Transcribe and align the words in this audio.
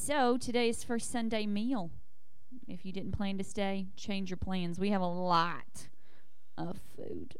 so 0.00 0.38
today 0.38 0.70
is 0.70 0.82
first 0.82 1.12
Sunday 1.12 1.46
meal. 1.46 1.90
If 2.66 2.86
you 2.86 2.92
didn't 2.92 3.12
plan 3.12 3.36
to 3.36 3.44
stay, 3.44 3.88
change 3.96 4.30
your 4.30 4.38
plans. 4.38 4.80
We 4.80 4.90
have 4.90 5.02
a 5.02 5.06
lot 5.06 5.88
of 6.56 6.78
food. 6.96 7.36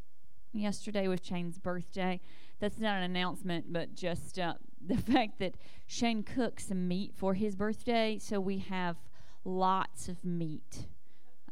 Yesterday 0.53 1.09
was 1.09 1.21
Shane's 1.23 1.59
birthday. 1.59 2.21
That's 2.61 2.79
not 2.79 2.99
an 2.99 3.05
announcement, 3.05 3.73
but 3.73 3.95
just 3.95 4.39
uh, 4.39 4.55
the 4.87 4.99
fact 4.99 5.39
that 5.39 5.55
Shane 5.87 6.23
cooked 6.23 6.61
some 6.61 6.87
meat 6.87 7.15
for 7.17 7.33
his 7.35 7.57
birthday, 7.57 8.19
so 8.21 8.41
we 8.41 8.59
have 8.59 8.97
lots 9.45 10.09
of 10.09 10.23
meat. 10.23 10.87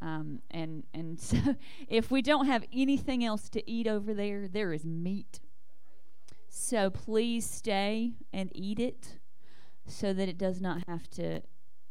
Um, 0.01 0.41
and 0.51 0.83
and 0.93 1.19
so 1.19 1.37
if 1.87 2.11
we 2.11 2.21
don't 2.21 2.45
have 2.45 2.65
anything 2.71 3.25
else 3.25 3.49
to 3.49 3.69
eat 3.69 3.87
over 3.87 4.13
there, 4.13 4.47
there 4.47 4.73
is 4.73 4.85
meat. 4.85 5.39
So 6.49 6.91
please 6.91 7.49
stay 7.49 8.13
and 8.31 8.51
eat 8.53 8.79
it 8.79 9.18
so 9.89 10.13
that 10.13 10.29
it 10.29 10.37
does 10.37 10.61
not 10.61 10.83
have 10.87 11.09
to 11.11 11.41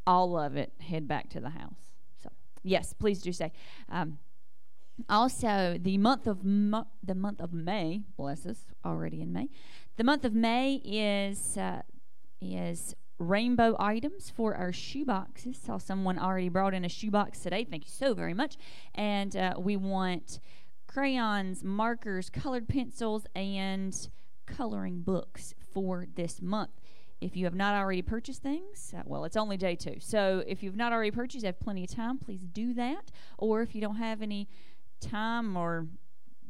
all 0.07 0.39
of 0.39 0.57
it 0.57 0.73
head 0.81 1.07
back 1.07 1.29
to 1.31 1.41
the 1.41 1.51
house. 1.51 1.93
So 2.23 2.31
yes, 2.63 2.93
please 2.93 3.21
do 3.21 3.33
stay. 3.33 3.53
Um, 3.91 4.19
also, 5.09 5.77
the 5.81 5.97
month 5.99 6.27
of 6.27 6.45
Mo- 6.45 6.89
the 7.03 7.15
month 7.15 7.41
of 7.41 7.53
May, 7.53 8.03
bless 8.17 8.47
us, 8.47 8.65
already 8.85 9.21
in 9.21 9.33
May. 9.33 9.49
The 9.97 10.05
month 10.05 10.25
of 10.25 10.35
May 10.35 10.81
is 10.85 11.57
uh, 11.57 11.83
is 12.41 12.95
rainbow 13.19 13.77
items 13.79 14.31
for 14.31 14.55
our 14.55 14.73
shoe 14.73 15.05
boxes. 15.05 15.59
Saw 15.59 15.79
someone 15.79 16.19
already 16.19 16.49
brought 16.49 16.75
in 16.75 16.85
a 16.85 16.89
shoe 16.89 17.11
box 17.11 17.41
today. 17.41 17.65
Thank 17.65 17.85
you 17.85 17.91
so 17.93 18.15
very 18.15 18.35
much. 18.35 18.57
And 18.95 19.37
uh, 19.37 19.55
we 19.59 19.77
want 19.77 20.41
crayons, 20.87 21.63
markers, 21.63 22.31
colored 22.31 22.69
pencils, 22.69 23.27
and 23.35 24.09
coloring 24.47 25.03
books 25.03 25.55
for 25.73 26.07
this 26.15 26.41
month. 26.41 26.71
If 27.21 27.37
you 27.37 27.45
have 27.47 27.55
not 27.55 27.75
already 27.75 28.03
purchased 28.03 28.43
things, 28.43 28.95
uh, 28.97 29.03
well, 29.05 29.25
it's 29.25 29.37
only 29.37 29.57
day 29.57 29.75
two. 29.75 29.97
So 29.99 30.45
if 30.47 30.63
you've 30.63 30.77
not 30.77 30.93
already 30.93 31.11
purchased, 31.11 31.43
you 31.43 31.47
have 31.47 31.59
plenty 31.59 31.85
of 31.85 31.91
time. 31.91 32.19
Please 32.19 32.43
do 32.43 32.75
that. 32.75 33.11
Or 33.39 33.63
if 33.63 33.75
you 33.75 33.81
don't 33.81 33.97
have 33.97 34.23
any 34.23 34.49
time 35.01 35.57
or 35.57 35.89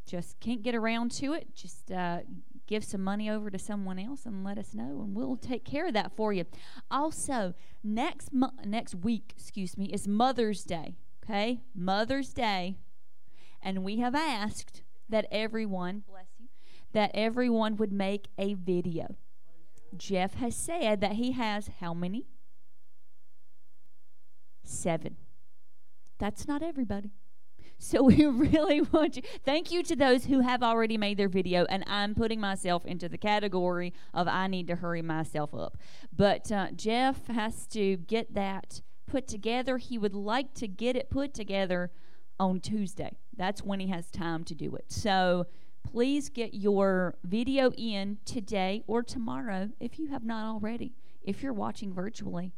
just 0.07 0.39
can't 0.41 0.63
get 0.63 0.75
around 0.75 1.11
to 1.13 1.33
it, 1.33 1.55
just 1.55 1.91
uh, 1.91 2.21
give 2.67 2.85
some 2.85 3.03
money 3.03 3.31
over 3.31 3.51
to 3.51 3.59
someone 3.59 3.99
else 3.99 4.27
and 4.27 4.45
let 4.45 4.59
us 4.59 4.75
know, 4.75 5.03
and 5.03 5.15
we'll 5.15 5.37
take 5.37 5.65
care 5.65 5.87
of 5.87 5.95
that 5.95 6.13
for 6.17 6.33
you. 6.33 6.45
Also, 6.91 7.55
next 7.83 8.33
mo- 8.33 8.53
next 8.65 8.95
week, 8.95 9.35
excuse 9.37 9.77
me, 9.77 9.87
is 9.87 10.07
Mother's 10.09 10.65
Day. 10.65 10.97
Okay, 11.25 11.61
Mother's 11.75 12.33
Day, 12.33 12.77
and 13.63 13.85
we 13.85 13.99
have 13.99 14.15
asked 14.15 14.83
that 15.09 15.27
everyone 15.31 16.05
bless 16.09 16.27
you 16.39 16.49
that 16.93 17.11
everyone 17.15 17.77
would 17.77 17.93
make 17.93 18.29
a 18.39 18.55
video. 18.55 19.17
Jeff 19.97 20.35
has 20.35 20.55
said 20.57 21.01
that 21.01 21.13
he 21.13 21.33
has 21.33 21.71
how 21.81 21.95
many? 21.95 22.27
Seven. 24.65 25.17
That's 26.19 26.47
not 26.47 26.63
everybody. 26.63 27.13
So 27.79 28.03
we 28.05 28.27
really 28.27 28.81
want 28.81 29.17
you. 29.17 29.23
Thank 29.45 29.71
you 29.71 29.83
to 29.85 29.97
those 29.97 30.27
who 30.27 30.41
have 30.41 30.63
already 30.63 30.99
made 30.99 31.17
their 31.17 31.29
video, 31.29 31.65
and 31.67 31.85
I'm 31.87 32.15
putting 32.15 32.41
myself 32.41 32.85
into 32.85 33.09
the 33.09 33.19
category 33.19 33.93
of 34.13 34.29
I 34.29 34.47
need 34.49 34.67
to 34.69 34.77
hurry 34.77 35.03
myself 35.03 35.55
up. 35.55 35.79
But 36.15 36.51
uh, 36.53 36.73
Jeff 36.73 37.27
has 37.29 37.67
to 37.69 37.97
get 37.97 38.35
that 38.35 38.83
put 39.07 39.27
together. 39.27 39.79
He 39.79 39.97
would 39.97 40.15
like 40.15 40.55
to 40.55 40.69
get 40.69 40.97
it 40.97 41.11
put 41.11 41.33
together 41.33 41.91
on 42.39 42.61
Tuesday. 42.61 43.17
That's 43.37 43.63
when 43.63 43.81
he 43.81 43.89
has 43.89 44.11
time 44.11 44.45
to 44.45 44.55
do 44.55 44.75
it. 44.77 44.87
So 44.89 45.47
please 45.93 46.29
get 46.29 46.53
your 46.53 47.15
video 47.25 47.73
in 47.73 48.19
today 48.27 48.83
or 48.87 49.03
tomorrow 49.03 49.71
if 49.81 49.99
you 49.99 50.09
have 50.09 50.23
not 50.23 50.47
already. 50.47 50.93
If 51.23 51.43
you're 51.43 51.55
watching 51.55 51.95
virtually, 51.95 52.53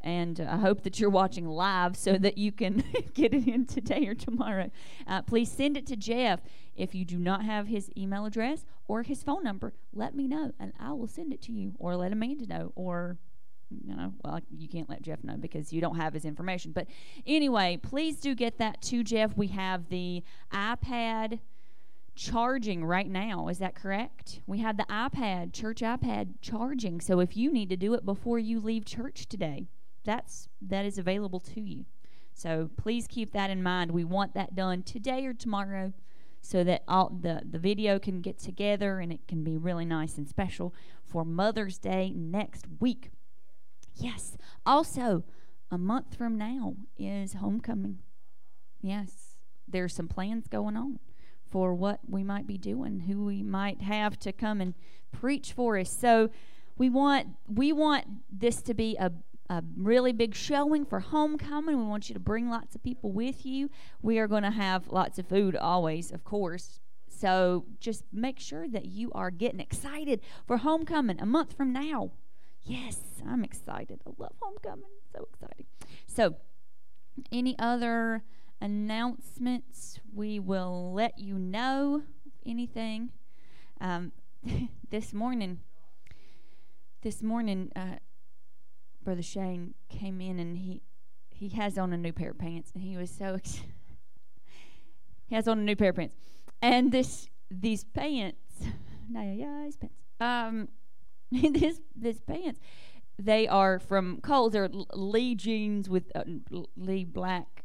and 0.00 0.38
I 0.40 0.58
hope 0.58 0.82
that 0.84 1.00
you're 1.00 1.10
watching 1.10 1.48
live 1.48 1.96
so 1.96 2.16
that 2.18 2.38
you 2.38 2.52
can 2.52 2.84
get 3.14 3.34
it 3.34 3.48
in 3.48 3.66
today 3.66 4.06
or 4.06 4.14
tomorrow. 4.14 4.70
Uh, 5.08 5.22
please 5.22 5.50
send 5.50 5.76
it 5.76 5.86
to 5.88 5.96
Jeff. 5.96 6.40
If 6.76 6.94
you 6.94 7.04
do 7.04 7.18
not 7.18 7.44
have 7.44 7.66
his 7.66 7.90
email 7.96 8.24
address 8.24 8.64
or 8.86 9.02
his 9.02 9.24
phone 9.24 9.42
number, 9.42 9.72
let 9.92 10.14
me 10.14 10.28
know 10.28 10.52
and 10.60 10.72
I 10.78 10.92
will 10.92 11.08
send 11.08 11.32
it 11.32 11.42
to 11.42 11.52
you 11.52 11.74
or 11.80 11.96
let 11.96 12.12
Amanda 12.12 12.46
know 12.46 12.72
or 12.76 13.18
you 13.70 13.94
know, 13.94 14.14
well, 14.24 14.40
you 14.56 14.68
can't 14.68 14.88
let 14.88 15.02
Jeff 15.02 15.22
know 15.24 15.36
because 15.36 15.72
you 15.72 15.80
don't 15.80 15.96
have 15.96 16.14
his 16.14 16.24
information. 16.24 16.72
But 16.72 16.86
anyway, 17.26 17.78
please 17.82 18.18
do 18.18 18.34
get 18.34 18.56
that 18.58 18.80
to 18.82 19.02
Jeff. 19.02 19.36
We 19.36 19.48
have 19.48 19.90
the 19.90 20.22
iPad 20.52 21.40
charging 22.18 22.84
right 22.84 23.08
now. 23.08 23.46
Is 23.46 23.58
that 23.58 23.76
correct? 23.76 24.40
We 24.46 24.58
have 24.58 24.76
the 24.76 24.86
iPad, 24.90 25.52
church 25.52 25.80
iPad 25.80 26.34
charging. 26.40 27.00
So 27.00 27.20
if 27.20 27.36
you 27.36 27.52
need 27.52 27.70
to 27.70 27.76
do 27.76 27.94
it 27.94 28.04
before 28.04 28.40
you 28.40 28.58
leave 28.60 28.84
church 28.84 29.28
today, 29.28 29.68
that's 30.04 30.48
that 30.60 30.84
is 30.84 30.98
available 30.98 31.40
to 31.40 31.60
you. 31.60 31.84
So 32.34 32.70
please 32.76 33.06
keep 33.06 33.32
that 33.32 33.50
in 33.50 33.62
mind. 33.62 33.92
We 33.92 34.04
want 34.04 34.34
that 34.34 34.56
done 34.56 34.82
today 34.82 35.26
or 35.26 35.32
tomorrow 35.32 35.92
so 36.40 36.64
that 36.64 36.82
all 36.88 37.10
the, 37.20 37.42
the 37.48 37.58
video 37.58 37.98
can 37.98 38.20
get 38.20 38.38
together 38.38 38.98
and 38.98 39.12
it 39.12 39.26
can 39.28 39.44
be 39.44 39.56
really 39.56 39.84
nice 39.84 40.18
and 40.18 40.28
special 40.28 40.74
for 41.04 41.24
Mother's 41.24 41.78
Day 41.78 42.12
next 42.14 42.66
week. 42.80 43.10
Yes. 43.94 44.36
Also, 44.66 45.24
a 45.70 45.78
month 45.78 46.16
from 46.16 46.36
now 46.36 46.74
is 46.96 47.34
homecoming. 47.34 47.98
Yes. 48.80 49.36
There's 49.66 49.94
some 49.94 50.08
plans 50.08 50.46
going 50.46 50.76
on 50.76 50.98
for 51.50 51.74
what 51.74 52.00
we 52.08 52.22
might 52.22 52.46
be 52.46 52.58
doing, 52.58 53.00
who 53.00 53.24
we 53.24 53.42
might 53.42 53.82
have 53.82 54.18
to 54.20 54.32
come 54.32 54.60
and 54.60 54.74
preach 55.12 55.52
for 55.52 55.78
us. 55.78 55.90
So 55.90 56.30
we 56.76 56.90
want 56.90 57.28
we 57.48 57.72
want 57.72 58.04
this 58.30 58.62
to 58.62 58.74
be 58.74 58.96
a 58.98 59.12
a 59.50 59.62
really 59.76 60.12
big 60.12 60.34
showing 60.34 60.84
for 60.84 61.00
homecoming. 61.00 61.78
We 61.78 61.84
want 61.84 62.08
you 62.08 62.12
to 62.14 62.20
bring 62.20 62.50
lots 62.50 62.74
of 62.74 62.82
people 62.82 63.12
with 63.12 63.46
you. 63.46 63.70
We 64.02 64.18
are 64.18 64.28
going 64.28 64.42
to 64.42 64.50
have 64.50 64.88
lots 64.88 65.18
of 65.18 65.26
food 65.26 65.56
always, 65.56 66.12
of 66.12 66.22
course. 66.22 66.80
So 67.08 67.64
just 67.80 68.04
make 68.12 68.38
sure 68.38 68.68
that 68.68 68.84
you 68.84 69.10
are 69.12 69.30
getting 69.30 69.60
excited 69.60 70.20
for 70.46 70.58
homecoming 70.58 71.18
a 71.20 71.26
month 71.26 71.56
from 71.56 71.72
now. 71.72 72.12
Yes, 72.62 72.98
I'm 73.26 73.42
excited. 73.42 74.02
I 74.06 74.10
love 74.18 74.34
homecoming. 74.40 74.90
So 75.14 75.26
exciting. 75.32 75.66
So, 76.06 76.36
any 77.32 77.58
other 77.58 78.22
announcements? 78.60 80.00
We 80.14 80.38
will 80.38 80.92
let 80.92 81.18
you 81.18 81.38
know 81.38 82.02
anything. 82.44 83.10
Um, 83.80 84.12
this 84.90 85.12
morning, 85.12 85.60
this 87.02 87.22
morning, 87.22 87.70
uh, 87.76 87.96
Brother 89.02 89.22
Shane 89.22 89.74
came 89.88 90.20
in 90.20 90.38
and 90.38 90.58
he 90.58 90.82
he 91.30 91.50
has 91.50 91.78
on 91.78 91.92
a 91.92 91.96
new 91.96 92.12
pair 92.12 92.30
of 92.30 92.38
pants 92.38 92.72
and 92.74 92.82
he 92.82 92.96
was 92.96 93.10
so 93.10 93.34
excited. 93.34 93.72
he 95.26 95.34
has 95.34 95.46
on 95.46 95.60
a 95.60 95.62
new 95.62 95.76
pair 95.76 95.90
of 95.90 95.96
pants. 95.96 96.16
And 96.60 96.90
this 96.90 97.28
these 97.50 97.84
pants 97.84 98.40
his 99.14 99.76
pants. 99.76 99.94
Um 100.20 100.68
this 101.30 101.80
this 101.94 102.20
pants 102.20 102.60
they 103.18 103.48
are 103.48 103.78
from 103.78 104.20
Kohl's. 104.20 104.52
They're 104.52 104.68
Lee 104.94 105.34
jeans 105.34 105.88
with 105.88 106.04
uh, 106.14 106.22
Lee 106.76 107.04
black 107.04 107.64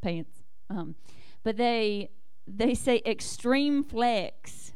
pants. 0.00 0.42
Um, 0.68 0.94
but 1.42 1.56
they 1.56 2.10
they 2.46 2.74
say 2.74 3.02
extreme 3.06 3.84
flex, 3.84 4.72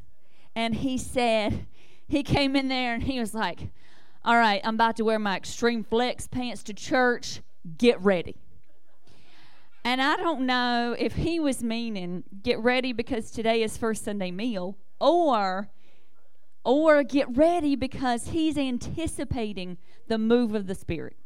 and 0.54 0.76
he 0.76 0.98
said 0.98 1.66
he 2.06 2.22
came 2.22 2.54
in 2.56 2.68
there 2.68 2.94
and 2.94 3.02
he 3.02 3.18
was 3.18 3.34
like, 3.34 3.70
all 4.24 4.36
right, 4.36 4.60
I'm 4.64 4.74
about 4.74 4.96
to 4.96 5.04
wear 5.04 5.18
my 5.18 5.36
extreme 5.36 5.84
flex 5.84 6.26
pants 6.26 6.62
to 6.64 6.74
church. 6.74 7.40
Get 7.78 8.00
ready. 8.00 8.36
And 9.84 10.00
I 10.00 10.16
don't 10.16 10.46
know 10.46 10.96
if 10.98 11.14
he 11.14 11.38
was 11.38 11.62
meaning 11.62 12.24
get 12.42 12.58
ready 12.58 12.92
because 12.92 13.30
today 13.30 13.62
is 13.62 13.76
first 13.76 14.04
Sunday 14.04 14.30
meal 14.30 14.78
or 14.98 15.68
or 16.64 17.02
get 17.02 17.36
ready 17.36 17.76
because 17.76 18.28
he's 18.28 18.56
anticipating 18.56 19.76
the 20.08 20.16
move 20.16 20.54
of 20.54 20.66
the 20.66 20.74
spirit. 20.74 21.16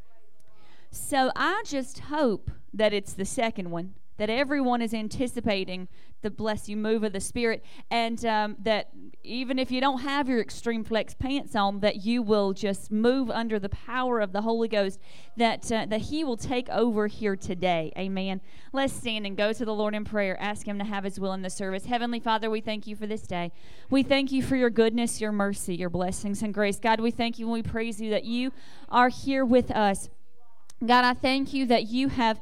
So 0.90 1.30
I 1.36 1.62
just 1.64 2.00
hope 2.00 2.50
that 2.72 2.92
it's 2.92 3.12
the 3.12 3.24
second 3.24 3.70
one 3.70 3.94
that 4.18 4.28
everyone 4.28 4.82
is 4.82 4.92
anticipating 4.92 5.88
the 6.22 6.30
bless 6.30 6.68
you 6.68 6.76
move 6.76 7.04
of 7.04 7.12
the 7.12 7.20
spirit 7.20 7.64
and 7.90 8.24
um, 8.26 8.56
that 8.58 8.88
even 9.22 9.58
if 9.58 9.70
you 9.70 9.80
don't 9.80 10.00
have 10.00 10.28
your 10.28 10.40
extreme 10.40 10.82
flex 10.82 11.14
pants 11.14 11.54
on 11.54 11.78
that 11.78 12.04
you 12.04 12.20
will 12.20 12.52
just 12.52 12.90
move 12.90 13.30
under 13.30 13.60
the 13.60 13.68
power 13.68 14.18
of 14.18 14.32
the 14.32 14.42
holy 14.42 14.66
ghost 14.66 14.98
that 15.36 15.70
uh, 15.70 15.86
that 15.86 16.00
he 16.00 16.24
will 16.24 16.36
take 16.36 16.68
over 16.70 17.06
here 17.06 17.36
today. 17.36 17.92
Amen. 17.96 18.40
Let's 18.72 18.92
stand 18.92 19.26
and 19.26 19.36
go 19.36 19.52
to 19.52 19.64
the 19.64 19.74
lord 19.74 19.94
in 19.94 20.04
prayer 20.04 20.36
ask 20.40 20.66
him 20.66 20.78
to 20.80 20.84
have 20.84 21.04
his 21.04 21.20
will 21.20 21.32
in 21.32 21.42
the 21.42 21.50
service. 21.50 21.84
Heavenly 21.84 22.18
father 22.18 22.50
we 22.50 22.60
thank 22.60 22.88
you 22.88 22.96
for 22.96 23.06
this 23.06 23.22
day. 23.22 23.52
We 23.88 24.02
thank 24.02 24.32
you 24.32 24.42
for 24.42 24.56
your 24.56 24.70
goodness 24.70 25.20
your 25.20 25.32
mercy 25.32 25.76
your 25.76 25.90
blessings 25.90 26.42
and 26.42 26.52
grace. 26.52 26.80
God 26.80 26.98
we 26.98 27.12
thank 27.12 27.38
you 27.38 27.46
and 27.46 27.52
we 27.52 27.62
praise 27.62 28.00
you 28.00 28.10
that 28.10 28.24
you 28.24 28.52
are 28.88 29.08
here 29.08 29.44
with 29.44 29.70
us 29.70 30.08
god 30.86 31.04
i 31.04 31.12
thank 31.12 31.52
you 31.52 31.66
that 31.66 31.88
you 31.88 32.08
have 32.08 32.40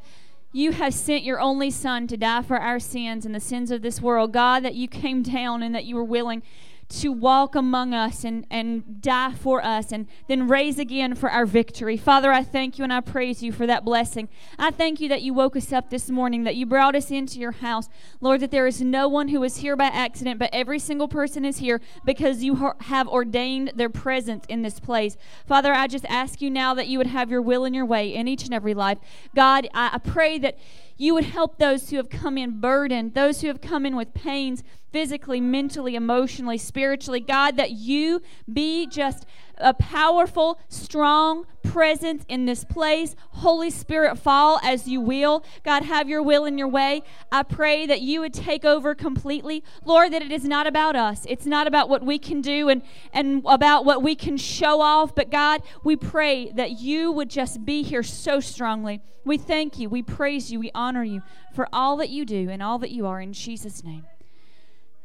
you 0.57 0.73
have 0.73 0.95
sent 0.95 1.23
your 1.23 1.39
only 1.39 1.71
Son 1.71 2.07
to 2.07 2.17
die 2.17 2.41
for 2.41 2.59
our 2.59 2.79
sins 2.79 3.27
and 3.27 3.35
the 3.35 3.41
sins 3.41 3.71
of 3.71 3.83
this 3.83 4.01
world. 4.01 4.33
God, 4.33 4.65
that 4.65 4.75
you 4.75 4.89
came 4.89 5.23
down 5.23 5.63
and 5.63 5.75
that 5.75 5.85
you 5.85 5.95
were 5.95 6.03
willing 6.03 6.43
to 6.89 7.11
walk 7.11 7.55
among 7.57 7.93
us 7.93 8.23
and, 8.23 8.47
and 8.51 9.01
die 9.03 9.33
for 9.33 9.65
us 9.65 9.91
and 9.91 10.07
then 10.29 10.47
raise 10.47 10.79
again 10.79 11.15
for 11.15 11.29
our 11.29 11.45
victory. 11.45 11.97
Father, 11.97 12.33
I 12.33 12.45
thank 12.45 12.79
you 12.79 12.85
and 12.85 12.93
I 12.93 13.01
praise 13.01 13.43
you 13.43 13.51
for 13.51 13.67
that 13.67 13.85
blessing. 13.85 14.29
I 14.59 14.71
thank 14.71 15.01
you 15.01 15.09
that 15.09 15.23
you 15.23 15.35
woke 15.35 15.57
us 15.57 15.73
up 15.73 15.91
this 15.91 16.09
morning, 16.11 16.45
that 16.45 16.55
you 16.55 16.65
brought 16.65 16.95
us 16.95 17.11
into 17.11 17.41
your 17.41 17.53
house. 17.53 17.89
Lord, 18.21 18.41
that 18.41 18.53
there 18.53 18.69
is 18.69 18.81
no 18.81 19.09
one 19.09 19.29
who 19.29 19.43
is 19.43 19.59
here 19.59 19.75
by 19.75 19.87
accident, 19.87 20.39
but 20.39 20.51
every 20.53 20.79
single 20.79 21.09
person 21.09 21.45
is 21.45 21.59
here 21.59 21.81
because 22.05 22.45
you 22.45 22.73
have 22.83 23.09
ordained 23.09 23.73
their 23.75 23.91
presence 23.91 24.45
in 24.49 24.63
this 24.63 24.79
place. 24.79 25.17
Father, 25.47 25.73
I 25.73 25.89
just 25.89 26.05
ask 26.07 26.41
you 26.41 26.51
now 26.51 26.73
that 26.75 26.87
you 26.87 26.99
would 26.99 27.09
have 27.09 27.31
your 27.31 27.43
will 27.43 27.65
and 27.65 27.75
your 27.75 27.87
way 27.87 28.15
in 28.15 28.29
each 28.29 28.45
and 28.45 28.55
every 28.55 28.75
life. 28.75 28.99
God, 29.35 29.69
I, 29.75 29.91
I 29.95 29.99
pray 29.99 30.39
that 30.39 30.57
you 30.97 31.15
would 31.15 31.25
help 31.25 31.59
those 31.59 31.91
who 31.91 31.97
have 31.97 32.09
come 32.09 32.39
in 32.39 32.61
burdened, 32.61 33.15
those 33.15 33.41
who 33.41 33.49
have 33.49 33.61
come 33.61 33.85
in 33.85 33.97
with 33.97 34.15
pains 34.15 34.63
physically, 34.97 35.43
mentally, 35.43 35.95
emotionally, 35.95 36.57
spiritually. 36.57 37.21
God, 37.21 37.59
that 37.59 37.73
you 37.73 38.23
be 38.51 38.87
just 38.87 39.27
a 39.59 39.75
powerful, 39.75 40.59
strong 40.71 41.45
presence 41.63 42.25
in 42.31 42.47
this 42.47 42.65
place. 42.65 43.15
Holy 43.33 43.69
Spirit, 43.69 44.17
fall 44.17 44.59
as 44.63 44.89
you 44.89 45.03
will. 45.03 45.45
God, 45.65 45.83
have 45.83 46.09
your 46.09 46.23
will 46.23 46.47
in 46.47 46.57
your 46.57 46.69
way. 46.69 47.03
I 47.31 47.43
pray 47.43 47.85
that 47.85 48.01
you 48.01 48.21
would 48.21 48.33
take 48.33 48.65
over 48.65 48.95
completely. 48.95 49.63
Lord, 49.85 50.15
that 50.15 50.23
it 50.23 50.33
is 50.33 50.45
not 50.45 50.67
about 50.67 50.97
us. 50.97 51.27
It's 51.29 51.45
not 51.45 51.67
about 51.67 51.91
what 51.91 52.03
we 52.03 52.19
can 52.19 52.41
do 52.41 52.71
and, 52.71 52.81
and 53.13 53.43
about 53.45 53.85
what 53.85 54.03
we 54.03 54.15
can 54.15 54.39
show 54.39 54.81
off. 54.81 55.15
But 55.15 55.31
God, 55.31 55.61
we 55.85 55.97
pray 55.97 56.53
that 56.53 56.81
you 56.81 57.13
would 57.13 57.29
just 57.29 57.67
be 57.67 57.83
here 57.83 58.03
so 58.03 58.41
strongly. 58.41 59.03
We 59.27 59.37
thank 59.37 59.79
you. 59.79 59.91
We 59.91 60.01
praise 60.01 60.51
you. 60.51 60.59
We 60.59 60.71
honor 60.75 61.05
you 61.05 61.21
for 61.55 61.69
all 61.71 61.99
that 61.99 62.09
you 62.09 62.25
do 62.25 62.49
and 62.49 62.63
all 62.63 62.79
that 62.79 62.93
you 62.93 63.07
are. 63.07 63.21
In 63.21 63.35
Jesus' 63.35 63.85
name. 63.85 64.07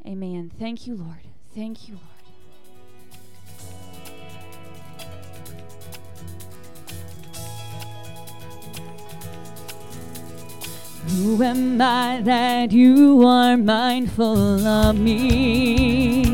Amen. 0.06 0.50
Thank 0.58 0.86
you, 0.86 0.96
Lord. 0.96 1.20
Thank 1.54 1.88
you, 1.88 1.94
Lord. 1.94 2.06
Who 11.08 11.42
am 11.42 11.80
I 11.80 12.20
that 12.24 12.72
you 12.72 13.26
are 13.26 13.56
mindful 13.56 14.66
of 14.66 14.98
me? 14.98 16.24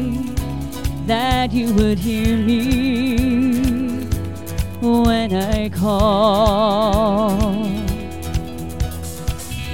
That 1.06 1.52
you 1.52 1.74
would 1.74 1.98
hear 1.98 2.36
me 2.36 4.06
when 4.80 5.34
I 5.34 5.68
call. 5.68 7.08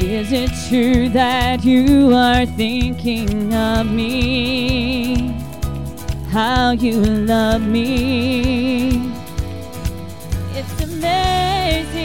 Is 0.07 0.33
it 0.33 0.51
true 0.69 1.09
that 1.09 1.65
you 1.65 2.15
are 2.15 2.45
thinking 2.45 3.55
of 3.55 3.91
me? 3.91 5.35
How 6.31 6.73
you 6.73 7.01
love 7.01 7.67
me? 7.67 9.11
It's 10.55 10.83
amazing. 10.83 12.05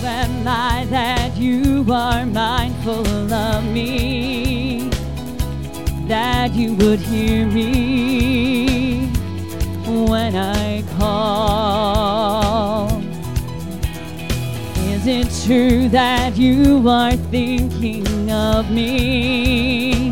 Who 0.00 0.06
am 0.06 0.48
I 0.48 0.86
that 0.88 1.36
you 1.36 1.84
are 1.92 2.24
mindful 2.24 3.06
of 3.34 3.64
me? 3.64 4.88
That 6.08 6.54
you 6.54 6.74
would 6.76 7.00
hear 7.00 7.46
me 7.46 9.08
when 9.84 10.34
I 10.34 10.82
call. 10.98 12.49
Is 15.02 15.06
it 15.06 15.46
true 15.46 15.88
that 15.88 16.36
you 16.36 16.86
are 16.86 17.16
thinking 17.16 18.30
of 18.30 18.70
me? 18.70 20.10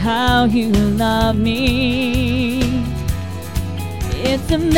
How 0.00 0.46
you 0.46 0.70
love 0.70 1.36
me? 1.38 2.82
It's 4.24 4.50
amazing 4.50 4.72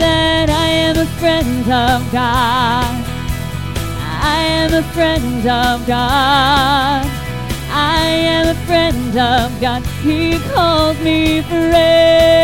that 0.00 0.50
I 0.50 0.66
am 0.66 0.98
a 0.98 1.06
friend 1.20 1.60
of 1.60 2.10
God. 2.10 3.04
I 4.24 4.42
am 4.42 4.74
a 4.74 4.82
friend 4.92 5.46
of 5.46 5.86
God. 5.86 7.06
I 7.70 8.06
am 8.34 8.48
a 8.48 8.54
friend 8.66 9.16
of 9.16 9.60
God. 9.60 9.86
He 10.02 10.40
calls 10.52 10.98
me 10.98 11.42
friend. 11.42 12.40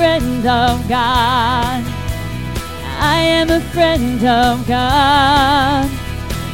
Friend 0.00 0.46
of 0.46 0.88
God. 0.88 1.84
I 2.98 3.16
am 3.20 3.50
a 3.50 3.60
friend 3.60 4.24
of 4.24 4.66
God. 4.66 5.90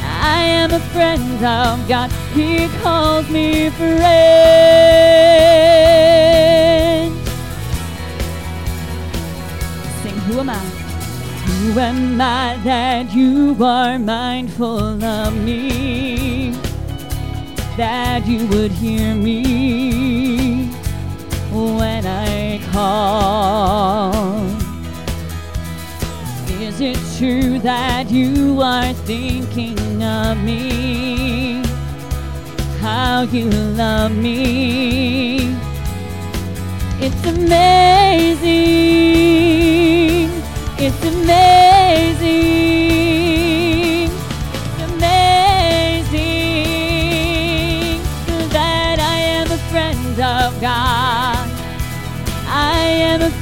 I 0.03 0.39
am 0.43 0.73
a 0.73 0.81
friend 0.81 1.45
of 1.45 1.89
God. 1.89 2.11
He 2.35 2.67
calls 2.83 3.31
me 3.31 3.71
friend. 3.71 4.03
Sing, 10.03 10.19
Who 10.27 10.41
am 10.41 10.51
I? 10.51 10.59
Who 11.47 11.79
am 11.79 12.21
I 12.21 12.59
that 12.65 13.15
you 13.15 13.57
are 13.63 13.97
mindful 13.97 15.05
of 15.05 15.37
me? 15.45 16.51
That 17.77 18.27
you 18.27 18.45
would 18.49 18.73
hear 18.73 19.15
me 19.15 20.67
when 21.53 22.05
I 22.05 22.36
call. 22.77 24.13
Is 26.61 26.79
it 26.83 26.99
true 27.17 27.59
that 27.61 28.11
you 28.11 28.61
are 28.61 28.93
thinking 29.11 30.03
of 30.03 30.37
me? 30.45 31.63
How 32.81 33.23
you 33.23 33.49
love 33.83 34.13
me? 34.15 35.57
It's 37.01 37.25
amazing. 37.25 37.57
It's 40.79 41.03
amazing. 41.15 42.76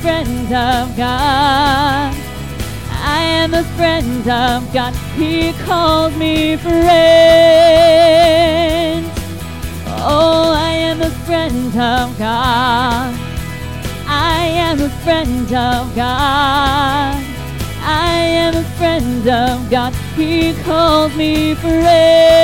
Friend 0.04 0.52
of 0.52 0.94
God. 0.98 2.14
I 2.90 3.20
am 3.40 3.54
a 3.54 3.64
friend 3.76 4.28
of 4.28 4.70
God. 4.70 4.94
He 5.16 5.54
calls 5.64 6.14
me 6.16 6.56
friend. 6.58 6.74
Oh, 10.06 10.52
I 10.54 10.72
am 10.90 11.00
a 11.00 11.08
friend 11.26 11.74
of 11.74 12.18
God. 12.18 13.14
I 14.06 14.44
am 14.66 14.82
a 14.82 14.90
friend 15.04 15.50
of 15.54 15.94
God. 15.96 17.16
I 17.80 18.14
am 18.44 18.54
a 18.56 18.64
friend 18.76 19.26
of 19.26 19.70
God. 19.70 19.94
He 20.16 20.52
calls 20.64 21.16
me 21.16 21.54
friend. 21.54 22.43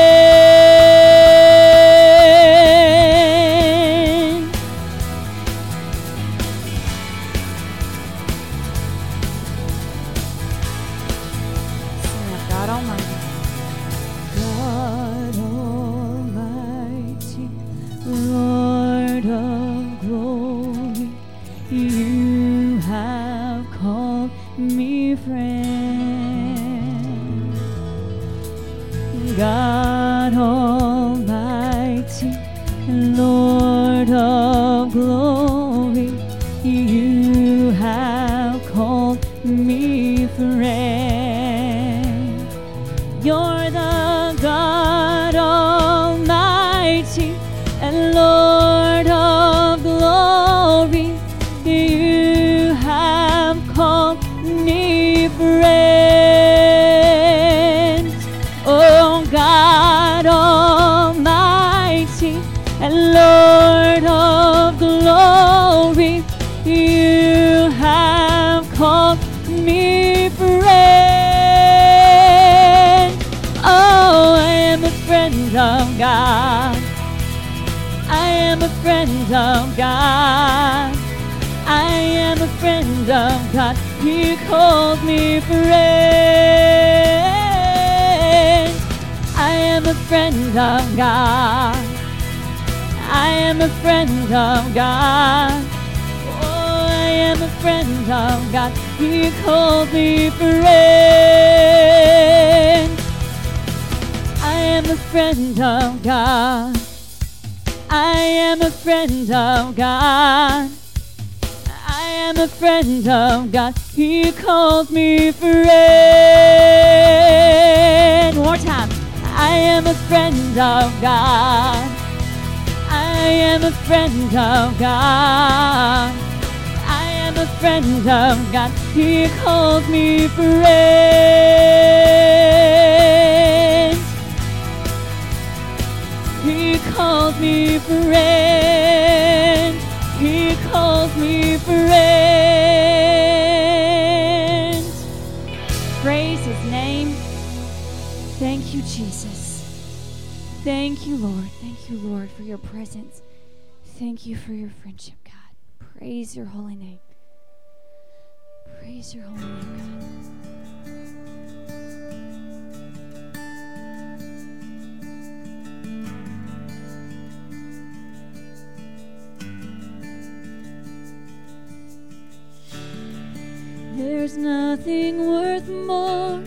There's 174.12 174.36
nothing 174.36 175.24
worth 175.24 175.68
more 175.68 176.42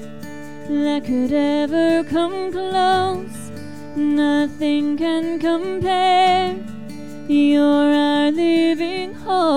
that 0.68 1.06
could 1.06 1.32
ever 1.32 2.04
come 2.04 2.52
close. 2.52 3.52
Nothing 3.96 4.98
can 4.98 5.40
compare. 5.40 6.58
You're 7.30 7.64
our 7.64 8.32
living 8.32 9.14
hope. 9.14 9.54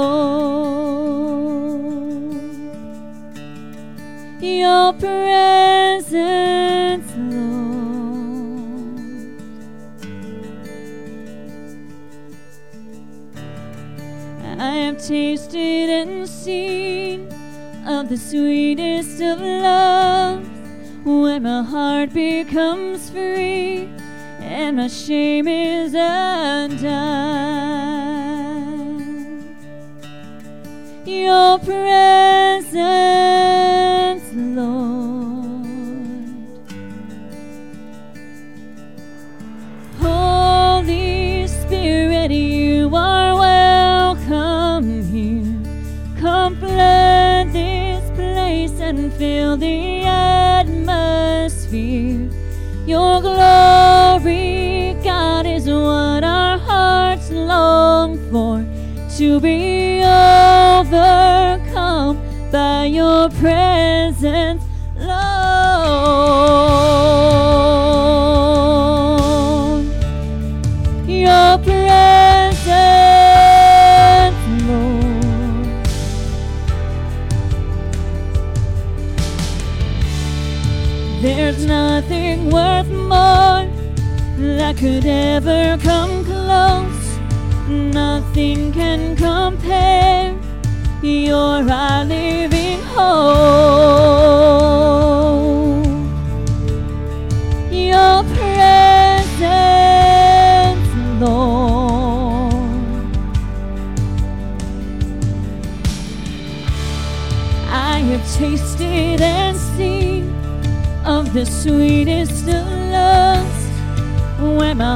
Your 4.41 4.93
presence, 4.93 6.07
Lord. 7.17 7.57
I 14.61 14.77
have 14.85 14.99
tasted 15.05 15.91
and 15.91 16.29
seen 16.29 16.96
of 17.97 18.09
the 18.11 18.17
sweetest 18.19 19.23
of 19.23 19.41
loves, 19.41 20.47
when 21.05 21.43
my 21.45 21.63
heart 21.63 22.13
becomes 22.13 23.09
free 23.09 23.89
and 24.41 24.77
my 24.77 24.87
shame 24.87 25.49
is 25.49 25.95
undone. 25.95 26.87
Your 31.07 31.59
presence, 31.59 32.75
Lord. 34.35 34.96
fill 49.19 49.57
the 49.57 50.03
atmosphere. 50.03 50.77
Your 52.87 53.21
glory, 53.23 54.95
God, 55.03 55.47
is 55.47 55.67
what 55.67 56.23
our 56.23 56.59
hearts 56.59 57.31
long 57.31 58.19
for 58.31 58.65
to 59.17 59.41
be 59.41 60.03
overcome 60.03 61.01
by 62.53 62.85
your 62.85 63.31
presence. 63.31 64.66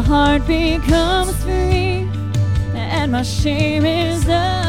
my 0.01 0.07
heart 0.07 0.47
becomes 0.47 1.37
free 1.45 2.09
and 2.75 3.13
my 3.13 3.23
shame 3.23 3.85
is 3.85 4.25
done. 4.25 4.60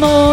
Become 0.00 0.25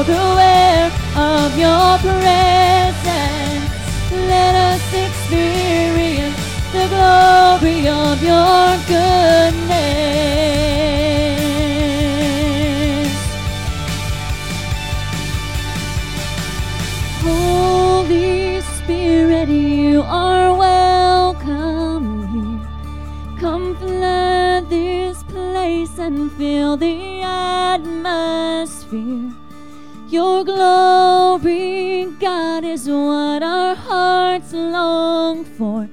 Your 30.13 30.43
glory, 30.43 32.05
God, 32.19 32.63
is 32.63 32.87
what 32.87 33.41
our 33.41 33.73
hearts 33.73 34.53
long 34.53 35.43
for. 35.43 35.89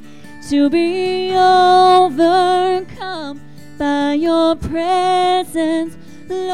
To 0.51 0.69
be 0.69 1.31
overcome 1.35 2.61
by 3.79 4.13
your 4.13 4.57
presence, 4.57 5.97
Lord. 6.29 6.51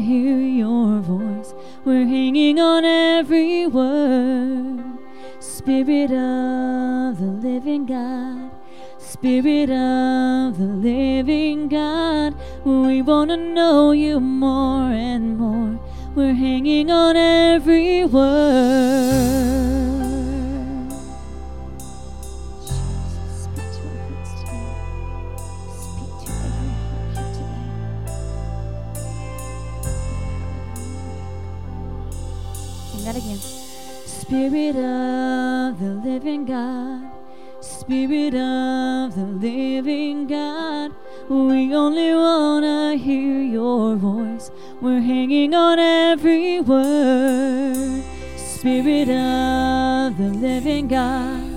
Hear 0.00 0.38
your 0.38 1.00
voice. 1.00 1.54
We're 1.84 2.06
hanging 2.06 2.58
on 2.58 2.84
every 2.84 3.66
word. 3.66 4.84
Spirit 5.38 6.10
of 6.10 7.18
the 7.18 7.32
living 7.42 7.86
God, 7.86 8.50
Spirit 8.98 9.70
of 9.70 10.58
the 10.58 10.64
living 10.64 11.68
God, 11.68 12.34
we 12.64 13.02
want 13.02 13.30
to 13.30 13.36
know 13.36 13.92
you 13.92 14.20
more 14.20 14.90
and 14.90 15.38
more. 15.38 15.78
We're 16.14 16.34
hanging 16.34 16.90
on 16.90 17.16
every 17.16 18.04
word. 18.04 19.79
Spirit 34.30 34.76
of 34.76 35.80
the 35.80 36.00
living 36.04 36.44
God, 36.44 37.10
Spirit 37.60 38.32
of 38.32 39.12
the 39.16 39.26
living 39.26 40.28
God, 40.28 40.92
we 41.28 41.74
only 41.74 42.14
want 42.14 42.64
to 42.64 42.96
hear 42.96 43.42
your 43.42 43.96
voice. 43.96 44.52
We're 44.80 45.00
hanging 45.00 45.52
on 45.52 45.80
every 45.80 46.60
word. 46.60 48.04
Spirit 48.36 49.08
of 49.08 50.16
the 50.16 50.32
living 50.38 50.86
God, 50.86 51.50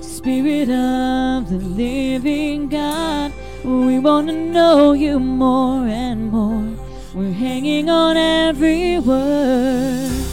Spirit 0.00 0.70
of 0.70 1.50
the 1.50 1.58
living 1.58 2.68
God, 2.68 3.32
we 3.64 3.98
want 3.98 4.28
to 4.28 4.36
know 4.36 4.92
you 4.92 5.18
more 5.18 5.84
and 5.84 6.30
more. 6.30 6.78
We're 7.12 7.32
hanging 7.32 7.90
on 7.90 8.16
every 8.16 9.00
word. 9.00 10.29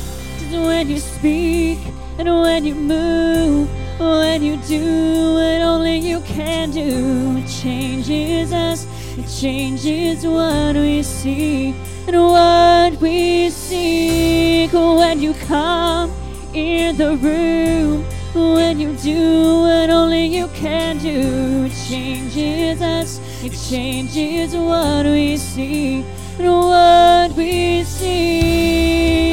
When 0.52 0.90
you 0.90 1.00
speak 1.00 1.80
and 2.18 2.28
when 2.28 2.66
you 2.66 2.76
move, 2.76 3.70
when 4.00 4.42
you 4.42 4.58
do 4.68 5.34
what 5.34 5.62
only 5.62 5.98
you 5.98 6.22
can 6.22 6.72
do, 6.72 7.38
it 7.38 7.48
changes 7.48 8.54
us, 8.54 8.88
it 9.18 9.28
changes 9.28 10.26
what 10.26 10.76
we 10.76 11.04
see 11.04 11.76
and 12.08 12.16
what 12.16 13.00
we 13.02 13.50
seek. 13.50 14.72
When 14.74 15.20
you 15.20 15.34
come 15.34 16.12
in 16.54 16.98
the 16.98 17.18
room, 17.18 18.06
when 18.34 18.80
you 18.80 18.94
do 18.98 19.62
what 19.62 19.90
only 19.90 20.26
you 20.26 20.48
can 20.50 20.98
do, 20.98 21.66
it 21.66 21.74
changes 21.88 22.82
us, 22.82 23.20
it 23.44 23.54
changes 23.70 24.56
what 24.56 25.06
we 25.06 25.38
see 25.38 26.06
and 26.40 26.48
what 26.48 27.36
we 27.36 27.84
see. 27.84 29.28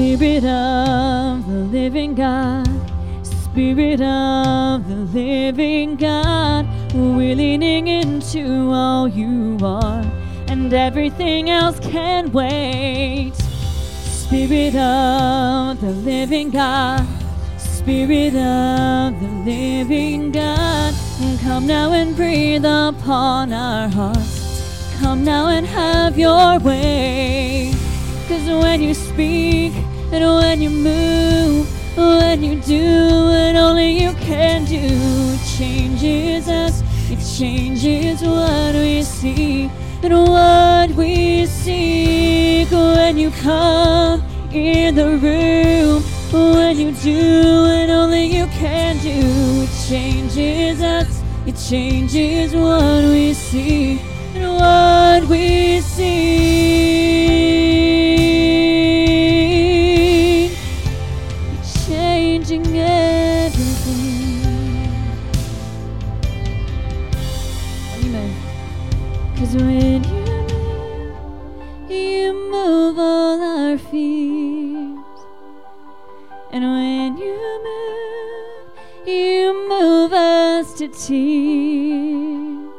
Spirit 0.00 0.44
of 0.46 1.46
the 1.46 1.58
living 1.70 2.14
God, 2.14 2.66
Spirit 3.22 4.00
of 4.00 4.88
the 4.88 4.96
living 5.12 5.96
God, 5.96 6.66
we're 6.94 7.34
leaning 7.34 7.86
into 7.86 8.70
all 8.72 9.06
you 9.06 9.58
are, 9.62 10.02
and 10.48 10.72
everything 10.72 11.50
else 11.50 11.78
can 11.80 12.32
wait. 12.32 13.34
Spirit 13.34 14.74
of 14.74 15.78
the 15.82 15.92
living 15.92 16.48
God, 16.48 17.06
Spirit 17.58 18.34
of 18.34 19.20
the 19.20 19.28
living 19.44 20.32
God, 20.32 20.94
come 21.42 21.66
now 21.66 21.92
and 21.92 22.16
breathe 22.16 22.64
upon 22.64 23.52
our 23.52 23.90
hearts. 23.90 24.96
Come 24.98 25.24
now 25.24 25.48
and 25.48 25.66
have 25.66 26.18
your 26.18 26.58
way. 26.60 27.74
Cause 28.28 28.48
when 28.48 28.80
you 28.80 28.94
speak 28.94 29.74
and 30.12 30.24
when 30.24 30.60
you 30.60 30.70
move, 30.70 31.68
when 31.96 32.42
you 32.42 32.60
do 32.60 33.24
what 33.26 33.54
only 33.54 33.90
you 34.02 34.12
can 34.14 34.64
do, 34.64 34.80
it 34.80 35.58
changes 35.58 36.48
us, 36.48 36.82
it 37.10 37.20
changes 37.38 38.20
what 38.20 38.74
we 38.74 39.02
see 39.02 39.70
and 40.02 40.12
what 40.12 40.90
we 40.90 41.46
seek. 41.46 42.70
When 42.70 43.18
you 43.18 43.30
come 43.30 44.22
in 44.52 44.96
the 44.96 45.16
room, 45.18 46.02
when 46.32 46.76
you 46.76 46.92
do 46.92 47.62
what 47.62 47.90
only 47.90 48.26
you 48.26 48.46
can 48.46 48.98
do, 48.98 49.62
it 49.62 49.88
changes 49.88 50.82
us, 50.82 51.22
it 51.46 51.56
changes 51.56 52.52
what 52.52 53.04
we 53.04 53.32
see 53.32 54.00
and 54.34 54.54
what 54.54 55.28
we 55.28 55.80
see. 55.80 57.59
to 80.80 80.88
tears. 80.88 82.70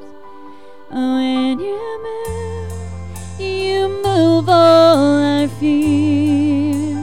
When 0.89 1.59
you 1.59 1.79
move, 2.01 3.39
you 3.39 3.87
move 4.03 4.49
all 4.49 5.21
our 5.21 5.47
fears. 5.47 6.97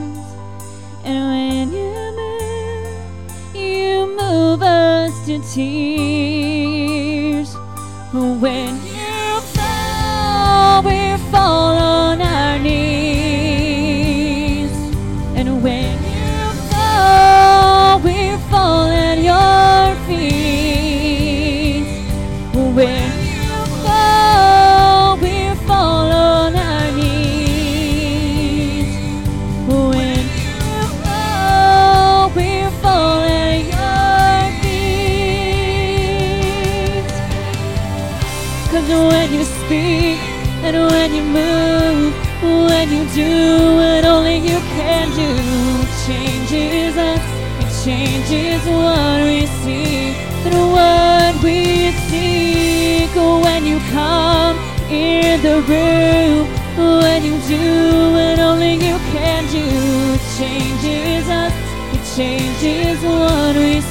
And 1.05 1.23
when 1.31 1.71
you 1.71 1.93
move, 2.19 3.55
you 3.55 4.07
move 4.17 4.61
us 4.61 5.25
to 5.27 5.39
tears. 5.53 5.98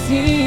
See, 0.08 0.37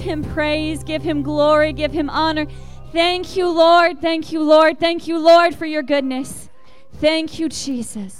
him 0.00 0.22
praise, 0.22 0.82
give 0.84 1.02
him 1.02 1.22
glory, 1.22 1.72
give 1.72 1.92
him 1.92 2.10
honor. 2.10 2.46
Thank 2.92 3.36
you, 3.36 3.48
Lord. 3.48 4.00
Thank 4.00 4.32
you, 4.32 4.42
Lord. 4.42 4.78
Thank 4.80 5.06
you, 5.06 5.18
Lord, 5.18 5.54
for 5.54 5.66
your 5.66 5.82
goodness. 5.82 6.48
Thank 6.94 7.38
you, 7.38 7.48
Jesus. 7.48 8.19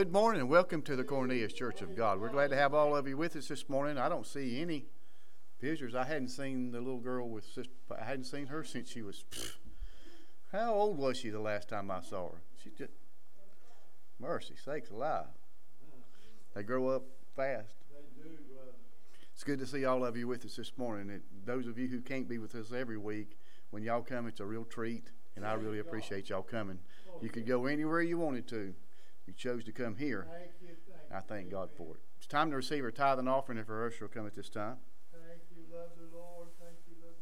Good 0.00 0.14
morning 0.14 0.40
and 0.40 0.48
welcome 0.48 0.80
to 0.84 0.96
the 0.96 1.04
Cornelius 1.04 1.52
Church 1.52 1.82
of 1.82 1.94
God. 1.94 2.22
We're 2.22 2.30
glad 2.30 2.48
to 2.52 2.56
have 2.56 2.72
all 2.72 2.96
of 2.96 3.06
you 3.06 3.18
with 3.18 3.36
us 3.36 3.48
this 3.48 3.68
morning. 3.68 3.98
I 3.98 4.08
don't 4.08 4.26
see 4.26 4.58
any 4.58 4.86
visitors. 5.60 5.94
I 5.94 6.04
hadn't 6.04 6.28
seen 6.28 6.72
the 6.72 6.78
little 6.78 7.00
girl 7.00 7.28
with 7.28 7.44
sister. 7.44 7.70
I 8.00 8.02
hadn't 8.02 8.24
seen 8.24 8.46
her 8.46 8.64
since 8.64 8.90
she 8.90 9.02
was. 9.02 9.26
How 10.52 10.72
old 10.72 10.96
was 10.96 11.18
she 11.18 11.28
the 11.28 11.38
last 11.38 11.68
time 11.68 11.90
I 11.90 12.00
saw 12.00 12.30
her? 12.30 12.40
She 12.64 12.70
just 12.70 12.94
mercy 14.18 14.54
sakes 14.64 14.88
alive. 14.88 15.26
They 16.54 16.62
grow 16.62 16.88
up 16.88 17.02
fast. 17.36 17.74
It's 19.34 19.44
good 19.44 19.58
to 19.58 19.66
see 19.66 19.84
all 19.84 20.02
of 20.02 20.16
you 20.16 20.26
with 20.26 20.46
us 20.46 20.56
this 20.56 20.72
morning. 20.78 21.20
Those 21.44 21.66
of 21.66 21.78
you 21.78 21.88
who 21.88 22.00
can't 22.00 22.26
be 22.26 22.38
with 22.38 22.54
us 22.54 22.72
every 22.72 22.96
week, 22.96 23.36
when 23.68 23.82
y'all 23.82 24.00
come, 24.00 24.26
it's 24.28 24.40
a 24.40 24.46
real 24.46 24.64
treat, 24.64 25.10
and 25.36 25.44
I 25.44 25.52
really 25.52 25.80
appreciate 25.80 26.30
y'all 26.30 26.40
coming. 26.40 26.78
You 27.20 27.28
could 27.28 27.46
go 27.46 27.66
anywhere 27.66 28.00
you 28.00 28.16
wanted 28.16 28.48
to. 28.48 28.72
You 29.30 29.34
chose 29.36 29.62
to 29.62 29.70
come 29.70 29.94
here. 29.94 30.26
I 31.14 31.20
thank 31.20 31.52
God 31.52 31.68
for 31.76 31.94
it. 31.94 32.00
It's 32.18 32.26
time 32.26 32.50
to 32.50 32.56
receive 32.56 32.82
our 32.82 32.90
tithe 32.90 33.20
and 33.20 33.28
offering, 33.28 33.58
and 33.58 33.66
for 33.66 33.86
usher 33.86 34.06
will 34.06 34.08
come 34.12 34.26
at 34.26 34.34
this 34.34 34.48
time. 34.48 34.78
Thank 35.12 35.42
you, 35.54 35.62
lovely 35.72 36.06
Lord. 36.12 36.48
Thank 36.58 36.78
you, 36.88 36.96
lovely 36.96 37.14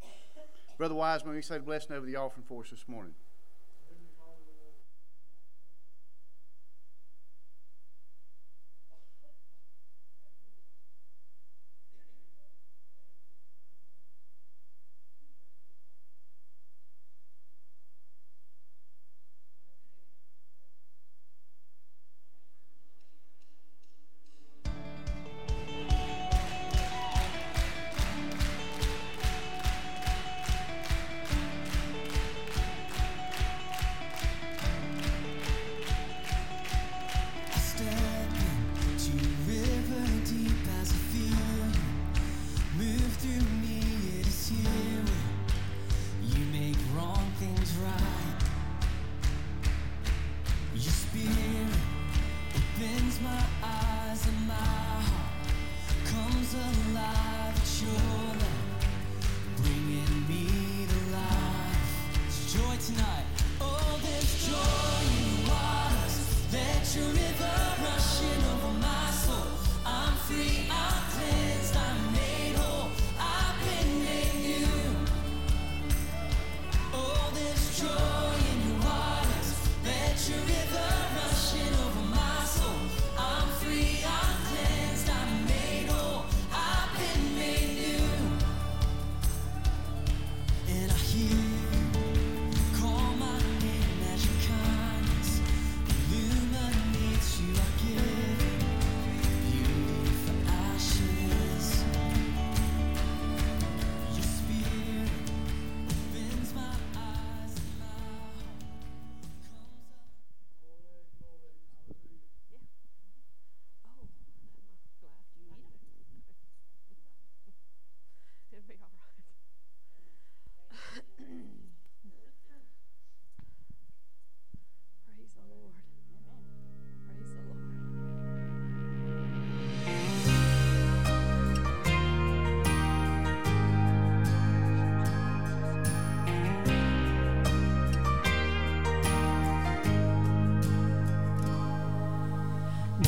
Lord. 0.00 0.78
Brother 0.78 0.94
Wiseman, 0.94 1.34
we 1.34 1.42
say 1.42 1.58
the 1.58 1.64
blessing 1.64 1.94
over 1.94 2.06
the 2.06 2.16
offering 2.16 2.46
for 2.48 2.62
us 2.62 2.70
this 2.70 2.88
morning. 2.88 3.12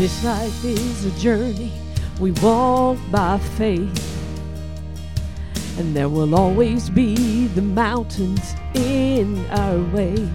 This 0.05 0.23
life 0.23 0.65
is 0.67 1.07
a 1.07 1.11
journey 1.19 1.73
we 2.21 2.33
walk 2.33 2.99
by 3.11 3.39
faith. 3.57 3.89
And 5.79 5.97
there 5.97 6.11
will 6.11 6.35
always 6.35 6.91
be 6.91 7.47
the 7.47 7.63
mountains 7.63 8.55
in 8.75 9.47
our 9.47 9.79
way. 9.95 10.29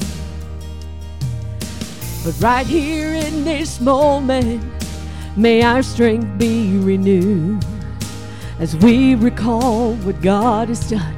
But 2.26 2.34
right 2.40 2.66
here 2.66 3.14
in 3.14 3.44
this 3.44 3.80
moment, 3.80 4.66
may 5.38 5.62
our 5.62 5.84
strength 5.84 6.40
be 6.40 6.76
renewed 6.80 7.64
as 8.58 8.76
we 8.76 9.14
recall 9.14 9.94
what 9.98 10.20
God 10.24 10.70
has 10.70 10.90
done 10.90 11.16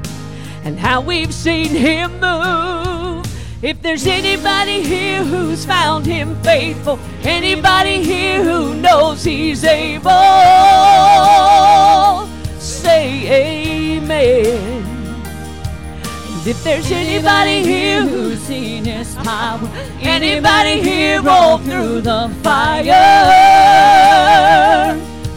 and 0.64 0.78
how 0.78 1.00
we've 1.00 1.32
seen 1.32 1.68
Him 1.68 2.20
move. 2.20 3.24
If 3.62 3.80
there's 3.80 4.06
anybody 4.06 4.82
here 4.82 5.24
who's 5.24 5.64
found 5.64 6.04
Him 6.04 6.36
faithful, 6.42 6.98
anybody 7.24 8.02
here 8.02 8.42
who 8.42 8.74
knows 8.74 9.24
He's 9.24 9.64
able, 9.64 10.10
say 12.58 13.96
Amen. 13.96 14.72
And 15.24 16.46
if 16.46 16.62
there's 16.64 16.90
anybody 16.90 17.62
here 17.64 18.02
who's 18.06 18.40
seen 18.40 18.84
His 18.84 19.14
power, 19.24 19.68
anybody 20.00 20.80
here 20.80 21.22
roll 21.22 21.58
through 21.58 22.00
the 22.00 22.28
fire, 22.42 22.92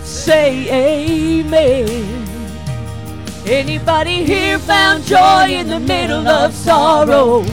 say 0.03 0.69
Amen. 0.71 2.25
Anybody 3.45 4.25
here 4.25 4.57
found 4.57 5.03
joy 5.03 5.49
in 5.49 5.67
the 5.67 5.79
middle 5.79 6.27
of 6.27 6.51
sorrow? 6.51 7.43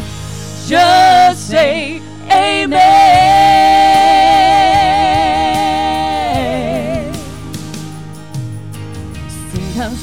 Just 0.66 1.49
say 1.49 2.01
Amen. 2.31 3.41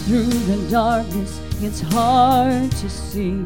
Through 0.09 0.23
the 0.23 0.71
darkness, 0.71 1.39
it's 1.61 1.81
hard 1.81 2.71
to 2.71 2.89
see. 2.89 3.45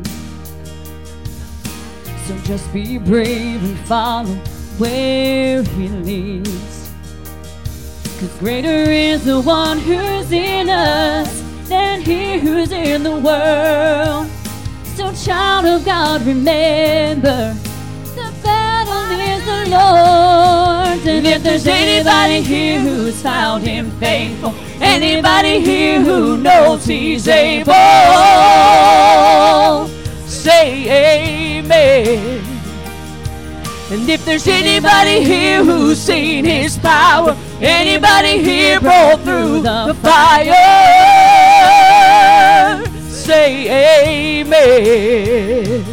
So 2.25 2.37
just 2.45 2.71
be 2.71 2.97
brave 2.97 3.61
and 3.61 3.77
follow 3.79 4.33
where 4.77 5.61
He 5.61 5.89
leads. 5.89 6.89
Cause 8.17 8.39
greater 8.39 8.89
is 8.89 9.25
the 9.25 9.41
one 9.41 9.77
who's 9.79 10.31
in 10.31 10.69
us 10.69 11.43
than 11.67 11.99
he 11.99 12.39
who's 12.39 12.71
in 12.71 13.03
the 13.03 13.17
world. 13.19 14.29
So, 14.95 15.11
child 15.25 15.65
of 15.65 15.83
God, 15.83 16.21
remember 16.21 17.53
the 18.15 18.33
battle 18.41 19.19
is 19.19 19.43
the 19.43 19.69
Lord's. 19.69 21.05
And 21.07 21.27
if 21.27 21.43
there's 21.43 21.67
anybody 21.67 22.39
here 22.39 22.79
who's 22.79 23.21
found 23.21 23.67
him 23.67 23.91
faithful, 23.99 24.53
anybody 24.83 25.59
here 25.61 26.01
who 26.01 26.37
knows 26.37 26.85
he's 26.85 27.27
able, 27.27 27.73
say 30.27 31.59
amen. 31.59 32.43
And 33.91 34.09
if 34.09 34.25
there's 34.25 34.47
anybody 34.47 35.23
here 35.23 35.63
who's 35.63 35.99
seen 35.99 36.45
his 36.45 36.77
power, 36.77 37.35
anybody 37.61 38.41
here 38.43 38.79
broke 38.79 39.21
through 39.21 39.61
the 39.61 39.95
fire, 40.01 40.53
say 43.09 44.41
amen. 44.41 45.85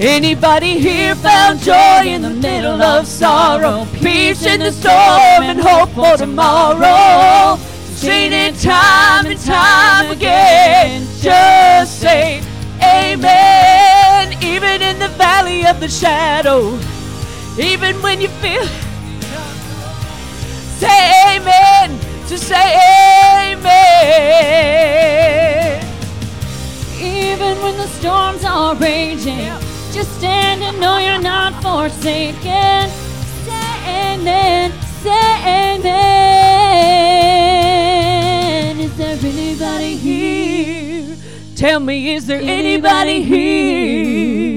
Anybody 0.00 0.78
here 0.78 1.14
found 1.14 1.60
joy 1.60 2.04
in 2.06 2.22
the 2.22 2.30
middle 2.30 2.80
of 2.80 3.06
sorrow, 3.06 3.86
peace 4.00 4.46
in 4.46 4.60
the 4.60 4.72
storm, 4.72 5.42
and 5.42 5.60
hope 5.60 5.90
for 5.90 6.16
tomorrow? 6.16 7.58
Seen 8.00 8.32
it 8.32 8.54
time 8.58 9.26
and 9.26 9.38
time 9.38 10.10
again. 10.10 11.06
Just 11.20 12.00
say 12.00 12.42
amen. 12.82 14.42
Even 14.42 14.80
in 14.80 14.98
the 14.98 15.08
valley 15.18 15.66
of 15.66 15.80
the 15.80 15.88
shadow, 15.88 16.78
even 17.58 18.00
when 18.00 18.20
you 18.22 18.28
feel 18.40 18.64
say 20.80 21.36
amen 21.36 21.98
to 22.26 22.38
say 22.38 22.72
amen 23.52 23.76
even 26.98 27.60
when 27.62 27.76
the 27.76 27.86
storms 27.98 28.44
are 28.46 28.74
raging 28.76 29.52
just 29.92 30.10
stand 30.16 30.62
and 30.62 30.80
know 30.80 30.96
you're 30.96 31.20
not 31.20 31.52
forsaken 31.62 32.88
say 33.44 34.14
amen 34.14 34.72
say 35.02 35.76
amen 35.76 37.09
Tell 41.60 41.78
me, 41.78 42.14
is 42.14 42.26
there 42.26 42.40
anybody 42.40 43.22
here? 43.22 44.48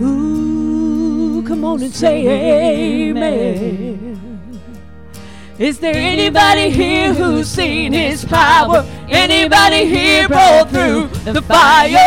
Ooh, 0.00 1.44
come 1.46 1.62
on 1.66 1.82
and 1.82 1.94
say 1.94 3.10
amen. 3.10 4.24
Is 5.58 5.78
there 5.78 5.94
anybody 5.94 6.70
here 6.70 7.12
who's 7.12 7.48
seen 7.48 7.92
his 7.92 8.24
power? 8.24 8.86
Anybody 9.10 9.84
here 9.84 10.26
broke 10.26 10.70
through 10.70 11.08
the 11.30 11.42
fire? 11.42 11.98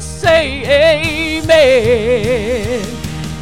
Say 0.00 1.40
amen. 1.40 2.61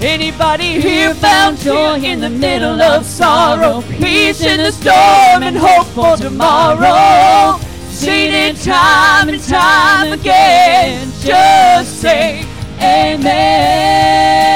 Anybody 0.02 0.80
here 0.80 1.14
found 1.14 1.58
joy 1.58 2.00
in 2.00 2.20
the 2.20 2.30
middle 2.30 2.80
of 2.80 3.04
sorrow? 3.04 3.82
Peace 3.82 4.40
in 4.40 4.56
the 4.56 4.72
storm 4.72 5.42
and 5.42 5.54
hope 5.54 5.88
for 5.88 6.16
tomorrow. 6.16 7.58
Seen 7.90 8.32
it 8.32 8.56
time 8.56 9.28
and 9.28 9.42
time 9.42 10.12
again. 10.12 11.12
Just 11.20 12.00
say 12.00 12.46
amen. 12.80 14.49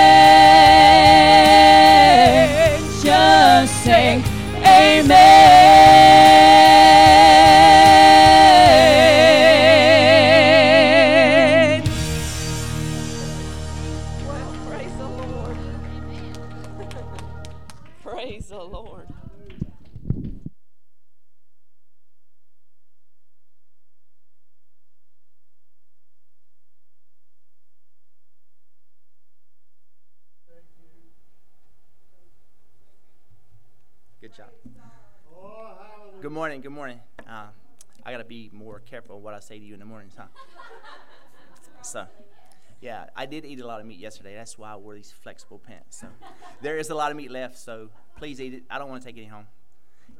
Job. 34.34 34.48
Good 36.20 36.32
morning. 36.32 36.60
Good 36.60 36.72
morning. 36.72 36.98
Uh, 37.20 37.46
I 38.04 38.10
got 38.10 38.18
to 38.18 38.24
be 38.24 38.50
more 38.52 38.80
careful 38.80 39.20
what 39.20 39.32
I 39.32 39.38
say 39.38 39.58
to 39.58 39.64
you 39.64 39.74
in 39.74 39.78
the 39.78 39.86
mornings, 39.86 40.14
huh? 40.16 40.24
So, 41.82 42.06
yeah, 42.80 43.06
I 43.14 43.26
did 43.26 43.44
eat 43.44 43.60
a 43.60 43.66
lot 43.66 43.80
of 43.80 43.86
meat 43.86 43.98
yesterday. 43.98 44.34
That's 44.34 44.58
why 44.58 44.72
I 44.72 44.76
wore 44.76 44.94
these 44.94 45.12
flexible 45.12 45.60
pants. 45.60 45.98
So, 46.00 46.08
there 46.62 46.78
is 46.78 46.90
a 46.90 46.96
lot 46.96 47.12
of 47.12 47.16
meat 47.16 47.30
left. 47.30 47.58
So, 47.58 47.90
please 48.16 48.40
eat 48.40 48.54
it. 48.54 48.62
I 48.68 48.78
don't 48.78 48.88
want 48.88 49.02
to 49.02 49.06
take 49.06 49.16
any 49.18 49.28
home. 49.28 49.46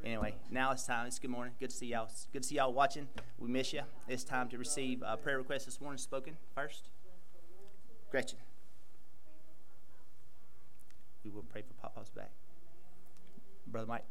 Anyway, 0.05 0.35
now 0.49 0.71
it's 0.71 0.85
time. 0.85 1.07
It's 1.07 1.19
good 1.19 1.31
morning. 1.31 1.53
Good 1.59 1.71
to 1.71 1.75
see 1.75 1.87
y'all. 1.87 2.05
It's 2.05 2.27
good 2.31 2.43
to 2.43 2.47
see 2.47 2.55
y'all 2.55 2.71
watching. 2.71 3.09
We 3.37 3.49
miss 3.49 3.73
you. 3.73 3.81
It's 4.07 4.23
time 4.23 4.47
to 4.49 4.57
receive 4.57 5.03
a 5.05 5.17
prayer 5.17 5.39
request 5.39 5.65
this 5.65 5.81
morning 5.81 5.97
spoken 5.97 6.37
first. 6.53 6.89
Gretchen. 8.11 8.39
We 11.25 11.31
will 11.31 11.43
pray 11.43 11.63
for 11.63 11.73
Papa's 11.73 12.11
back. 12.11 12.31
Brother 13.67 13.87
Mike. 13.87 14.05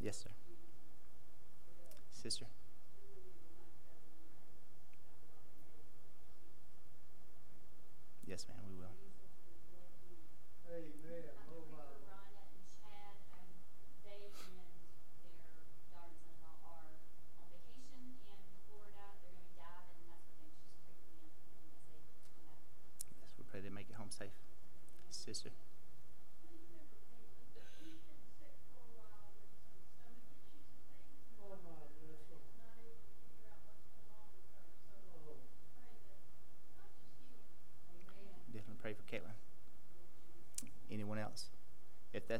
Yes, 0.00 0.18
sir. 0.18 0.30
Sister. 2.12 2.46
Yes, 8.26 8.46
ma'am, 8.48 8.63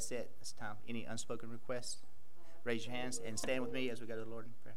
that's 0.04 0.22
it. 0.22 0.30
It's 0.40 0.52
time. 0.52 0.76
Any 0.88 1.04
unspoken 1.04 1.50
requests? 1.50 2.02
Raise 2.64 2.86
your 2.86 2.94
hands 2.94 3.20
and 3.26 3.38
stand 3.38 3.62
with 3.62 3.72
me 3.72 3.90
as 3.90 4.00
we 4.00 4.06
go 4.06 4.16
to 4.16 4.24
the 4.24 4.30
Lord 4.30 4.46
in 4.46 4.52
prayer. 4.62 4.76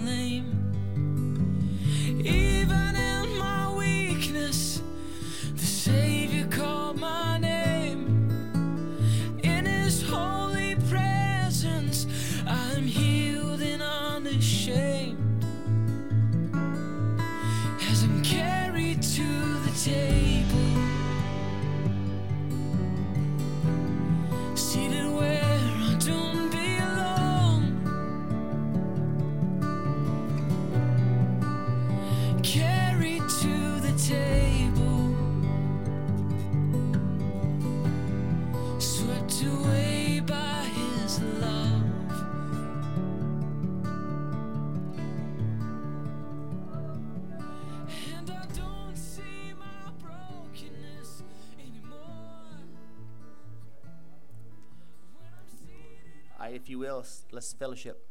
Fellowship. 57.41 58.07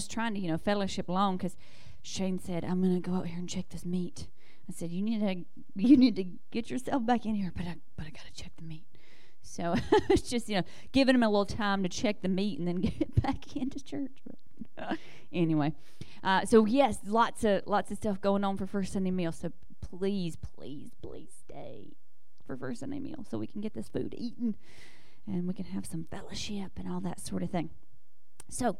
Was 0.00 0.08
trying 0.08 0.32
to 0.32 0.40
you 0.40 0.50
know 0.50 0.56
fellowship 0.56 1.08
along 1.10 1.36
because 1.36 1.56
Shane 2.00 2.38
said 2.38 2.64
I'm 2.64 2.80
gonna 2.80 3.00
go 3.00 3.14
out 3.16 3.26
here 3.26 3.38
and 3.38 3.48
check 3.48 3.68
this 3.68 3.84
meat. 3.84 4.28
I 4.68 4.72
said 4.72 4.90
you 4.90 5.02
need 5.02 5.20
to 5.20 5.44
you 5.76 5.96
need 5.96 6.16
to 6.16 6.24
get 6.50 6.70
yourself 6.70 7.04
back 7.04 7.26
in 7.26 7.34
here, 7.34 7.52
but 7.54 7.66
I 7.66 7.76
but 7.96 8.06
I 8.06 8.10
gotta 8.10 8.32
check 8.34 8.52
the 8.56 8.64
meat. 8.64 8.86
So 9.42 9.74
it's 10.08 10.28
just 10.28 10.48
you 10.48 10.56
know 10.56 10.62
giving 10.92 11.14
him 11.14 11.22
a 11.22 11.28
little 11.28 11.44
time 11.44 11.82
to 11.82 11.88
check 11.90 12.22
the 12.22 12.28
meat 12.28 12.58
and 12.58 12.66
then 12.66 12.76
get 12.80 13.22
back 13.22 13.54
into 13.56 13.84
church. 13.84 14.22
anyway, 15.32 15.74
uh, 16.24 16.46
so 16.46 16.64
yes, 16.64 16.98
lots 17.06 17.44
of 17.44 17.62
lots 17.66 17.90
of 17.90 17.98
stuff 17.98 18.22
going 18.22 18.42
on 18.42 18.56
for 18.56 18.66
First 18.66 18.94
Sunday 18.94 19.10
meal. 19.10 19.32
So 19.32 19.52
please, 19.82 20.36
please, 20.36 20.92
please 21.02 21.28
stay 21.44 21.92
for 22.46 22.56
First 22.56 22.80
Sunday 22.80 23.00
meal 23.00 23.26
so 23.30 23.36
we 23.36 23.46
can 23.46 23.60
get 23.60 23.74
this 23.74 23.88
food 23.90 24.14
eaten 24.16 24.56
and 25.26 25.46
we 25.46 25.52
can 25.52 25.66
have 25.66 25.84
some 25.84 26.06
fellowship 26.10 26.72
and 26.78 26.90
all 26.90 27.00
that 27.00 27.20
sort 27.20 27.42
of 27.42 27.50
thing. 27.50 27.68
So, 28.50 28.78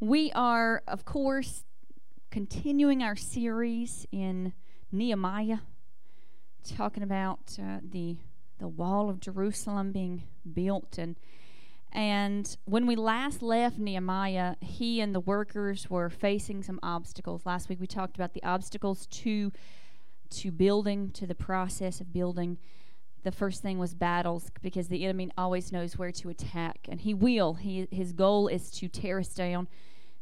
we 0.00 0.32
are, 0.32 0.82
of 0.86 1.04
course, 1.04 1.64
continuing 2.30 3.02
our 3.02 3.16
series 3.16 4.06
in 4.10 4.52
Nehemiah, 4.90 5.58
talking 6.76 7.02
about 7.02 7.58
uh, 7.60 7.78
the 7.82 8.16
the 8.58 8.68
wall 8.68 9.10
of 9.10 9.18
Jerusalem 9.20 9.90
being 9.92 10.24
built 10.52 10.96
and 10.96 11.16
and 11.94 12.56
when 12.64 12.86
we 12.86 12.96
last 12.96 13.40
left 13.40 13.78
Nehemiah, 13.78 14.56
he 14.60 15.00
and 15.00 15.14
the 15.14 15.20
workers 15.20 15.88
were 15.88 16.10
facing 16.10 16.64
some 16.64 16.80
obstacles. 16.82 17.46
Last 17.46 17.68
week 17.68 17.80
we 17.80 17.86
talked 17.86 18.16
about 18.16 18.34
the 18.34 18.42
obstacles 18.42 19.06
to 19.06 19.52
to 20.30 20.50
building, 20.50 21.10
to 21.10 21.26
the 21.26 21.34
process 21.34 22.00
of 22.00 22.12
building. 22.12 22.58
The 23.24 23.32
first 23.32 23.62
thing 23.62 23.78
was 23.78 23.94
battles 23.94 24.50
because 24.62 24.88
the 24.88 25.04
enemy 25.04 25.30
always 25.36 25.72
knows 25.72 25.98
where 25.98 26.12
to 26.12 26.28
attack, 26.28 26.86
and 26.88 27.00
he 27.00 27.14
will. 27.14 27.54
He, 27.54 27.88
his 27.90 28.12
goal 28.12 28.48
is 28.48 28.70
to 28.72 28.88
tear 28.88 29.18
us 29.18 29.28
down 29.28 29.66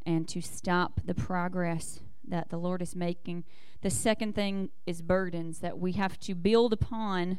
and 0.06 0.28
to 0.28 0.40
stop 0.40 1.00
the 1.04 1.14
progress 1.14 2.00
that 2.26 2.48
the 2.50 2.56
Lord 2.56 2.80
is 2.80 2.94
making. 2.94 3.44
The 3.82 3.90
second 3.90 4.34
thing 4.34 4.70
is 4.86 5.02
burdens 5.02 5.58
that 5.58 5.78
we 5.78 5.92
have 5.92 6.18
to 6.20 6.34
build 6.34 6.72
upon 6.72 7.38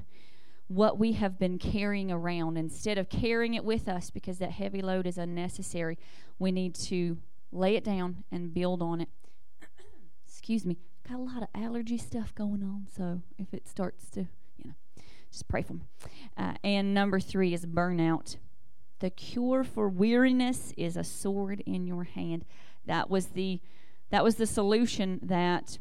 what 0.68 0.98
we 0.98 1.14
have 1.14 1.40
been 1.40 1.58
carrying 1.58 2.12
around. 2.12 2.58
Instead 2.58 2.98
of 2.98 3.10
carrying 3.10 3.54
it 3.54 3.64
with 3.64 3.88
us 3.88 4.10
because 4.10 4.40
that 4.40 4.52
heavy 4.52 4.82
load 4.82 5.08
is 5.08 5.18
unnecessary, 5.18 5.98
we 6.40 6.52
need 6.52 6.76
to 6.76 7.18
lay 7.52 7.76
it 7.76 7.84
down 7.84 8.24
and 8.32 8.54
build 8.54 8.82
on 8.82 9.00
it. 9.00 9.10
Excuse 10.28 10.66
me. 10.66 10.78
Got 11.08 11.20
a 11.20 11.22
lot 11.22 11.44
of 11.44 11.50
allergy 11.54 11.98
stuff 11.98 12.34
going 12.34 12.64
on, 12.64 12.88
so 12.94 13.22
if 13.38 13.54
it 13.54 13.68
starts 13.68 14.10
to, 14.12 14.28
just 15.34 15.48
pray 15.48 15.64
for 15.64 15.74
me. 15.74 15.82
Uh, 16.38 16.54
and 16.64 16.94
number 16.94 17.20
three 17.20 17.54
is 17.54 17.66
burnout. 17.66 18.38
The 19.00 19.10
cure 19.10 19.64
for 19.64 19.90
weariness 19.90 20.74
is 20.78 20.96
a 20.96 21.04
sword 21.04 21.62
in 21.66 21.88
your 21.88 22.04
hand. 22.04 22.46
That 22.86 23.10
was 23.10 23.28
the 23.28 23.60
that 24.12 24.24
was 24.24 24.36
the 24.36 24.46
solution 24.46 25.20
that 25.24 25.80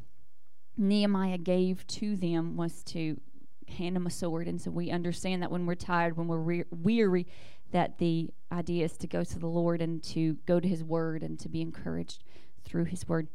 Nehemiah 0.79 1.37
gave 1.37 1.87
to 1.87 2.17
them 2.17 2.57
was 2.57 2.83
to 2.85 3.21
hand 3.69 3.95
them 3.95 4.07
a 4.07 4.11
sword. 4.11 4.49
And 4.49 4.59
so 4.59 4.71
we 4.71 4.91
understand 4.91 5.43
that 5.43 5.51
when 5.51 5.67
we're 5.67 5.75
tired, 5.75 6.17
when 6.17 6.29
we're 6.29 6.39
re- 6.39 6.65
weary, 6.71 7.27
that 7.73 7.99
the 7.99 8.31
idea 8.51 8.87
is 8.87 8.97
to 8.99 9.07
go 9.07 9.23
to 9.23 9.39
the 9.39 9.47
Lord 9.47 9.83
and 9.83 10.03
to 10.05 10.39
go 10.47 10.61
to 10.61 10.67
His 10.67 10.83
Word 10.83 11.23
and 11.23 11.39
to 11.41 11.51
be 11.51 11.61
encouraged 11.61 12.25
through 12.65 12.85
His 12.87 13.07
Word. 13.07 13.29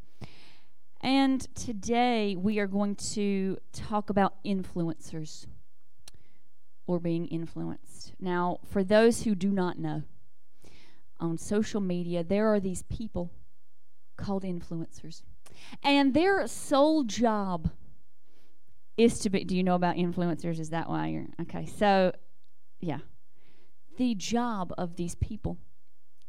And 1.00 1.42
today 1.54 2.36
we 2.36 2.58
are 2.58 2.68
going 2.68 2.96
to 2.96 3.58
talk 3.72 4.10
about 4.10 4.44
influencers 4.44 5.46
or 6.88 7.00
being 7.00 7.28
influenced. 7.28 8.14
Now, 8.20 8.60
for 8.66 8.84
those 8.84 9.24
who 9.24 9.36
do 9.36 9.52
not 9.52 9.78
know, 9.78 10.04
on 11.20 11.38
social 11.38 11.82
media, 11.82 12.24
there 12.24 12.52
are 12.54 12.60
these 12.60 12.84
people 12.84 13.32
called 14.16 14.44
influencers. 14.44 15.24
And 15.84 16.14
their 16.14 16.48
sole 16.48 17.04
job 17.04 17.70
is 18.96 19.20
to 19.20 19.30
be. 19.30 19.44
Do 19.44 19.56
you 19.56 19.64
know 19.64 19.76
about 19.76 19.96
influencers? 19.96 20.60
Is 20.60 20.70
that 20.70 20.90
why 20.90 21.08
you're. 21.08 21.28
Okay, 21.42 21.66
so, 21.66 22.14
yeah. 22.80 23.00
The 23.98 24.16
job 24.16 24.74
of 24.78 24.96
these 24.96 25.16
people 25.16 25.58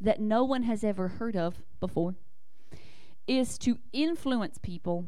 that 0.00 0.20
no 0.20 0.44
one 0.44 0.62
has 0.62 0.84
ever 0.84 1.08
heard 1.08 1.36
of 1.36 1.62
before 1.80 2.14
is 3.26 3.58
to 3.58 3.78
influence 3.92 4.58
people 4.58 5.06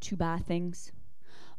to 0.00 0.16
buy 0.16 0.38
things 0.38 0.92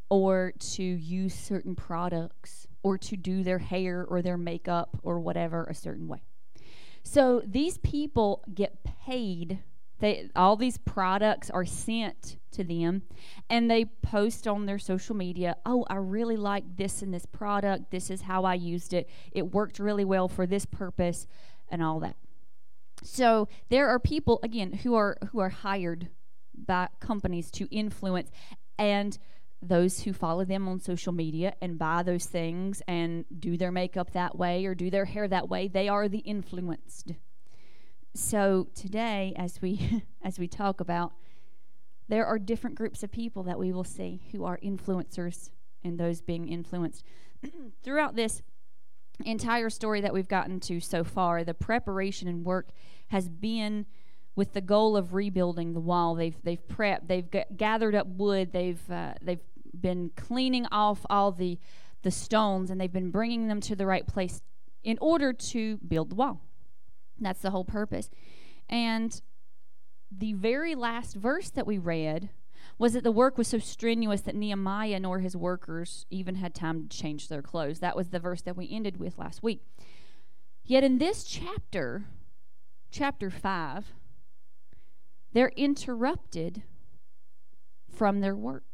or 0.10 0.54
to 0.60 0.84
use 0.84 1.34
certain 1.34 1.76
products 1.76 2.68
or 2.84 2.98
to 2.98 3.16
do 3.16 3.44
their 3.44 3.60
hair 3.60 4.06
or 4.08 4.22
their 4.22 4.38
makeup 4.38 4.98
or 5.04 5.20
whatever 5.20 5.66
a 5.66 5.76
certain 5.76 6.08
way. 6.08 6.22
So 7.04 7.42
these 7.46 7.78
people 7.80 8.44
get 8.54 8.84
paid. 8.84 9.60
They 10.00 10.30
all 10.36 10.56
these 10.56 10.78
products 10.78 11.50
are 11.50 11.66
sent 11.66 12.38
to 12.52 12.64
them 12.64 13.04
and 13.50 13.70
they 13.70 13.86
post 13.86 14.48
on 14.48 14.66
their 14.66 14.80
social 14.80 15.16
media, 15.16 15.58
"Oh, 15.66 15.86
I 15.90 15.96
really 15.96 16.38
like 16.38 16.78
this 16.78 17.02
and 17.02 17.14
this 17.14 17.26
product. 17.26 17.92
This 17.92 18.10
is 18.10 18.22
how 18.22 18.44
I 18.44 18.56
used 18.56 18.94
it. 18.94 19.10
It 19.32 19.54
worked 19.54 19.80
really 19.80 20.06
well 20.06 20.28
for 20.28 20.46
this 20.46 20.66
purpose." 20.66 21.28
And 21.70 21.82
all 21.82 22.00
that. 22.02 22.18
So 23.04 23.48
there 23.70 23.88
are 23.88 24.00
people 24.00 24.40
again 24.44 24.74
who 24.74 24.94
are 24.96 25.18
who 25.32 25.40
are 25.40 25.50
hired 25.50 26.10
by 26.54 26.90
companies 27.00 27.50
to 27.52 27.68
influence 27.72 28.30
and 28.78 29.18
those 29.62 30.02
who 30.02 30.14
follow 30.14 30.44
them 30.44 30.68
on 30.68 30.80
social 30.80 31.14
media 31.14 31.54
and 31.62 31.78
buy 31.78 32.04
those 32.04 32.26
things 32.26 32.82
and 32.88 33.26
do 33.40 33.58
their 33.58 33.72
makeup 33.72 34.12
that 34.14 34.38
way 34.38 34.66
or 34.66 34.74
do 34.74 34.90
their 34.90 35.06
hair 35.06 35.28
that 35.28 35.50
way, 35.50 35.68
they 35.68 35.88
are 35.88 36.08
the 36.08 36.20
influenced. 36.20 37.14
So 38.16 38.68
today 38.76 39.34
as 39.38 39.62
we 39.62 40.04
as 40.24 40.40
we 40.40 40.48
talk 40.48 40.80
about 40.82 41.14
there 42.10 42.26
are 42.26 42.38
different 42.38 42.76
groups 42.76 43.04
of 43.04 43.12
people 43.12 43.44
that 43.44 43.58
we 43.58 43.72
will 43.72 43.86
see 43.86 44.22
who 44.34 44.44
are 44.44 44.60
influencers 44.62 45.50
and 45.82 45.98
those 45.98 46.22
being 46.22 46.50
influenced. 46.50 47.06
Throughout 47.84 48.16
this 48.18 48.42
entire 49.24 49.70
story 49.70 50.02
that 50.02 50.14
we've 50.14 50.28
gotten 50.28 50.60
to 50.62 50.82
so 50.82 51.06
far, 51.06 51.46
the 51.46 51.54
preparation 51.54 52.28
and 52.28 52.44
work 52.44 52.72
has 53.08 53.30
been 53.30 53.86
with 54.36 54.54
the 54.54 54.62
goal 54.62 54.98
of 54.98 55.14
rebuilding 55.14 55.74
the 55.74 55.80
wall. 55.80 56.16
They've 56.16 56.36
they've 56.44 56.68
prepped, 56.68 57.08
they've 57.08 57.30
g- 57.30 57.46
gathered 57.56 57.96
up 57.96 58.08
wood, 58.08 58.52
they've 58.52 58.92
uh, 58.92 59.14
they've 59.22 59.40
been 59.80 60.12
cleaning 60.16 60.66
off 60.72 61.06
all 61.10 61.32
the 61.32 61.60
the 62.04 62.12
stones, 62.12 62.72
and 62.72 62.82
they've 62.82 62.92
been 62.92 63.12
bringing 63.12 63.48
them 63.48 63.62
to 63.62 63.76
the 63.76 63.86
right 63.86 64.08
place 64.08 64.42
in 64.84 64.98
order 65.00 65.32
to 65.34 65.78
build 65.78 66.10
the 66.10 66.16
wall. 66.16 66.42
That's 67.20 67.42
the 67.42 67.52
whole 67.52 67.66
purpose. 67.66 68.10
And 68.68 69.22
the 70.12 70.34
very 70.34 70.76
last 70.76 71.16
verse 71.16 71.50
that 71.52 71.68
we 71.68 71.78
read 71.78 72.30
was 72.78 72.94
that 72.94 73.04
the 73.04 73.12
work 73.12 73.38
was 73.38 73.48
so 73.48 73.60
strenuous 73.60 74.22
that 74.22 74.36
Nehemiah 74.36 75.00
nor 75.00 75.20
his 75.20 75.36
workers 75.36 76.06
even 76.10 76.36
had 76.36 76.56
time 76.56 76.88
to 76.88 76.98
change 76.98 77.28
their 77.28 77.42
clothes. 77.42 77.80
That 77.80 77.96
was 77.96 78.10
the 78.10 78.20
verse 78.20 78.42
that 78.42 78.58
we 78.58 78.70
ended 78.72 78.98
with 78.98 79.18
last 79.18 79.44
week. 79.44 79.62
Yet 80.64 80.84
in 80.84 80.98
this 80.98 81.24
chapter, 81.24 82.06
chapter 82.92 83.30
5, 83.30 83.94
they're 85.34 85.54
interrupted 85.56 86.64
from 87.94 88.22
their 88.22 88.36
work. 88.36 88.71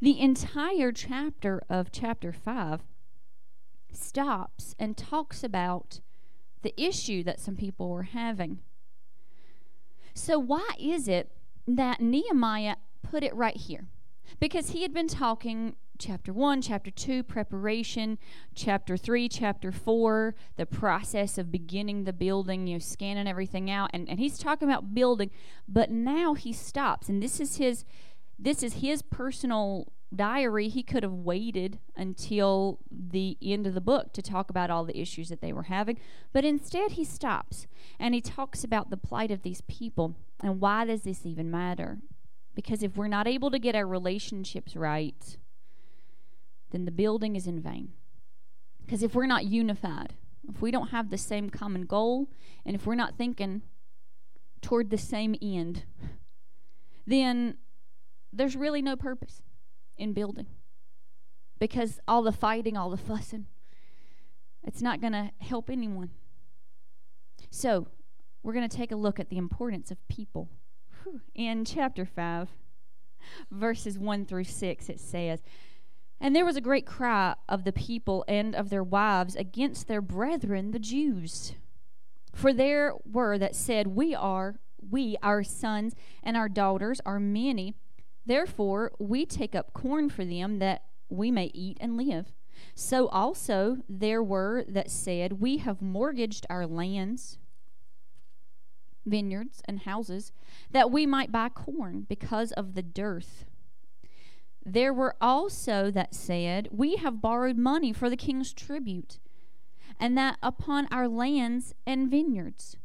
The 0.00 0.20
entire 0.20 0.92
chapter 0.92 1.62
of 1.70 1.90
chapter 1.90 2.32
5 2.32 2.82
stops 3.92 4.74
and 4.78 4.96
talks 4.96 5.42
about 5.42 6.00
the 6.62 6.78
issue 6.80 7.22
that 7.22 7.40
some 7.40 7.56
people 7.56 7.88
were 7.88 8.02
having. 8.04 8.58
So, 10.12 10.38
why 10.38 10.70
is 10.78 11.08
it 11.08 11.30
that 11.66 12.00
Nehemiah 12.00 12.76
put 13.02 13.22
it 13.22 13.34
right 13.34 13.56
here? 13.56 13.86
Because 14.38 14.70
he 14.70 14.82
had 14.82 14.92
been 14.92 15.08
talking 15.08 15.76
chapter 15.98 16.32
1, 16.32 16.62
chapter 16.62 16.90
2, 16.90 17.22
preparation, 17.22 18.18
chapter 18.54 18.96
3, 18.96 19.28
chapter 19.28 19.72
4, 19.72 20.34
the 20.56 20.66
process 20.66 21.38
of 21.38 21.50
beginning 21.50 22.04
the 22.04 22.12
building, 22.12 22.66
you 22.66 22.74
know, 22.74 22.78
scanning 22.78 23.26
everything 23.26 23.70
out. 23.70 23.90
And, 23.92 24.08
and 24.08 24.18
he's 24.18 24.38
talking 24.38 24.68
about 24.68 24.94
building, 24.94 25.30
but 25.68 25.90
now 25.90 26.34
he 26.34 26.52
stops. 26.52 27.08
And 27.08 27.22
this 27.22 27.40
is 27.40 27.56
his 27.56 27.84
this 28.38 28.62
is 28.62 28.74
his 28.74 29.02
personal 29.02 29.92
diary. 30.14 30.68
He 30.68 30.82
could 30.82 31.02
have 31.02 31.12
waited 31.12 31.78
until 31.96 32.78
the 32.90 33.36
end 33.42 33.66
of 33.66 33.74
the 33.74 33.80
book 33.80 34.12
to 34.12 34.22
talk 34.22 34.50
about 34.50 34.70
all 34.70 34.84
the 34.84 34.98
issues 34.98 35.28
that 35.28 35.40
they 35.40 35.52
were 35.52 35.64
having, 35.64 35.98
but 36.32 36.44
instead 36.44 36.92
he 36.92 37.04
stops 37.04 37.66
and 37.98 38.14
he 38.14 38.20
talks 38.20 38.62
about 38.62 38.90
the 38.90 38.96
plight 38.96 39.30
of 39.30 39.42
these 39.42 39.62
people 39.62 40.16
and 40.40 40.60
why 40.60 40.84
does 40.84 41.02
this 41.02 41.24
even 41.24 41.50
matter? 41.50 41.98
Because 42.54 42.82
if 42.82 42.96
we're 42.96 43.08
not 43.08 43.26
able 43.26 43.50
to 43.50 43.58
get 43.58 43.74
our 43.74 43.86
relationships 43.86 44.76
right, 44.76 45.38
then 46.70 46.84
the 46.84 46.90
building 46.90 47.36
is 47.36 47.46
in 47.46 47.60
vain. 47.60 47.92
Because 48.84 49.02
if 49.02 49.14
we're 49.14 49.26
not 49.26 49.46
unified, 49.46 50.14
if 50.48 50.62
we 50.62 50.70
don't 50.70 50.88
have 50.88 51.10
the 51.10 51.18
same 51.18 51.50
common 51.50 51.82
goal, 51.82 52.28
and 52.64 52.76
if 52.76 52.86
we're 52.86 52.94
not 52.94 53.16
thinking 53.16 53.62
toward 54.62 54.90
the 54.90 54.98
same 54.98 55.34
end, 55.42 55.84
then 57.06 57.56
there's 58.36 58.56
really 58.56 58.82
no 58.82 58.96
purpose 58.96 59.40
in 59.96 60.12
building. 60.12 60.46
Because 61.58 62.00
all 62.06 62.22
the 62.22 62.32
fighting, 62.32 62.76
all 62.76 62.90
the 62.90 62.96
fussing, 62.96 63.46
it's 64.62 64.82
not 64.82 65.00
going 65.00 65.12
to 65.12 65.30
help 65.38 65.70
anyone. 65.70 66.10
So, 67.50 67.88
we're 68.42 68.52
going 68.52 68.68
to 68.68 68.76
take 68.76 68.92
a 68.92 68.96
look 68.96 69.18
at 69.18 69.28
the 69.28 69.38
importance 69.38 69.90
of 69.90 70.06
people. 70.08 70.48
In 71.34 71.64
chapter 71.64 72.04
5, 72.04 72.48
verses 73.50 73.98
1 73.98 74.26
through 74.26 74.44
6, 74.44 74.88
it 74.88 75.00
says, 75.00 75.40
And 76.20 76.34
there 76.34 76.44
was 76.44 76.56
a 76.56 76.60
great 76.60 76.86
cry 76.86 77.34
of 77.48 77.64
the 77.64 77.72
people 77.72 78.24
and 78.28 78.54
of 78.54 78.70
their 78.70 78.84
wives 78.84 79.34
against 79.36 79.88
their 79.88 80.00
brethren, 80.00 80.72
the 80.72 80.78
Jews. 80.78 81.54
For 82.34 82.52
there 82.52 82.94
were 83.10 83.38
that 83.38 83.56
said, 83.56 83.88
We 83.88 84.14
are, 84.14 84.60
we, 84.90 85.16
our 85.22 85.42
sons 85.42 85.94
and 86.22 86.36
our 86.36 86.48
daughters, 86.48 87.00
are 87.06 87.20
many. 87.20 87.74
Therefore, 88.26 88.92
we 88.98 89.24
take 89.24 89.54
up 89.54 89.72
corn 89.72 90.10
for 90.10 90.24
them 90.24 90.58
that 90.58 90.82
we 91.08 91.30
may 91.30 91.50
eat 91.54 91.78
and 91.80 91.96
live. 91.96 92.32
So 92.74 93.06
also 93.08 93.78
there 93.88 94.22
were 94.22 94.64
that 94.68 94.90
said, 94.90 95.40
We 95.40 95.58
have 95.58 95.80
mortgaged 95.80 96.46
our 96.50 96.66
lands, 96.66 97.38
vineyards, 99.04 99.62
and 99.66 99.80
houses, 99.80 100.32
that 100.70 100.90
we 100.90 101.06
might 101.06 101.30
buy 101.30 101.48
corn 101.48 102.06
because 102.08 102.52
of 102.52 102.74
the 102.74 102.82
dearth. 102.82 103.44
There 104.64 104.92
were 104.92 105.14
also 105.20 105.92
that 105.92 106.14
said, 106.14 106.68
We 106.72 106.96
have 106.96 107.22
borrowed 107.22 107.56
money 107.56 107.92
for 107.92 108.10
the 108.10 108.16
king's 108.16 108.52
tribute, 108.52 109.20
and 110.00 110.18
that 110.18 110.38
upon 110.42 110.88
our 110.90 111.06
lands 111.06 111.72
and 111.86 112.10
vineyards. 112.10 112.76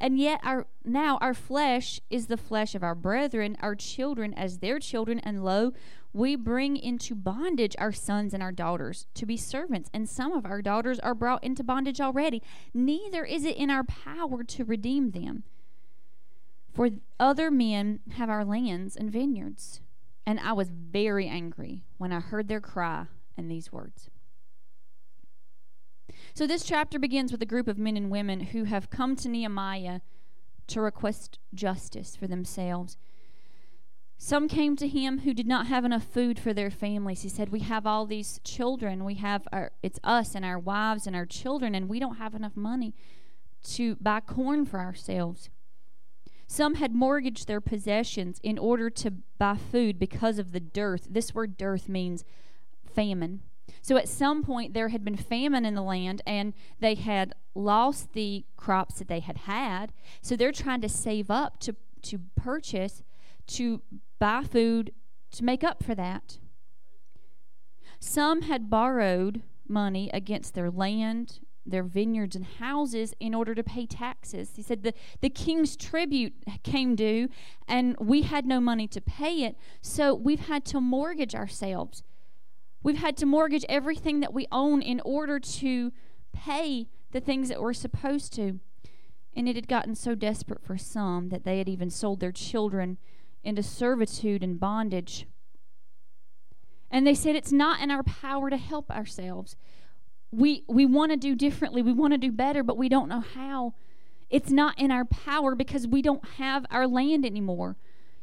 And 0.00 0.18
yet 0.18 0.40
our 0.44 0.66
now 0.84 1.18
our 1.20 1.34
flesh 1.34 2.00
is 2.08 2.26
the 2.26 2.36
flesh 2.36 2.74
of 2.74 2.82
our 2.82 2.94
brethren, 2.94 3.56
our 3.60 3.74
children 3.74 4.32
as 4.34 4.58
their 4.58 4.78
children, 4.78 5.18
and 5.20 5.44
lo, 5.44 5.72
we 6.12 6.36
bring 6.36 6.76
into 6.76 7.14
bondage 7.14 7.74
our 7.78 7.92
sons 7.92 8.32
and 8.32 8.42
our 8.42 8.52
daughters 8.52 9.06
to 9.14 9.26
be 9.26 9.36
servants, 9.36 9.90
and 9.92 10.08
some 10.08 10.32
of 10.32 10.46
our 10.46 10.62
daughters 10.62 10.98
are 11.00 11.14
brought 11.14 11.44
into 11.44 11.64
bondage 11.64 12.00
already. 12.00 12.42
Neither 12.72 13.24
is 13.24 13.44
it 13.44 13.56
in 13.56 13.70
our 13.70 13.84
power 13.84 14.42
to 14.44 14.64
redeem 14.64 15.10
them. 15.10 15.42
For 16.72 16.90
other 17.18 17.50
men 17.50 18.00
have 18.12 18.30
our 18.30 18.44
lands 18.44 18.96
and 18.96 19.10
vineyards. 19.10 19.80
And 20.24 20.38
I 20.38 20.52
was 20.52 20.68
very 20.70 21.26
angry 21.26 21.84
when 21.96 22.12
I 22.12 22.20
heard 22.20 22.48
their 22.48 22.60
cry 22.60 23.06
and 23.36 23.50
these 23.50 23.72
words. 23.72 24.10
So, 26.38 26.46
this 26.46 26.62
chapter 26.62 27.00
begins 27.00 27.32
with 27.32 27.42
a 27.42 27.46
group 27.46 27.66
of 27.66 27.78
men 27.78 27.96
and 27.96 28.12
women 28.12 28.38
who 28.38 28.62
have 28.62 28.90
come 28.90 29.16
to 29.16 29.28
Nehemiah 29.28 29.98
to 30.68 30.80
request 30.80 31.40
justice 31.52 32.14
for 32.14 32.28
themselves. 32.28 32.96
Some 34.18 34.46
came 34.46 34.76
to 34.76 34.86
him 34.86 35.22
who 35.22 35.34
did 35.34 35.48
not 35.48 35.66
have 35.66 35.84
enough 35.84 36.04
food 36.04 36.38
for 36.38 36.54
their 36.54 36.70
families. 36.70 37.22
He 37.22 37.28
said, 37.28 37.48
"We 37.48 37.58
have 37.62 37.88
all 37.88 38.06
these 38.06 38.38
children. 38.44 39.04
We 39.04 39.14
have 39.14 39.48
our 39.50 39.72
it's 39.82 39.98
us 40.04 40.36
and 40.36 40.44
our 40.44 40.60
wives 40.60 41.08
and 41.08 41.16
our 41.16 41.26
children 41.26 41.74
and 41.74 41.88
we 41.88 41.98
don't 41.98 42.18
have 42.18 42.36
enough 42.36 42.56
money 42.56 42.94
to 43.70 43.96
buy 43.96 44.20
corn 44.20 44.64
for 44.64 44.78
ourselves." 44.78 45.50
Some 46.46 46.76
had 46.76 46.94
mortgaged 46.94 47.48
their 47.48 47.60
possessions 47.60 48.38
in 48.44 48.58
order 48.58 48.90
to 48.90 49.10
buy 49.10 49.56
food 49.56 49.98
because 49.98 50.38
of 50.38 50.52
the 50.52 50.60
dearth. 50.60 51.08
This 51.10 51.34
word 51.34 51.56
dearth 51.56 51.88
means 51.88 52.24
famine. 52.84 53.42
So 53.82 53.96
at 53.96 54.08
some 54.08 54.42
point 54.42 54.74
there 54.74 54.88
had 54.88 55.04
been 55.04 55.16
famine 55.16 55.64
in 55.64 55.74
the 55.74 55.82
land 55.82 56.22
and 56.26 56.54
they 56.80 56.94
had 56.94 57.34
lost 57.54 58.12
the 58.12 58.44
crops 58.56 58.98
that 58.98 59.08
they 59.08 59.20
had 59.20 59.38
had. 59.38 59.92
So 60.22 60.36
they're 60.36 60.52
trying 60.52 60.80
to 60.82 60.88
save 60.88 61.30
up 61.30 61.60
to 61.60 61.76
to 62.02 62.20
purchase 62.36 63.02
to 63.48 63.82
buy 64.18 64.44
food 64.44 64.92
to 65.32 65.44
make 65.44 65.64
up 65.64 65.82
for 65.82 65.94
that. 65.94 66.38
Some 68.00 68.42
had 68.42 68.70
borrowed 68.70 69.42
money 69.66 70.08
against 70.14 70.54
their 70.54 70.70
land, 70.70 71.40
their 71.66 71.82
vineyards 71.82 72.36
and 72.36 72.44
houses 72.44 73.14
in 73.20 73.34
order 73.34 73.54
to 73.54 73.62
pay 73.62 73.86
taxes. 73.86 74.52
He 74.56 74.62
said 74.62 74.82
the, 74.82 74.94
the 75.20 75.30
king's 75.30 75.76
tribute 75.76 76.34
came 76.62 76.94
due 76.94 77.28
and 77.66 77.96
we 77.98 78.22
had 78.22 78.46
no 78.46 78.60
money 78.60 78.86
to 78.88 79.00
pay 79.00 79.42
it, 79.42 79.56
so 79.82 80.14
we've 80.14 80.46
had 80.46 80.64
to 80.66 80.80
mortgage 80.80 81.34
ourselves. 81.34 82.02
We've 82.82 82.96
had 82.98 83.16
to 83.18 83.26
mortgage 83.26 83.64
everything 83.68 84.20
that 84.20 84.32
we 84.32 84.46
own 84.52 84.82
in 84.82 85.00
order 85.04 85.40
to 85.40 85.92
pay 86.32 86.88
the 87.10 87.20
things 87.20 87.48
that 87.48 87.60
we're 87.60 87.72
supposed 87.72 88.32
to. 88.34 88.60
And 89.34 89.48
it 89.48 89.56
had 89.56 89.68
gotten 89.68 89.94
so 89.94 90.14
desperate 90.14 90.62
for 90.62 90.78
some 90.78 91.28
that 91.28 91.44
they 91.44 91.58
had 91.58 91.68
even 91.68 91.90
sold 91.90 92.20
their 92.20 92.32
children 92.32 92.98
into 93.44 93.62
servitude 93.62 94.42
and 94.42 94.58
bondage. 94.58 95.26
And 96.90 97.06
they 97.06 97.14
said 97.14 97.36
it's 97.36 97.52
not 97.52 97.80
in 97.80 97.90
our 97.90 98.02
power 98.02 98.50
to 98.50 98.56
help 98.56 98.90
ourselves. 98.90 99.56
We 100.30 100.64
we 100.68 100.86
want 100.86 101.12
to 101.12 101.16
do 101.16 101.34
differently. 101.34 101.82
We 101.82 101.92
want 101.92 102.12
to 102.12 102.18
do 102.18 102.32
better, 102.32 102.62
but 102.62 102.76
we 102.76 102.88
don't 102.88 103.08
know 103.08 103.20
how. 103.20 103.74
It's 104.30 104.50
not 104.50 104.78
in 104.78 104.90
our 104.90 105.04
power 105.04 105.54
because 105.54 105.86
we 105.86 106.02
don't 106.02 106.24
have 106.36 106.66
our 106.70 106.86
land 106.86 107.24
anymore. 107.24 107.76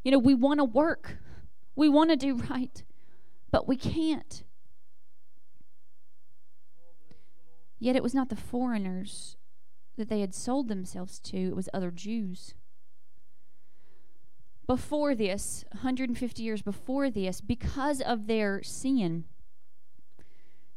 You 0.03 0.11
know, 0.11 0.19
we 0.19 0.35
want 0.35 0.59
to 0.59 0.63
work. 0.63 1.17
We 1.75 1.89
want 1.89 2.11
to 2.11 2.15
do 2.15 2.35
right, 2.35 2.83
but 3.55 3.69
we 3.69 3.77
can't. 3.77 4.43
Yet 7.79 7.95
it 7.95 8.03
was 8.03 8.13
not 8.13 8.27
the 8.27 8.35
foreigners 8.35 9.37
that 9.95 10.09
they 10.09 10.19
had 10.19 10.35
sold 10.35 10.67
themselves 10.67 11.19
to, 11.19 11.37
it 11.37 11.55
was 11.55 11.69
other 11.73 11.89
Jews. 11.89 12.53
Before 14.67 15.15
this, 15.15 15.63
150 15.71 16.43
years 16.43 16.61
before 16.63 17.09
this, 17.09 17.39
because 17.39 18.01
of 18.01 18.27
their 18.27 18.61
sin, 18.61 19.23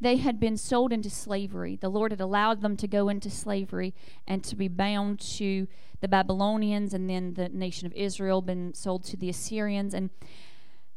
they 0.01 0.19
had 0.19 0.39
been 0.39 0.57
sold 0.57 0.93
into 0.93 1.11
slavery. 1.11 1.75
The 1.75 1.89
Lord 1.89 2.13
had 2.13 2.21
allowed 2.21 2.61
them 2.63 2.77
to 2.77 2.87
go 2.87 3.09
into 3.09 3.29
slavery 3.29 3.93
and 4.25 4.45
to 4.45 4.55
be 4.55 4.69
bound 4.69 5.19
to 5.39 5.67
the 6.01 6.07
Babylonians 6.07 6.95
and 6.95 7.11
then 7.11 7.35
the 7.35 7.49
nation 7.49 7.89
of 7.89 7.93
Israel, 7.95 8.41
been 8.41 8.73
sold 8.73 9.03
to 9.07 9.17
the 9.17 9.29
Assyrians. 9.29 9.95
And, 9.95 10.11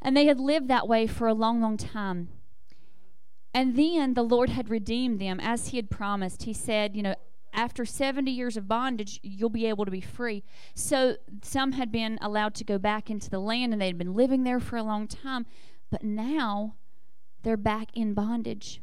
and 0.02 0.16
they 0.16 0.26
had 0.26 0.40
lived 0.40 0.68
that 0.68 0.88
way 0.88 1.08
for 1.08 1.28
a 1.28 1.34
long, 1.34 1.62
long 1.62 1.78
time. 1.78 2.30
And 3.54 3.76
then 3.76 4.14
the 4.14 4.24
Lord 4.24 4.50
had 4.50 4.70
redeemed 4.70 5.20
them 5.20 5.40
as 5.40 5.68
He 5.68 5.78
had 5.78 5.90
promised. 5.90 6.44
He 6.44 6.54
said, 6.54 6.96
you 6.96 7.04
know, 7.04 7.16
after 7.54 7.86
70 7.86 8.32
years 8.32 8.56
of 8.56 8.68
bondage, 8.68 9.20
you'll 9.24 9.50
be 9.50 9.66
able 9.66 9.86
to 9.86 9.92
be 9.92 10.02
free. 10.02 10.44
So 10.74 11.18
some 11.44 11.74
had 11.74 11.92
been 11.92 12.18
allowed 12.22 12.56
to 12.56 12.64
go 12.64 12.78
back 12.78 13.10
into 13.10 13.30
the 13.30 13.40
land 13.40 13.74
and 13.74 13.82
they 13.82 13.88
had 13.88 13.98
been 13.98 14.14
living 14.14 14.44
there 14.44 14.60
for 14.60 14.78
a 14.78 14.84
long 14.84 15.08
time. 15.08 15.46
But 15.90 16.04
now 16.04 16.76
they're 17.44 17.58
back 17.58 17.90
in 17.94 18.14
bondage. 18.14 18.82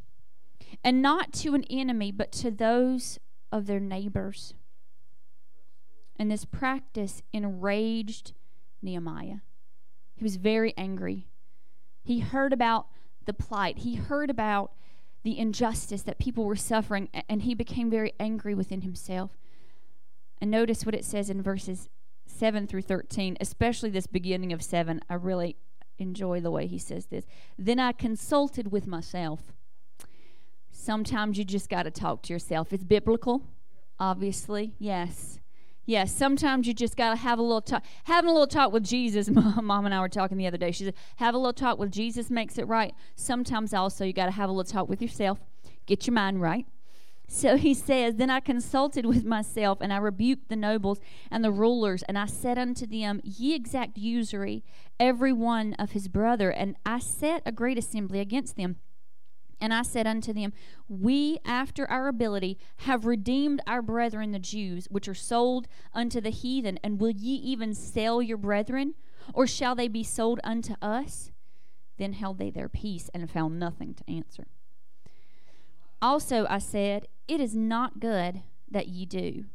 And 0.83 1.01
not 1.01 1.33
to 1.33 1.55
an 1.55 1.63
enemy, 1.69 2.11
but 2.11 2.31
to 2.33 2.51
those 2.51 3.17
of 3.51 3.65
their 3.65 3.79
neighbors. 3.79 4.53
And 6.17 6.29
this 6.29 6.45
practice 6.45 7.23
enraged 7.33 8.33
Nehemiah. 8.83 9.37
He 10.19 10.23
was 10.25 10.35
very 10.35 10.73
angry. 10.75 11.27
He 12.03 12.19
heard 12.19 12.51
about 12.51 12.87
the 13.25 13.31
plight, 13.31 13.79
he 13.79 13.95
heard 13.95 14.29
about 14.29 14.73
the 15.23 15.39
injustice 15.39 16.01
that 16.01 16.19
people 16.19 16.43
were 16.43 16.57
suffering, 16.57 17.07
and 17.29 17.43
he 17.43 17.53
became 17.53 17.89
very 17.89 18.11
angry 18.19 18.53
within 18.53 18.81
himself. 18.81 19.31
And 20.41 20.51
notice 20.51 20.85
what 20.85 20.93
it 20.93 21.05
says 21.05 21.29
in 21.29 21.41
verses 21.41 21.87
7 22.25 22.67
through 22.67 22.81
13, 22.81 23.37
especially 23.39 23.91
this 23.91 24.07
beginning 24.07 24.51
of 24.51 24.61
7. 24.61 24.99
I 25.09 25.13
really 25.13 25.55
enjoy 25.97 26.41
the 26.41 26.51
way 26.51 26.67
he 26.67 26.77
says 26.77 27.05
this. 27.05 27.25
Then 27.57 27.79
I 27.79 27.93
consulted 27.93 28.73
with 28.73 28.87
myself. 28.87 29.53
Sometimes 30.69 31.37
you 31.37 31.45
just 31.45 31.69
got 31.69 31.83
to 31.83 31.91
talk 31.91 32.23
to 32.23 32.33
yourself. 32.33 32.73
It's 32.73 32.83
biblical, 32.83 33.43
obviously. 33.97 34.73
Yes. 34.79 35.39
Yes, 35.85 36.11
sometimes 36.11 36.67
you 36.67 36.73
just 36.73 36.95
got 36.95 37.09
to 37.09 37.15
have 37.15 37.39
a 37.39 37.41
little 37.41 37.61
talk. 37.61 37.83
Having 38.03 38.29
a 38.29 38.33
little 38.33 38.47
talk 38.47 38.71
with 38.71 38.83
Jesus. 38.83 39.29
Mom 39.61 39.85
and 39.85 39.93
I 39.93 39.99
were 40.01 40.09
talking 40.09 40.37
the 40.37 40.45
other 40.45 40.57
day. 40.57 40.71
She 40.71 40.85
said, 40.85 40.93
have 41.15 41.33
a 41.33 41.37
little 41.37 41.53
talk 41.53 41.79
with 41.79 41.91
Jesus 41.91 42.29
makes 42.29 42.57
it 42.57 42.67
right. 42.67 42.93
Sometimes 43.15 43.73
also 43.73 44.05
you 44.05 44.13
got 44.13 44.25
to 44.25 44.31
have 44.31 44.49
a 44.49 44.53
little 44.53 44.71
talk 44.71 44.87
with 44.87 45.01
yourself. 45.01 45.39
Get 45.87 46.05
your 46.05 46.13
mind 46.13 46.41
right. 46.41 46.67
So 47.29 47.57
he 47.57 47.73
says, 47.73 48.15
Then 48.15 48.29
I 48.29 48.39
consulted 48.39 49.05
with 49.05 49.23
myself, 49.23 49.77
and 49.81 49.93
I 49.93 49.97
rebuked 49.97 50.49
the 50.49 50.55
nobles 50.55 50.99
and 51.31 51.43
the 51.43 51.51
rulers, 51.51 52.03
and 52.03 52.17
I 52.17 52.25
said 52.25 52.57
unto 52.57 52.85
them, 52.85 53.21
Ye 53.23 53.55
exact 53.55 53.97
usury, 53.97 54.63
every 54.99 55.31
one 55.31 55.75
of 55.75 55.91
his 55.91 56.07
brother. 56.07 56.49
And 56.49 56.75
I 56.85 56.99
set 56.99 57.43
a 57.45 57.51
great 57.51 57.77
assembly 57.77 58.19
against 58.19 58.57
them. 58.57 58.77
And 59.61 59.73
I 59.73 59.81
said 59.81 60.07
unto 60.07 60.31
them, 60.31 60.53
We, 60.87 61.39
after 61.45 61.89
our 61.89 62.07
ability, 62.07 62.57
have 62.77 63.05
redeemed 63.05 63.61
our 63.67 63.81
brethren 63.81 64.31
the 64.31 64.39
Jews, 64.39 64.87
which 64.89 65.07
are 65.07 65.13
sold 65.13 65.67
unto 65.93 66.21
the 66.21 66.29
heathen. 66.29 66.79
And 66.83 66.99
will 66.99 67.11
ye 67.11 67.35
even 67.35 67.73
sell 67.73 68.21
your 68.21 68.37
brethren? 68.37 68.95
Or 69.33 69.45
shall 69.45 69.75
they 69.75 69.87
be 69.87 70.03
sold 70.03 70.39
unto 70.43 70.75
us? 70.81 71.31
Then 71.97 72.13
held 72.13 72.37
they 72.37 72.49
their 72.49 72.69
peace 72.69 73.09
and 73.13 73.29
found 73.29 73.59
nothing 73.59 73.93
to 73.95 74.09
answer. 74.09 74.47
Also 76.01 76.45
I 76.49 76.59
said, 76.59 77.07
It 77.27 77.41
is 77.41 77.55
not 77.55 77.99
good 77.99 78.41
that 78.71 78.87
ye 78.87 79.05
do. 79.05 79.45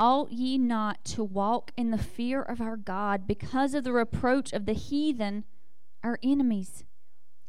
Ought 0.00 0.32
ye 0.32 0.58
not 0.58 1.04
to 1.04 1.22
walk 1.22 1.70
in 1.76 1.90
the 1.90 1.98
fear 1.98 2.42
of 2.42 2.60
our 2.60 2.76
God 2.76 3.26
because 3.26 3.74
of 3.74 3.84
the 3.84 3.92
reproach 3.92 4.52
of 4.52 4.64
the 4.64 4.72
heathen, 4.72 5.44
our 6.02 6.18
enemies? 6.22 6.84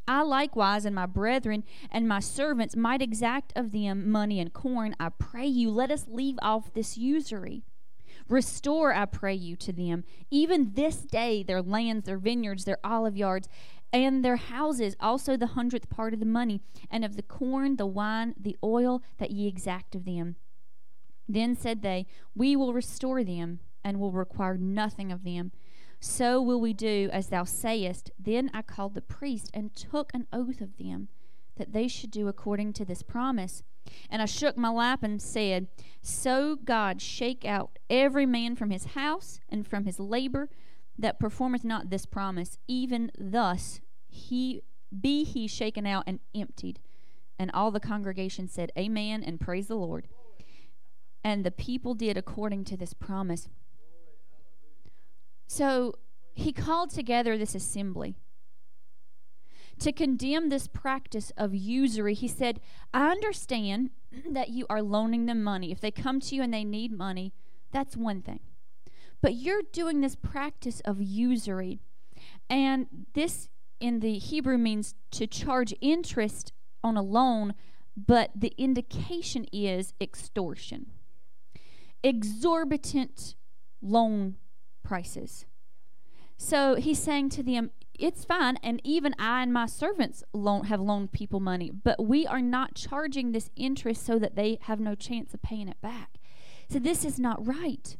I 0.07 0.21
likewise 0.21 0.85
and 0.85 0.95
my 0.95 1.05
brethren 1.05 1.63
and 1.89 2.07
my 2.07 2.19
servants 2.19 2.75
might 2.75 3.01
exact 3.01 3.53
of 3.55 3.71
them 3.71 4.09
money 4.09 4.39
and 4.39 4.53
corn. 4.53 4.95
I 4.99 5.09
pray 5.09 5.45
you, 5.45 5.71
let 5.71 5.91
us 5.91 6.05
leave 6.07 6.37
off 6.41 6.73
this 6.73 6.97
usury. 6.97 7.63
Restore, 8.29 8.93
I 8.93 9.05
pray 9.05 9.33
you, 9.33 9.55
to 9.57 9.73
them, 9.73 10.03
even 10.31 10.73
this 10.73 10.97
day, 10.97 11.43
their 11.43 11.61
lands, 11.61 12.05
their 12.05 12.17
vineyards, 12.17 12.65
their 12.65 12.79
olive 12.83 13.17
yards, 13.17 13.49
and 13.91 14.23
their 14.23 14.37
houses, 14.37 14.95
also 14.99 15.37
the 15.37 15.47
hundredth 15.47 15.89
part 15.89 16.13
of 16.13 16.19
the 16.19 16.25
money, 16.25 16.61
and 16.89 17.03
of 17.03 17.15
the 17.15 17.21
corn, 17.21 17.75
the 17.75 17.85
wine, 17.85 18.33
the 18.39 18.57
oil 18.63 19.03
that 19.19 19.31
ye 19.31 19.47
exact 19.47 19.93
of 19.93 20.05
them. 20.05 20.35
Then 21.27 21.55
said 21.55 21.81
they, 21.81 22.07
We 22.35 22.55
will 22.55 22.73
restore 22.73 23.23
them, 23.23 23.59
and 23.83 23.99
will 23.99 24.11
require 24.11 24.57
nothing 24.57 25.11
of 25.11 25.23
them. 25.23 25.51
So 26.03 26.41
will 26.41 26.59
we 26.59 26.73
do 26.73 27.09
as 27.13 27.27
thou 27.27 27.45
sayest. 27.45 28.11
Then 28.19 28.51
I 28.53 28.61
called 28.61 28.93
the 28.93 29.01
priest 29.01 29.49
and 29.53 29.73
took 29.73 30.11
an 30.13 30.27
oath 30.33 30.59
of 30.59 30.75
them 30.77 31.07
that 31.55 31.71
they 31.71 31.87
should 31.87 32.11
do 32.11 32.27
according 32.27 32.73
to 32.73 32.83
this 32.83 33.01
promise. 33.01 33.63
And 34.09 34.21
I 34.21 34.25
shook 34.25 34.57
my 34.57 34.69
lap 34.69 35.01
and 35.01 35.21
said, 35.21 35.67
So 36.01 36.57
God 36.57 37.01
shake 37.01 37.45
out 37.45 37.79
every 37.89 38.25
man 38.25 38.57
from 38.57 38.69
his 38.69 38.83
house 38.83 39.39
and 39.47 39.65
from 39.65 39.85
his 39.85 39.97
labor 39.97 40.49
that 40.99 41.21
performeth 41.21 41.63
not 41.63 41.89
this 41.89 42.05
promise, 42.05 42.57
even 42.67 43.09
thus 43.17 43.79
he 44.09 44.61
be 44.99 45.23
he 45.23 45.47
shaken 45.47 45.85
out 45.85 46.03
and 46.05 46.19
emptied. 46.35 46.81
And 47.39 47.49
all 47.51 47.71
the 47.71 47.79
congregation 47.79 48.49
said, 48.49 48.73
Amen, 48.77 49.23
and 49.23 49.39
praise 49.39 49.67
the 49.67 49.75
Lord. 49.75 50.09
And 51.23 51.45
the 51.45 51.51
people 51.51 51.93
did 51.93 52.17
according 52.17 52.65
to 52.65 52.75
this 52.75 52.93
promise. 52.93 53.47
So 55.47 55.95
he 56.33 56.51
called 56.51 56.89
together 56.89 57.37
this 57.37 57.55
assembly 57.55 58.15
to 59.79 59.91
condemn 59.91 60.49
this 60.49 60.67
practice 60.67 61.31
of 61.37 61.53
usury. 61.53 62.13
He 62.13 62.27
said, 62.27 62.59
I 62.93 63.11
understand 63.11 63.91
that 64.29 64.49
you 64.49 64.65
are 64.69 64.81
loaning 64.81 65.25
them 65.25 65.43
money. 65.43 65.71
If 65.71 65.81
they 65.81 65.91
come 65.91 66.19
to 66.21 66.35
you 66.35 66.41
and 66.41 66.53
they 66.53 66.63
need 66.63 66.91
money, 66.91 67.33
that's 67.71 67.97
one 67.97 68.21
thing. 68.21 68.39
But 69.21 69.35
you're 69.35 69.63
doing 69.71 70.01
this 70.01 70.15
practice 70.15 70.81
of 70.81 71.01
usury. 71.01 71.79
And 72.49 72.87
this 73.13 73.49
in 73.79 73.99
the 73.99 74.17
Hebrew 74.17 74.57
means 74.57 74.95
to 75.11 75.27
charge 75.27 75.73
interest 75.81 76.53
on 76.83 76.97
a 76.97 77.01
loan, 77.01 77.53
but 77.95 78.31
the 78.35 78.53
indication 78.57 79.45
is 79.51 79.93
extortion. 79.99 80.87
Exorbitant 82.03 83.35
loan 83.81 84.35
prices. 84.83 85.45
So 86.37 86.75
he's 86.75 87.01
saying 87.01 87.29
to 87.29 87.43
them, 87.43 87.71
it's 87.97 88.25
fine, 88.25 88.57
and 88.63 88.81
even 88.83 89.13
I 89.19 89.43
and 89.43 89.53
my 89.53 89.67
servants 89.67 90.23
loan, 90.33 90.65
have 90.65 90.81
loaned 90.81 91.11
people 91.11 91.39
money, 91.39 91.69
but 91.71 92.03
we 92.03 92.25
are 92.25 92.41
not 92.41 92.75
charging 92.75 93.31
this 93.31 93.51
interest 93.55 94.03
so 94.05 94.17
that 94.19 94.35
they 94.35 94.57
have 94.63 94.79
no 94.79 94.95
chance 94.95 95.33
of 95.33 95.41
paying 95.43 95.67
it 95.67 95.79
back. 95.79 96.17
So 96.69 96.79
this 96.79 97.05
is 97.05 97.19
not 97.19 97.45
right. 97.45 97.95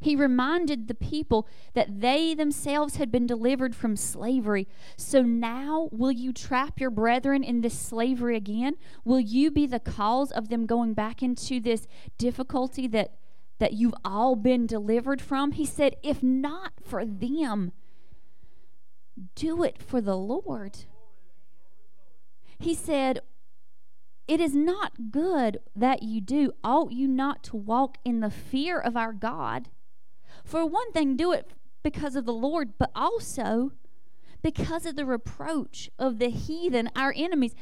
He 0.00 0.16
reminded 0.16 0.88
the 0.88 0.94
people 0.94 1.48
that 1.74 2.00
they 2.00 2.34
themselves 2.34 2.96
had 2.96 3.10
been 3.10 3.26
delivered 3.26 3.74
from 3.74 3.96
slavery. 3.96 4.68
So 4.96 5.22
now, 5.22 5.88
will 5.90 6.12
you 6.12 6.32
trap 6.32 6.80
your 6.80 6.90
brethren 6.90 7.42
in 7.42 7.60
this 7.62 7.78
slavery 7.78 8.36
again? 8.36 8.76
Will 9.04 9.20
you 9.20 9.50
be 9.50 9.66
the 9.66 9.80
cause 9.80 10.30
of 10.30 10.48
them 10.48 10.66
going 10.66 10.94
back 10.94 11.22
into 11.22 11.60
this 11.60 11.86
difficulty 12.18 12.86
that, 12.88 13.14
that 13.58 13.72
you've 13.72 13.94
all 14.04 14.36
been 14.36 14.66
delivered 14.66 15.20
from? 15.20 15.52
He 15.52 15.64
said, 15.64 15.96
if 16.02 16.22
not 16.22 16.72
for 16.82 17.04
them, 17.04 17.72
do 19.34 19.62
it 19.62 19.82
for 19.82 20.00
the 20.00 20.16
Lord. 20.16 20.84
He 22.58 22.74
said, 22.74 23.20
It 24.28 24.40
is 24.40 24.54
not 24.54 25.10
good 25.10 25.58
that 25.74 26.02
you 26.02 26.20
do. 26.20 26.52
Ought 26.64 26.92
you 26.92 27.08
not 27.08 27.42
to 27.44 27.56
walk 27.56 27.98
in 28.04 28.20
the 28.20 28.30
fear 28.30 28.78
of 28.78 28.96
our 28.96 29.12
God? 29.12 29.68
For 30.44 30.64
one 30.64 30.92
thing, 30.92 31.16
do 31.16 31.32
it 31.32 31.52
because 31.82 32.16
of 32.16 32.26
the 32.26 32.32
Lord, 32.32 32.72
but 32.78 32.90
also 32.94 33.72
because 34.42 34.86
of 34.86 34.96
the 34.96 35.06
reproach 35.06 35.90
of 35.98 36.18
the 36.18 36.30
heathen, 36.30 36.90
our 36.94 37.12
enemies. 37.16 37.54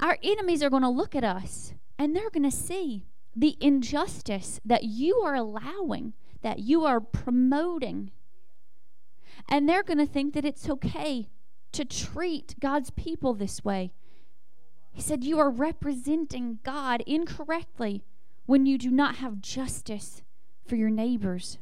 Our 0.00 0.18
enemies 0.22 0.62
are 0.62 0.70
going 0.70 0.82
to 0.82 0.88
look 0.88 1.14
at 1.14 1.24
us 1.24 1.74
and 1.98 2.16
they're 2.16 2.30
going 2.30 2.50
to 2.50 2.56
see 2.56 3.06
the 3.34 3.56
injustice 3.60 4.60
that 4.64 4.84
you 4.84 5.16
are 5.16 5.34
allowing, 5.34 6.14
that 6.42 6.58
you 6.60 6.84
are 6.84 7.00
promoting. 7.00 8.10
And 9.48 9.68
they're 9.68 9.82
going 9.82 9.98
to 9.98 10.06
think 10.06 10.34
that 10.34 10.44
it's 10.44 10.68
okay 10.68 11.28
to 11.72 11.84
treat 11.84 12.54
God's 12.60 12.90
people 12.90 13.34
this 13.34 13.64
way. 13.64 13.92
He 14.92 15.00
said, 15.00 15.24
You 15.24 15.38
are 15.38 15.50
representing 15.50 16.58
God 16.62 17.02
incorrectly 17.06 18.02
when 18.46 18.66
you 18.66 18.76
do 18.76 18.90
not 18.90 19.16
have 19.16 19.40
justice 19.40 20.22
for 20.66 20.76
your 20.76 20.90
neighbors. 20.90 21.58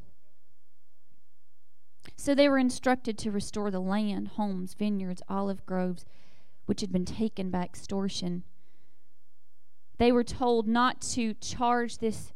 So 2.16 2.34
they 2.34 2.48
were 2.48 2.58
instructed 2.58 3.18
to 3.18 3.30
restore 3.30 3.70
the 3.70 3.80
land, 3.80 4.28
homes, 4.28 4.74
vineyards, 4.74 5.22
olive 5.28 5.64
groves, 5.66 6.04
which 6.66 6.80
had 6.80 6.90
been 6.90 7.04
taken 7.04 7.50
by 7.50 7.62
extortion. 7.62 8.44
They 9.98 10.12
were 10.12 10.24
told 10.24 10.66
not 10.66 11.00
to 11.12 11.34
charge 11.34 11.98
this 11.98 12.32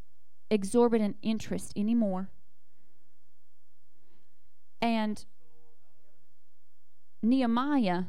exorbitant 0.51 1.17
interest 1.23 1.73
anymore. 1.77 2.29
And 4.81 5.25
Nehemiah 7.23 8.05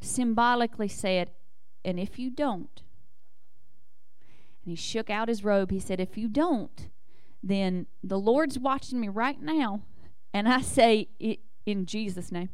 symbolically 0.00 0.88
said, 0.88 1.30
And 1.84 2.00
if 2.00 2.18
you 2.18 2.30
don't, 2.30 2.82
and 4.64 4.70
he 4.70 4.76
shook 4.76 5.10
out 5.10 5.28
his 5.28 5.44
robe, 5.44 5.70
he 5.70 5.78
said, 5.78 6.00
If 6.00 6.16
you 6.16 6.28
don't, 6.28 6.88
then 7.42 7.86
the 8.02 8.18
Lord's 8.18 8.58
watching 8.58 9.00
me 9.00 9.08
right 9.08 9.40
now. 9.40 9.82
And 10.32 10.48
I 10.48 10.62
say 10.62 11.08
it 11.20 11.40
in 11.66 11.84
Jesus' 11.84 12.32
name. 12.32 12.48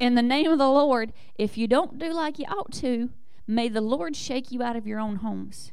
In 0.00 0.16
the 0.16 0.22
name 0.22 0.50
of 0.50 0.58
the 0.58 0.68
Lord, 0.68 1.12
if 1.36 1.56
you 1.56 1.68
don't 1.68 1.98
do 1.98 2.12
like 2.12 2.40
you 2.40 2.46
ought 2.46 2.72
to, 2.72 3.10
may 3.46 3.68
the 3.68 3.80
Lord 3.80 4.16
shake 4.16 4.50
you 4.50 4.62
out 4.62 4.74
of 4.74 4.88
your 4.88 4.98
own 4.98 5.16
homes. 5.16 5.70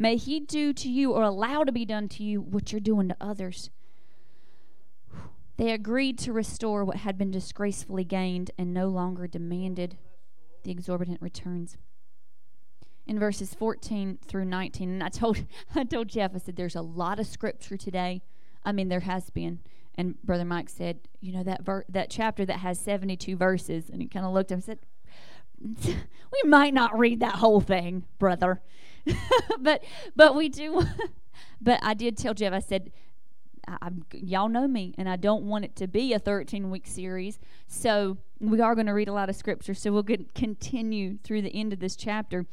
May 0.00 0.16
He 0.16 0.40
do 0.40 0.72
to 0.72 0.88
you 0.88 1.12
or 1.12 1.22
allow 1.22 1.62
to 1.62 1.70
be 1.70 1.84
done 1.84 2.08
to 2.08 2.24
you 2.24 2.40
what 2.40 2.72
you're 2.72 2.80
doing 2.80 3.08
to 3.08 3.16
others. 3.20 3.68
They 5.58 5.72
agreed 5.72 6.18
to 6.20 6.32
restore 6.32 6.86
what 6.86 6.96
had 6.96 7.18
been 7.18 7.30
disgracefully 7.30 8.04
gained 8.04 8.50
and 8.56 8.72
no 8.72 8.88
longer 8.88 9.26
demanded 9.26 9.98
the 10.62 10.70
exorbitant 10.70 11.20
returns. 11.20 11.76
In 13.06 13.18
verses 13.18 13.52
14 13.52 14.20
through 14.26 14.46
19, 14.46 14.88
and 14.88 15.02
I 15.02 15.10
told 15.10 15.44
I 15.74 15.84
told 15.84 16.08
Jeff, 16.08 16.34
I 16.34 16.38
said 16.38 16.56
there's 16.56 16.76
a 16.76 16.80
lot 16.80 17.20
of 17.20 17.26
scripture 17.26 17.76
today. 17.76 18.22
I 18.64 18.72
mean, 18.72 18.88
there 18.88 19.00
has 19.00 19.28
been. 19.28 19.58
And 19.96 20.20
Brother 20.22 20.46
Mike 20.46 20.70
said, 20.70 21.00
you 21.20 21.30
know, 21.34 21.42
that 21.42 21.62
ver- 21.62 21.84
that 21.90 22.08
chapter 22.08 22.46
that 22.46 22.60
has 22.60 22.80
72 22.80 23.36
verses. 23.36 23.90
And 23.90 24.00
he 24.00 24.08
kind 24.08 24.24
of 24.24 24.32
looked 24.32 24.50
at 24.50 24.54
him 24.54 24.62
and 24.66 25.84
said, 25.84 25.98
we 26.32 26.48
might 26.48 26.72
not 26.72 26.98
read 26.98 27.20
that 27.20 27.34
whole 27.34 27.60
thing, 27.60 28.06
brother. 28.18 28.62
but 29.60 29.84
but 30.16 30.34
we 30.34 30.48
do. 30.48 30.84
but 31.60 31.80
I 31.82 31.94
did 31.94 32.16
tell 32.16 32.34
Jeff, 32.34 32.52
I 32.52 32.60
said, 32.60 32.92
I, 33.66 33.76
I'm, 33.82 34.04
y'all 34.12 34.48
know 34.48 34.66
me, 34.66 34.94
and 34.98 35.08
I 35.08 35.16
don't 35.16 35.44
want 35.44 35.64
it 35.64 35.76
to 35.76 35.86
be 35.86 36.12
a 36.12 36.18
13 36.18 36.70
week 36.70 36.86
series. 36.86 37.38
So 37.66 38.18
we 38.40 38.60
are 38.60 38.74
going 38.74 38.86
to 38.86 38.94
read 38.94 39.08
a 39.08 39.12
lot 39.12 39.28
of 39.28 39.36
scripture. 39.36 39.74
So 39.74 39.92
we'll 39.92 40.02
get, 40.02 40.34
continue 40.34 41.18
through 41.22 41.42
the 41.42 41.54
end 41.54 41.72
of 41.72 41.80
this 41.80 41.96
chapter. 41.96 42.46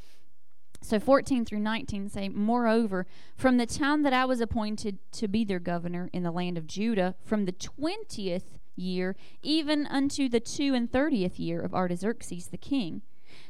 So 0.82 1.00
14 1.00 1.44
through 1.44 1.60
19 1.60 2.10
say, 2.10 2.30
Moreover, 2.30 3.08
from 3.36 3.58
the 3.58 3.66
time 3.66 4.04
that 4.04 4.14
I 4.14 4.26
was 4.26 4.42
appointed 4.42 5.00
to 5.14 5.28
be 5.28 5.44
their 5.44 5.60
governor 5.60 6.10
in 6.14 6.24
the 6.24 6.32
land 6.32 6.58
of 6.58 6.68
Judah, 6.68 7.16
from 7.26 7.46
the 7.46 7.52
20th 7.52 8.44
year 8.78 9.16
even 9.42 9.88
unto 9.88 10.30
the 10.30 10.40
two 10.40 10.74
and 10.74 10.92
thirtieth 10.92 11.40
year 11.40 11.60
of 11.60 11.74
Artaxerxes 11.74 12.48
the 12.48 12.58
king, 12.58 13.02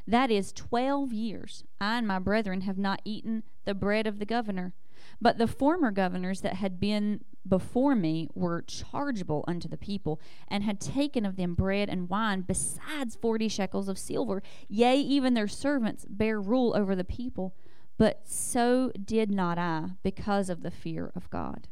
that 0.06 0.30
is 0.30 0.52
twelve 0.52 1.12
years, 1.12 1.64
I 1.80 1.98
and 1.98 2.06
my 2.06 2.18
brethren 2.18 2.62
have 2.62 2.78
not 2.78 3.02
eaten 3.04 3.42
the 3.64 3.74
bread 3.74 4.06
of 4.06 4.18
the 4.18 4.26
governor. 4.26 4.72
But 5.20 5.38
the 5.38 5.46
former 5.46 5.90
governors 5.90 6.40
that 6.42 6.54
had 6.54 6.78
been 6.80 7.20
before 7.46 7.94
me 7.94 8.28
were 8.34 8.62
chargeable 8.62 9.44
unto 9.48 9.68
the 9.68 9.78
people, 9.78 10.20
and 10.48 10.64
had 10.64 10.80
taken 10.80 11.24
of 11.24 11.36
them 11.36 11.54
bread 11.54 11.88
and 11.88 12.08
wine, 12.08 12.42
besides 12.42 13.16
forty 13.16 13.48
shekels 13.48 13.88
of 13.88 13.98
silver. 13.98 14.42
Yea, 14.68 14.96
even 15.00 15.34
their 15.34 15.48
servants 15.48 16.04
bear 16.08 16.40
rule 16.40 16.74
over 16.76 16.94
the 16.94 17.04
people. 17.04 17.54
But 17.96 18.28
so 18.28 18.92
did 19.02 19.30
not 19.30 19.58
I, 19.58 19.90
because 20.02 20.50
of 20.50 20.62
the 20.62 20.70
fear 20.70 21.10
of 21.16 21.30
God. 21.30 21.68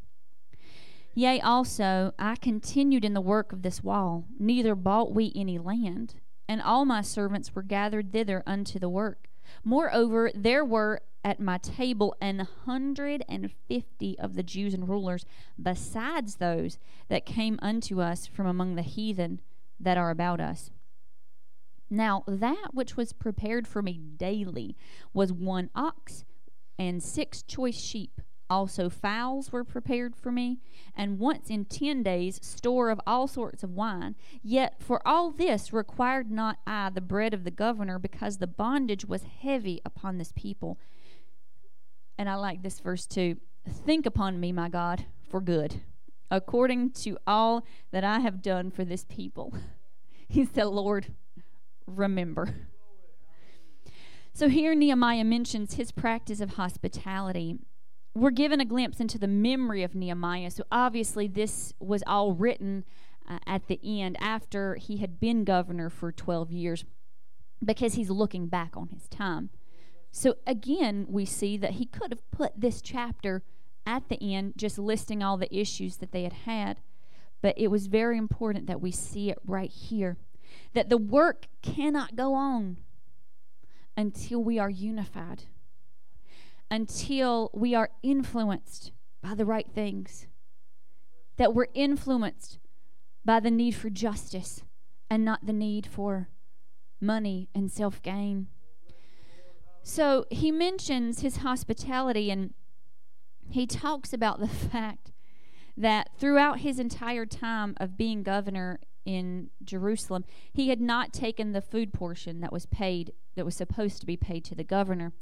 Yea, 1.14 1.40
also, 1.40 2.12
I 2.18 2.36
continued 2.36 3.04
in 3.04 3.14
the 3.14 3.20
work 3.20 3.52
of 3.52 3.62
this 3.62 3.82
wall, 3.82 4.26
neither 4.38 4.74
bought 4.74 5.14
we 5.14 5.32
any 5.34 5.58
land, 5.58 6.14
and 6.48 6.62
all 6.62 6.84
my 6.84 7.02
servants 7.02 7.54
were 7.54 7.62
gathered 7.62 8.12
thither 8.12 8.42
unto 8.46 8.78
the 8.78 8.88
work. 8.88 9.28
Moreover, 9.64 10.30
there 10.34 10.64
were 10.64 11.02
at 11.24 11.40
my 11.40 11.58
table 11.58 12.14
an 12.20 12.46
hundred 12.64 13.24
and 13.28 13.50
fifty 13.68 14.18
of 14.18 14.34
the 14.34 14.42
Jews 14.42 14.74
and 14.74 14.88
rulers, 14.88 15.24
besides 15.60 16.36
those 16.36 16.78
that 17.08 17.26
came 17.26 17.58
unto 17.62 18.00
us 18.00 18.26
from 18.26 18.46
among 18.46 18.74
the 18.76 18.82
heathen 18.82 19.40
that 19.80 19.98
are 19.98 20.10
about 20.10 20.40
us. 20.40 20.70
Now, 21.90 22.24
that 22.26 22.68
which 22.72 22.96
was 22.96 23.12
prepared 23.12 23.66
for 23.66 23.82
me 23.82 23.98
daily 23.98 24.76
was 25.12 25.32
one 25.32 25.70
ox 25.74 26.24
and 26.78 27.02
six 27.02 27.42
choice 27.42 27.80
sheep. 27.80 28.20
Also, 28.48 28.88
fowls 28.88 29.50
were 29.50 29.64
prepared 29.64 30.14
for 30.14 30.30
me, 30.30 30.58
and 30.96 31.18
once 31.18 31.50
in 31.50 31.64
ten 31.64 32.02
days 32.02 32.38
store 32.42 32.90
of 32.90 33.00
all 33.06 33.26
sorts 33.26 33.64
of 33.64 33.70
wine. 33.74 34.14
Yet 34.42 34.76
for 34.80 35.06
all 35.06 35.30
this 35.30 35.72
required 35.72 36.30
not 36.30 36.58
I 36.66 36.90
the 36.90 37.00
bread 37.00 37.34
of 37.34 37.44
the 37.44 37.50
governor, 37.50 37.98
because 37.98 38.38
the 38.38 38.46
bondage 38.46 39.04
was 39.04 39.24
heavy 39.42 39.80
upon 39.84 40.18
this 40.18 40.32
people. 40.32 40.78
And 42.16 42.28
I 42.28 42.36
like 42.36 42.62
this 42.62 42.78
verse 42.78 43.06
too. 43.06 43.36
Think 43.68 44.06
upon 44.06 44.38
me, 44.38 44.52
my 44.52 44.68
God, 44.68 45.06
for 45.28 45.40
good, 45.40 45.80
according 46.30 46.90
to 46.90 47.18
all 47.26 47.66
that 47.90 48.04
I 48.04 48.20
have 48.20 48.42
done 48.42 48.70
for 48.70 48.84
this 48.84 49.04
people. 49.08 49.52
He 50.28 50.44
said, 50.44 50.64
Lord, 50.64 51.14
remember. 51.86 52.52
So 54.32 54.48
here 54.48 54.74
Nehemiah 54.74 55.22
mentions 55.22 55.74
his 55.74 55.92
practice 55.92 56.40
of 56.40 56.54
hospitality. 56.54 57.58
We're 58.16 58.30
given 58.30 58.62
a 58.62 58.64
glimpse 58.64 58.98
into 58.98 59.18
the 59.18 59.28
memory 59.28 59.82
of 59.82 59.94
Nehemiah. 59.94 60.50
So 60.50 60.64
obviously, 60.72 61.28
this 61.28 61.74
was 61.78 62.02
all 62.06 62.32
written 62.32 62.86
uh, 63.28 63.40
at 63.46 63.66
the 63.66 63.78
end 63.84 64.16
after 64.20 64.76
he 64.76 64.96
had 64.96 65.20
been 65.20 65.44
governor 65.44 65.90
for 65.90 66.12
12 66.12 66.50
years 66.50 66.86
because 67.62 67.92
he's 67.92 68.08
looking 68.08 68.46
back 68.46 68.74
on 68.74 68.88
his 68.88 69.06
time. 69.08 69.50
So 70.10 70.36
again, 70.46 71.04
we 71.10 71.26
see 71.26 71.58
that 71.58 71.72
he 71.72 71.84
could 71.84 72.10
have 72.10 72.30
put 72.30 72.58
this 72.58 72.80
chapter 72.80 73.42
at 73.84 74.08
the 74.08 74.34
end, 74.34 74.54
just 74.56 74.78
listing 74.78 75.22
all 75.22 75.36
the 75.36 75.54
issues 75.54 75.98
that 75.98 76.12
they 76.12 76.22
had 76.22 76.32
had. 76.32 76.80
But 77.42 77.58
it 77.58 77.68
was 77.68 77.86
very 77.86 78.16
important 78.16 78.66
that 78.66 78.80
we 78.80 78.92
see 78.92 79.28
it 79.28 79.38
right 79.44 79.70
here 79.70 80.16
that 80.72 80.88
the 80.88 80.96
work 80.96 81.48
cannot 81.60 82.16
go 82.16 82.32
on 82.32 82.78
until 83.94 84.42
we 84.42 84.58
are 84.58 84.70
unified, 84.70 85.42
until 86.70 87.50
we 87.54 87.74
are 87.74 87.90
influenced 88.02 88.92
by 89.22 89.34
the 89.34 89.44
right 89.44 89.68
things, 89.72 90.26
that 91.36 91.54
we're 91.54 91.66
influenced 91.74 92.58
by 93.24 93.40
the 93.40 93.50
need 93.50 93.74
for 93.74 93.90
justice 93.90 94.62
and 95.10 95.24
not 95.24 95.46
the 95.46 95.52
need 95.52 95.86
for 95.86 96.28
money 97.00 97.48
and 97.54 97.70
self 97.70 98.02
gain. 98.02 98.48
So 99.82 100.26
he 100.30 100.50
mentions 100.50 101.20
his 101.20 101.38
hospitality 101.38 102.30
and 102.30 102.54
he 103.48 103.66
talks 103.66 104.12
about 104.12 104.40
the 104.40 104.48
fact 104.70 105.12
that 105.76 106.08
throughout 106.18 106.60
his 106.60 106.78
entire 106.78 107.26
time 107.26 107.74
of 107.78 107.96
being 107.96 108.22
governor 108.22 108.80
in 109.06 109.48
Jerusalem, 109.64 110.24
he 110.52 110.68
had 110.68 110.80
not 110.80 111.12
taken 111.12 111.52
the 111.52 111.62
food 111.62 111.94
portion 111.94 112.40
that 112.40 112.52
was 112.52 112.66
paid, 112.66 113.12
that 113.36 113.44
was 113.44 113.54
supposed 113.54 114.00
to 114.00 114.06
be 114.06 114.16
paid 114.16 114.44
to 114.44 114.54
the 114.54 114.64
governor. 114.64 115.12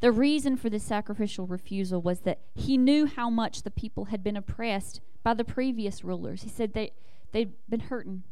The 0.00 0.12
reason 0.12 0.56
for 0.56 0.70
the 0.70 0.78
sacrificial 0.78 1.46
refusal 1.46 2.00
was 2.00 2.20
that 2.20 2.40
he 2.54 2.78
knew 2.78 3.06
how 3.06 3.28
much 3.28 3.62
the 3.62 3.70
people 3.70 4.06
had 4.06 4.24
been 4.24 4.36
oppressed 4.36 5.00
by 5.22 5.34
the 5.34 5.44
previous 5.44 6.04
rulers. 6.04 6.42
He 6.42 6.48
said 6.48 6.72
they, 6.72 6.92
they'd 7.32 7.52
been 7.68 7.80
hurting. 7.80 8.22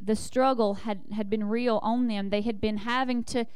The 0.00 0.16
struggle 0.16 0.74
had, 0.74 1.02
had 1.12 1.28
been 1.28 1.44
real 1.44 1.80
on 1.82 2.06
them. 2.06 2.30
They 2.30 2.42
had 2.42 2.60
been 2.60 2.78
having 2.78 3.24
to 3.24 3.46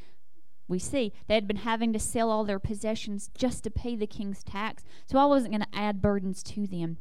we 0.68 0.78
see 0.78 1.14
they 1.26 1.34
had 1.34 1.48
been 1.48 1.56
having 1.56 1.94
to 1.94 1.98
sell 1.98 2.30
all 2.30 2.44
their 2.44 2.58
possessions 2.58 3.30
just 3.34 3.64
to 3.64 3.70
pay 3.70 3.96
the 3.96 4.06
king's 4.06 4.44
tax. 4.44 4.84
So 5.06 5.18
I 5.18 5.24
wasn't 5.24 5.52
going 5.52 5.62
to 5.62 5.78
add 5.78 6.02
burdens 6.02 6.42
to 6.42 6.66
them. 6.66 6.98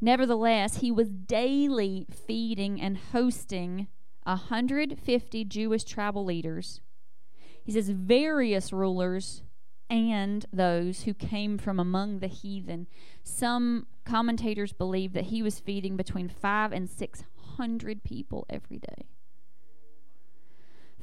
Nevertheless, 0.00 0.78
he 0.78 0.90
was 0.90 1.08
daily 1.08 2.06
feeding 2.10 2.80
and 2.80 2.98
hosting 2.98 3.88
150 4.24 5.44
Jewish 5.44 5.84
tribal 5.84 6.24
leaders. 6.24 6.80
He 7.64 7.72
says 7.72 7.88
various 7.88 8.72
rulers 8.72 9.42
and 9.88 10.44
those 10.52 11.02
who 11.02 11.14
came 11.14 11.58
from 11.58 11.78
among 11.78 12.18
the 12.18 12.26
heathen. 12.26 12.86
Some 13.22 13.86
commentators 14.04 14.72
believe 14.72 15.12
that 15.14 15.26
he 15.26 15.42
was 15.42 15.60
feeding 15.60 15.96
between 15.96 16.28
five 16.28 16.72
and 16.72 16.90
six 16.90 17.24
hundred 17.56 18.04
people 18.04 18.46
every 18.50 18.78
day 18.78 19.06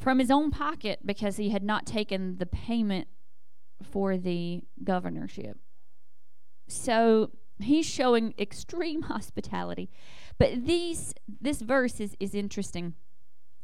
from 0.04 0.20
his 0.20 0.30
own 0.30 0.52
pocket 0.52 1.00
because 1.06 1.38
he 1.38 1.50
had 1.50 1.64
not 1.64 1.86
taken 1.86 2.38
the 2.38 2.46
payment 2.46 3.08
for 3.82 4.18
the 4.18 4.62
governorship. 4.84 5.58
So 6.68 7.32
he's 7.60 7.86
showing 7.86 8.34
extreme 8.38 9.02
hospitality. 9.04 9.90
But 10.38 10.66
these 10.66 11.14
this 11.42 11.62
verse 11.62 12.00
is, 12.00 12.16
is 12.20 12.34
interesting 12.34 12.96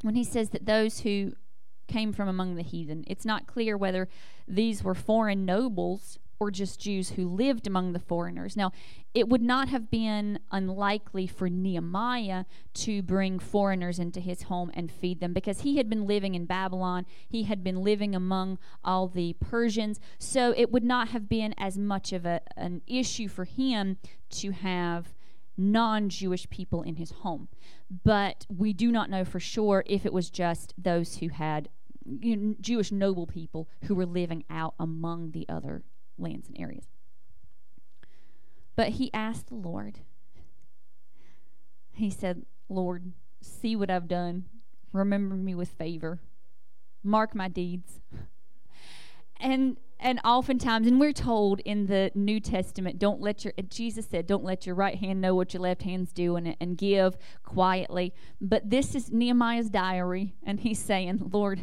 when 0.02 0.14
he 0.14 0.24
says 0.24 0.50
that 0.50 0.66
those 0.66 1.00
who 1.00 1.32
came 1.88 2.12
from 2.12 2.28
among 2.28 2.54
the 2.54 2.62
heathen. 2.62 3.04
It's 3.06 3.24
not 3.24 3.46
clear 3.46 3.76
whether 3.76 4.08
these 4.46 4.82
were 4.82 4.94
foreign 4.94 5.44
nobles 5.44 6.18
or 6.40 6.50
just 6.50 6.80
Jews 6.80 7.10
who 7.10 7.28
lived 7.28 7.66
among 7.66 7.92
the 7.92 7.98
foreigners. 7.98 8.56
Now, 8.56 8.72
it 9.12 9.28
would 9.28 9.42
not 9.42 9.68
have 9.68 9.90
been 9.90 10.38
unlikely 10.50 11.26
for 11.26 11.50
Nehemiah 11.50 12.46
to 12.74 13.02
bring 13.02 13.38
foreigners 13.38 13.98
into 13.98 14.20
his 14.20 14.44
home 14.44 14.70
and 14.72 14.90
feed 14.90 15.20
them 15.20 15.34
because 15.34 15.60
he 15.60 15.76
had 15.76 15.90
been 15.90 16.06
living 16.06 16.34
in 16.34 16.46
Babylon. 16.46 17.04
He 17.28 17.42
had 17.42 17.62
been 17.62 17.82
living 17.82 18.14
among 18.14 18.58
all 18.82 19.06
the 19.06 19.34
Persians. 19.34 20.00
So 20.18 20.54
it 20.56 20.72
would 20.72 20.82
not 20.82 21.08
have 21.08 21.28
been 21.28 21.54
as 21.58 21.76
much 21.76 22.10
of 22.14 22.24
a, 22.24 22.40
an 22.56 22.80
issue 22.86 23.28
for 23.28 23.44
him 23.44 23.98
to 24.30 24.52
have 24.52 25.12
non 25.58 26.08
Jewish 26.08 26.48
people 26.48 26.82
in 26.82 26.96
his 26.96 27.10
home. 27.10 27.48
But 28.02 28.46
we 28.48 28.72
do 28.72 28.90
not 28.90 29.10
know 29.10 29.26
for 29.26 29.40
sure 29.40 29.84
if 29.86 30.06
it 30.06 30.12
was 30.14 30.30
just 30.30 30.72
those 30.78 31.16
who 31.18 31.28
had 31.28 31.68
Jewish 32.60 32.90
noble 32.90 33.26
people 33.26 33.68
who 33.84 33.94
were 33.94 34.06
living 34.06 34.44
out 34.48 34.74
among 34.78 35.32
the 35.32 35.46
other 35.46 35.82
lands 36.20 36.48
and 36.48 36.58
areas. 36.60 36.86
But 38.76 38.90
he 38.90 39.12
asked 39.12 39.48
the 39.48 39.54
Lord, 39.54 39.98
he 41.92 42.10
said, 42.10 42.46
Lord, 42.68 43.12
see 43.40 43.76
what 43.76 43.90
I've 43.90 44.08
done. 44.08 44.46
Remember 44.92 45.34
me 45.34 45.54
with 45.54 45.68
favor. 45.70 46.20
Mark 47.02 47.34
my 47.34 47.48
deeds. 47.48 48.00
And 49.38 49.76
and 50.02 50.18
oftentimes, 50.24 50.86
and 50.86 50.98
we're 50.98 51.12
told 51.12 51.60
in 51.60 51.86
the 51.86 52.10
New 52.14 52.40
Testament, 52.40 52.98
don't 52.98 53.20
let 53.20 53.44
your 53.44 53.52
Jesus 53.68 54.06
said, 54.06 54.26
don't 54.26 54.44
let 54.44 54.64
your 54.64 54.74
right 54.74 54.96
hand 54.96 55.20
know 55.20 55.34
what 55.34 55.52
your 55.52 55.60
left 55.60 55.82
hand's 55.82 56.12
doing, 56.12 56.56
and 56.58 56.78
give 56.78 57.18
quietly. 57.42 58.14
But 58.40 58.70
this 58.70 58.94
is 58.94 59.12
Nehemiah's 59.12 59.68
diary, 59.68 60.34
and 60.42 60.60
he's 60.60 60.78
saying, 60.78 61.30
Lord, 61.32 61.62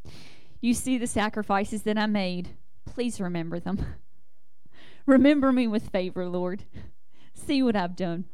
you 0.60 0.72
see 0.72 0.98
the 0.98 1.06
sacrifices 1.08 1.82
that 1.82 1.98
I 1.98 2.06
made. 2.06 2.50
Please 2.84 3.20
remember 3.20 3.58
them. 3.58 3.84
remember 5.06 5.52
me 5.52 5.66
with 5.66 5.90
favor, 5.90 6.26
Lord. 6.26 6.64
See 7.34 7.62
what 7.62 7.76
I've 7.76 7.96
done. 7.96 8.24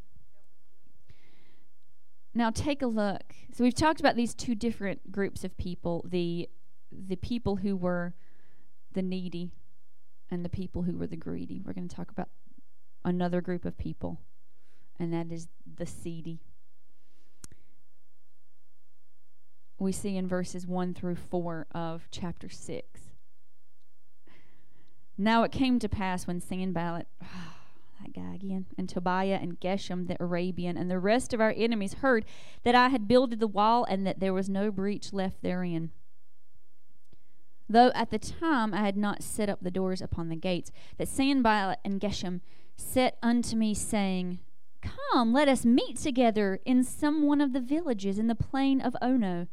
Now 2.35 2.51
take 2.51 2.83
a 2.83 2.87
look. 2.87 3.35
So 3.53 3.65
we've 3.65 3.75
talked 3.75 4.01
about 4.01 4.17
these 4.17 4.35
two 4.35 4.55
different 4.55 5.11
groups 5.11 5.43
of 5.45 5.57
people, 5.57 6.05
the 6.09 6.49
the 6.93 7.17
people 7.17 7.57
who 7.57 7.77
were 7.77 8.15
the 8.93 9.03
needy 9.03 9.53
and 10.31 10.45
the 10.45 10.49
people 10.49 10.83
who 10.83 10.97
were 10.97 11.07
the 11.07 11.17
greedy. 11.17 11.61
We're 11.65 11.73
going 11.73 11.89
to 11.89 11.95
talk 11.95 12.11
about 12.11 12.29
another 13.05 13.41
group 13.41 13.65
of 13.65 13.79
people, 13.79 14.21
and 14.99 15.13
that 15.13 15.33
is 15.33 15.49
the 15.77 15.87
seedy. 15.87 16.41
We 19.79 19.93
see 19.93 20.17
in 20.17 20.29
verses 20.29 20.67
1 20.67 20.95
through 20.95 21.17
4 21.17 21.67
of 21.73 22.07
chapter 22.11 22.49
6. 22.49 23.01
Now 25.21 25.43
it 25.43 25.53
came 25.53 25.79
to 25.81 25.89
pass 25.89 26.27
when 26.27 26.41
Sanballat, 26.41 27.07
that 27.21 28.15
guy 28.15 28.37
again, 28.37 28.65
and 28.79 28.89
Tobiah 28.89 29.39
and 29.39 29.61
Geshem 29.61 30.09
the 30.09 30.17
Arabian, 30.19 30.79
and 30.79 30.91
the 30.91 30.99
rest 30.99 31.35
of 31.35 31.43
our 31.43 31.53
enemies 31.55 31.93
heard 32.01 32.25
that 32.65 32.75
I 32.75 32.89
had 32.89 33.07
builded 33.07 33.39
the 33.39 33.47
wall 33.47 33.85
and 33.85 34.07
that 34.07 34.19
there 34.19 34.33
was 34.33 34.49
no 34.49 34.71
breach 34.71 35.13
left 35.13 35.43
therein. 35.43 35.91
Though 37.69 37.93
at 37.95 38.11
the 38.11 38.19
time 38.19 38.73
I 38.73 38.79
had 38.79 38.97
not 38.97 39.23
set 39.23 39.51
up 39.51 39.59
the 39.61 39.71
doors 39.71 40.01
upon 40.01 40.31
the 40.31 40.37
gates, 40.37 40.73
that 40.97 41.07
Sanballat 41.07 41.81
and 41.85 42.01
Geshem 42.01 42.41
set 42.79 43.19
unto 43.23 43.57
me, 43.57 43.75
saying, 43.75 44.39
Come, 44.81 45.35
let 45.35 45.49
us 45.49 45.67
meet 45.67 45.99
together 45.99 46.61
in 46.65 46.83
some 46.83 47.25
one 47.25 47.43
of 47.43 47.53
the 47.53 47.61
villages 47.61 48.19
in 48.19 48.27
the 48.27 48.35
plain 48.35 48.81
of 48.81 48.97
Ono. 49.03 49.49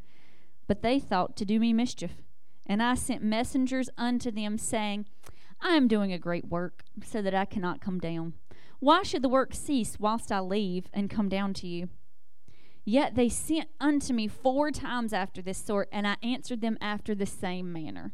But 0.66 0.80
they 0.80 0.98
thought 0.98 1.36
to 1.36 1.44
do 1.44 1.60
me 1.60 1.74
mischief. 1.74 2.22
And 2.64 2.82
I 2.82 2.94
sent 2.94 3.22
messengers 3.22 3.90
unto 3.96 4.30
them, 4.30 4.56
saying, 4.56 5.06
I 5.60 5.74
am 5.74 5.88
doing 5.88 6.12
a 6.12 6.18
great 6.18 6.46
work, 6.46 6.84
so 7.04 7.20
that 7.22 7.34
I 7.34 7.44
cannot 7.44 7.80
come 7.80 7.98
down. 7.98 8.34
Why 8.80 9.02
should 9.02 9.22
the 9.22 9.28
work 9.28 9.54
cease 9.54 9.98
whilst 9.98 10.30
I 10.30 10.40
leave 10.40 10.86
and 10.92 11.10
come 11.10 11.28
down 11.28 11.52
to 11.54 11.66
you? 11.66 11.88
Yet 12.84 13.16
they 13.16 13.28
sent 13.28 13.68
unto 13.80 14.14
me 14.14 14.28
four 14.28 14.70
times 14.70 15.12
after 15.12 15.42
this 15.42 15.58
sort, 15.58 15.88
and 15.92 16.06
I 16.06 16.16
answered 16.22 16.60
them 16.60 16.78
after 16.80 17.14
the 17.14 17.26
same 17.26 17.72
manner. 17.72 18.12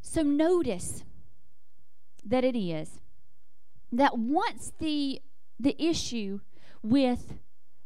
So 0.00 0.22
notice 0.22 1.04
that 2.24 2.44
it 2.44 2.58
is 2.58 3.00
that 3.92 4.18
once 4.18 4.72
the 4.78 5.20
the 5.58 5.82
issue 5.82 6.40
with 6.82 7.34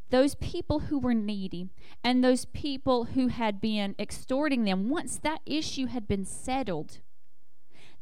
those 0.09 0.35
people 0.35 0.79
who 0.79 0.99
were 0.99 1.13
needy 1.13 1.69
and 2.03 2.23
those 2.23 2.45
people 2.45 3.05
who 3.05 3.29
had 3.29 3.59
been 3.59 3.95
extorting 3.97 4.63
them 4.63 4.89
once 4.89 5.17
that 5.17 5.41
issue 5.45 5.87
had 5.87 6.07
been 6.07 6.25
settled 6.25 6.99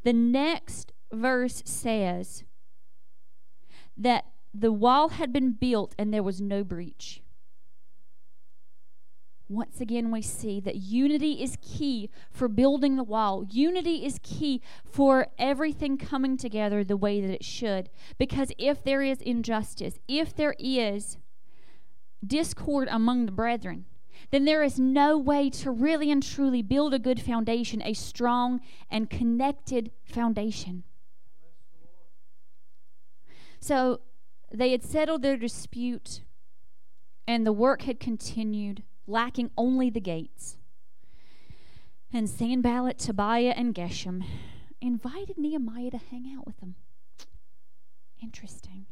the 0.04 0.12
next 0.12 0.92
verse 1.12 1.62
says 1.64 2.44
that 3.96 4.24
the 4.54 4.72
wall 4.72 5.10
had 5.10 5.32
been 5.32 5.52
built 5.52 5.94
and 5.98 6.12
there 6.12 6.22
was 6.22 6.40
no 6.40 6.64
breach. 6.64 7.22
Once 9.48 9.82
again, 9.82 10.10
we 10.10 10.22
see 10.22 10.60
that 10.60 10.76
unity 10.76 11.42
is 11.42 11.58
key 11.60 12.08
for 12.30 12.48
building 12.48 12.96
the 12.96 13.04
wall. 13.04 13.44
Unity 13.50 14.04
is 14.04 14.18
key 14.22 14.62
for 14.82 15.26
everything 15.38 15.98
coming 15.98 16.38
together 16.38 16.82
the 16.82 16.96
way 16.96 17.20
that 17.20 17.30
it 17.30 17.44
should. 17.44 17.90
Because 18.16 18.50
if 18.56 18.82
there 18.82 19.02
is 19.02 19.20
injustice, 19.20 19.98
if 20.08 20.34
there 20.34 20.54
is 20.58 21.18
discord 22.26 22.88
among 22.90 23.26
the 23.26 23.32
brethren, 23.32 23.84
then 24.30 24.44
there 24.44 24.62
is 24.62 24.78
no 24.78 25.18
way 25.18 25.50
to 25.50 25.70
really 25.70 26.10
and 26.10 26.22
truly 26.22 26.62
build 26.62 26.94
a 26.94 26.98
good 26.98 27.20
foundation, 27.20 27.82
a 27.82 27.94
strong 27.94 28.60
and 28.90 29.10
connected 29.10 29.90
foundation. 30.04 30.84
So 33.60 34.00
they 34.52 34.72
had 34.72 34.82
settled 34.82 35.22
their 35.22 35.36
dispute, 35.36 36.22
and 37.26 37.46
the 37.46 37.52
work 37.52 37.82
had 37.82 38.00
continued, 38.00 38.82
lacking 39.06 39.50
only 39.56 39.90
the 39.90 40.00
gates. 40.00 40.56
And 42.12 42.28
Sanballat, 42.28 42.98
Tobiah, 42.98 43.54
and 43.56 43.74
Geshem 43.74 44.24
invited 44.80 45.38
Nehemiah 45.38 45.92
to 45.92 45.98
hang 45.98 46.34
out 46.36 46.46
with 46.46 46.60
them. 46.60 46.74
Interesting. 48.20 48.86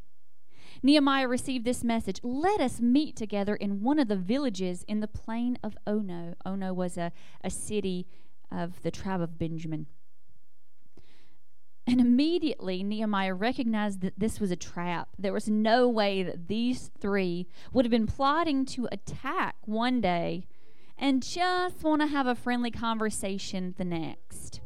Nehemiah 0.83 1.29
received 1.29 1.65
this 1.65 1.85
message 1.85 2.21
Let 2.23 2.61
us 2.61 2.81
meet 2.81 3.17
together 3.17 3.55
in 3.55 3.83
one 3.83 3.99
of 3.99 4.09
the 4.09 4.17
villages 4.17 4.85
in 4.89 5.01
the 5.01 5.09
plain 5.09 5.59
of 5.63 5.77
Ono. 5.87 6.35
Ono 6.47 6.73
was 6.73 6.97
a, 6.97 7.13
a 7.45 7.51
city 7.51 8.07
of 8.51 8.83
the 8.83 8.91
tribe 8.91 9.21
of 9.21 9.39
Benjamin. 9.39 9.87
And 11.87 12.01
immediately 12.01 12.83
Nehemiah 12.83 13.35
recognized 13.35 14.01
that 14.03 14.19
this 14.19 14.39
was 14.39 14.51
a 14.51 14.57
trap. 14.57 15.09
There 15.19 15.33
was 15.33 15.49
no 15.49 15.89
way 15.89 16.23
that 16.23 16.49
these 16.49 16.91
three 17.01 17.49
would 17.73 17.85
have 17.85 17.91
been 17.91 18.07
plotting 18.07 18.65
to 18.67 18.89
attack 18.93 19.57
one 19.65 20.01
day 20.01 20.47
and 20.97 21.23
just 21.23 21.83
want 21.83 22.03
to 22.03 22.07
have 22.07 22.27
a 22.27 22.35
friendly 22.35 22.71
conversation 22.71 23.75
the 23.77 23.85
next. 23.85 24.61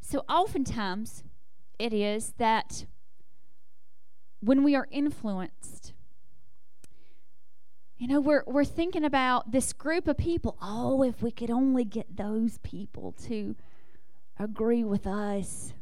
So, 0.00 0.24
oftentimes, 0.28 1.22
it 1.78 1.92
is 1.92 2.34
that 2.38 2.86
when 4.40 4.62
we 4.62 4.74
are 4.74 4.86
influenced, 4.90 5.92
you 7.98 8.06
know, 8.06 8.20
we're, 8.20 8.44
we're 8.46 8.64
thinking 8.64 9.04
about 9.04 9.50
this 9.50 9.72
group 9.72 10.06
of 10.06 10.16
people. 10.16 10.56
Oh, 10.62 11.02
if 11.02 11.20
we 11.20 11.32
could 11.32 11.50
only 11.50 11.84
get 11.84 12.16
those 12.16 12.58
people 12.58 13.12
to 13.24 13.56
agree 14.38 14.84
with 14.84 15.06
us. 15.06 15.72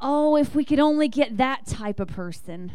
Oh, 0.00 0.36
if 0.36 0.54
we 0.54 0.64
could 0.64 0.78
only 0.78 1.08
get 1.08 1.36
that 1.36 1.66
type 1.66 1.98
of 1.98 2.06
person. 2.06 2.70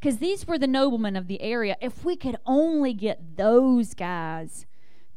Because 0.00 0.18
these 0.18 0.46
were 0.46 0.58
the 0.58 0.66
noblemen 0.66 1.14
of 1.14 1.28
the 1.28 1.40
area. 1.40 1.76
If 1.80 2.04
we 2.04 2.16
could 2.16 2.36
only 2.44 2.92
get 2.92 3.36
those 3.36 3.94
guys 3.94 4.66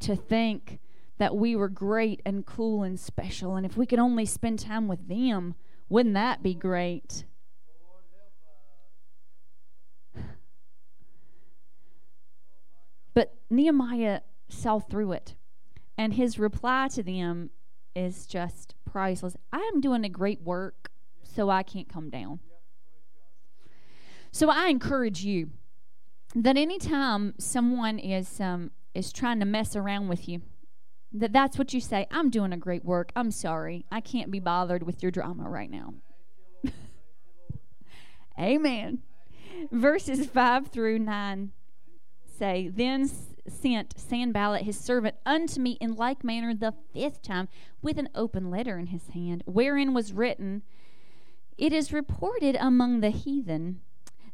to 0.01 0.15
think 0.15 0.79
that 1.17 1.35
we 1.35 1.55
were 1.55 1.69
great 1.69 2.21
and 2.25 2.45
cool 2.45 2.83
and 2.83 2.99
special, 2.99 3.55
and 3.55 3.65
if 3.65 3.75
we 3.75 3.87
could 3.87 3.99
only 3.99 4.25
spend 4.25 4.59
time 4.59 4.87
with 4.87 5.07
them, 5.07 5.55
wouldn't 5.89 6.13
that 6.15 6.43
be 6.43 6.53
great? 6.53 7.25
But 13.13 13.33
Nehemiah 13.49 14.21
saw 14.49 14.79
through 14.79 15.13
it, 15.13 15.35
and 15.97 16.13
his 16.13 16.39
reply 16.39 16.87
to 16.89 17.03
them 17.03 17.49
is 17.95 18.25
just 18.25 18.75
priceless. 18.85 19.35
I 19.51 19.59
am 19.73 19.81
doing 19.81 20.05
a 20.05 20.09
great 20.09 20.41
work, 20.41 20.89
so 21.23 21.49
I 21.49 21.63
can't 21.63 21.89
come 21.89 22.09
down. 22.09 22.39
So 24.31 24.49
I 24.49 24.67
encourage 24.67 25.23
you 25.23 25.49
that 26.35 26.55
anytime 26.55 27.33
someone 27.37 27.99
is 27.99 28.39
um, 28.39 28.71
is 28.93 29.11
trying 29.11 29.39
to 29.39 29.45
mess 29.45 29.75
around 29.75 30.07
with 30.07 30.29
you, 30.29 30.41
that 31.11 31.33
that's 31.33 31.57
what 31.57 31.73
you 31.73 31.81
say. 31.81 32.07
I'm 32.11 32.29
doing 32.29 32.53
a 32.53 32.57
great 32.57 32.85
work. 32.85 33.11
I'm 33.15 33.31
sorry. 33.31 33.85
I 33.91 33.99
can't 33.99 34.31
be 34.31 34.39
bothered 34.39 34.83
with 34.83 35.03
your 35.03 35.11
drama 35.11 35.49
right 35.49 35.69
now. 35.69 35.93
Amen. 38.39 38.99
Verses 39.71 40.25
5 40.25 40.67
through 40.69 40.99
9 40.99 41.51
say, 42.41 42.71
Then 42.73 43.07
sent 43.47 43.93
Sanballat 43.99 44.63
his 44.63 44.79
servant 44.79 45.15
unto 45.27 45.61
me 45.61 45.77
in 45.79 45.93
like 45.93 46.23
manner 46.23 46.55
the 46.55 46.73
fifth 46.91 47.21
time 47.21 47.47
with 47.83 47.99
an 47.99 48.09
open 48.15 48.49
letter 48.49 48.79
in 48.79 48.87
his 48.87 49.09
hand, 49.09 49.43
wherein 49.45 49.93
was 49.93 50.11
written, 50.11 50.63
It 51.55 51.71
is 51.71 51.93
reported 51.93 52.57
among 52.59 53.01
the 53.01 53.11
heathen 53.11 53.81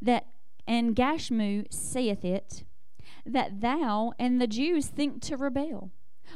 that, 0.02 0.28
and 0.66 0.96
Gashmu 0.96 1.66
saith 1.70 2.24
it, 2.24 2.64
that 3.26 3.60
thou 3.60 4.14
and 4.18 4.40
the 4.40 4.48
Jews 4.48 4.88
think 4.88 5.22
to 5.24 5.36
rebel. 5.36 5.92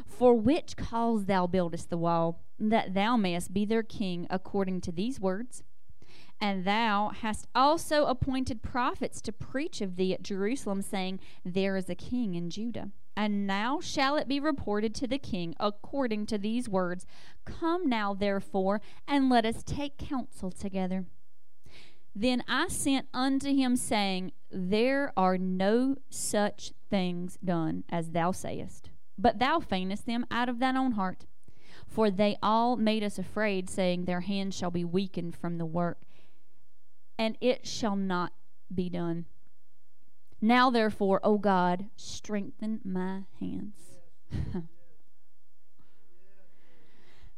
For 0.05 0.33
which 0.33 0.75
cause 0.75 1.25
thou 1.25 1.47
buildest 1.47 1.89
the 1.89 1.97
wall, 1.97 2.43
that 2.59 2.93
thou 2.93 3.15
mayest 3.15 3.53
be 3.53 3.65
their 3.65 3.83
king, 3.83 4.27
according 4.29 4.81
to 4.81 4.91
these 4.91 5.19
words. 5.19 5.63
And 6.41 6.65
thou 6.65 7.11
hast 7.13 7.47
also 7.53 8.05
appointed 8.05 8.63
prophets 8.63 9.21
to 9.21 9.31
preach 9.31 9.79
of 9.79 9.95
thee 9.95 10.11
at 10.11 10.23
Jerusalem, 10.23 10.81
saying, 10.81 11.19
There 11.45 11.77
is 11.77 11.87
a 11.87 11.93
king 11.93 12.33
in 12.33 12.49
Judah. 12.49 12.89
And 13.15 13.45
now 13.45 13.79
shall 13.79 14.15
it 14.17 14.27
be 14.27 14.39
reported 14.39 14.95
to 14.95 15.07
the 15.07 15.19
king 15.19 15.53
according 15.59 16.25
to 16.27 16.39
these 16.39 16.67
words 16.67 17.05
Come 17.45 17.87
now, 17.87 18.15
therefore, 18.15 18.81
and 19.07 19.29
let 19.29 19.45
us 19.45 19.61
take 19.63 19.99
counsel 19.99 20.49
together. 20.49 21.05
Then 22.15 22.43
I 22.47 22.69
sent 22.69 23.07
unto 23.13 23.53
him, 23.53 23.75
saying, 23.75 24.31
There 24.49 25.13
are 25.15 25.37
no 25.37 25.97
such 26.09 26.71
things 26.89 27.37
done 27.45 27.83
as 27.87 28.11
thou 28.11 28.31
sayest, 28.31 28.89
but 29.15 29.37
thou 29.37 29.59
feignest 29.59 30.07
them 30.07 30.25
out 30.31 30.49
of 30.49 30.57
thine 30.57 30.75
own 30.75 30.93
heart. 30.93 31.27
For 31.85 32.09
they 32.09 32.37
all 32.41 32.77
made 32.77 33.03
us 33.03 33.19
afraid, 33.19 33.69
saying, 33.69 34.05
Their 34.05 34.21
hands 34.21 34.57
shall 34.57 34.71
be 34.71 34.83
weakened 34.83 35.35
from 35.35 35.59
the 35.59 35.65
work 35.67 36.01
and 37.21 37.37
it 37.39 37.67
shall 37.67 37.95
not 37.95 38.33
be 38.73 38.89
done. 38.89 39.25
Now, 40.41 40.71
therefore, 40.71 41.19
O 41.23 41.37
God, 41.37 41.85
strengthen 41.95 42.79
my 42.83 43.25
hands. 43.39 43.75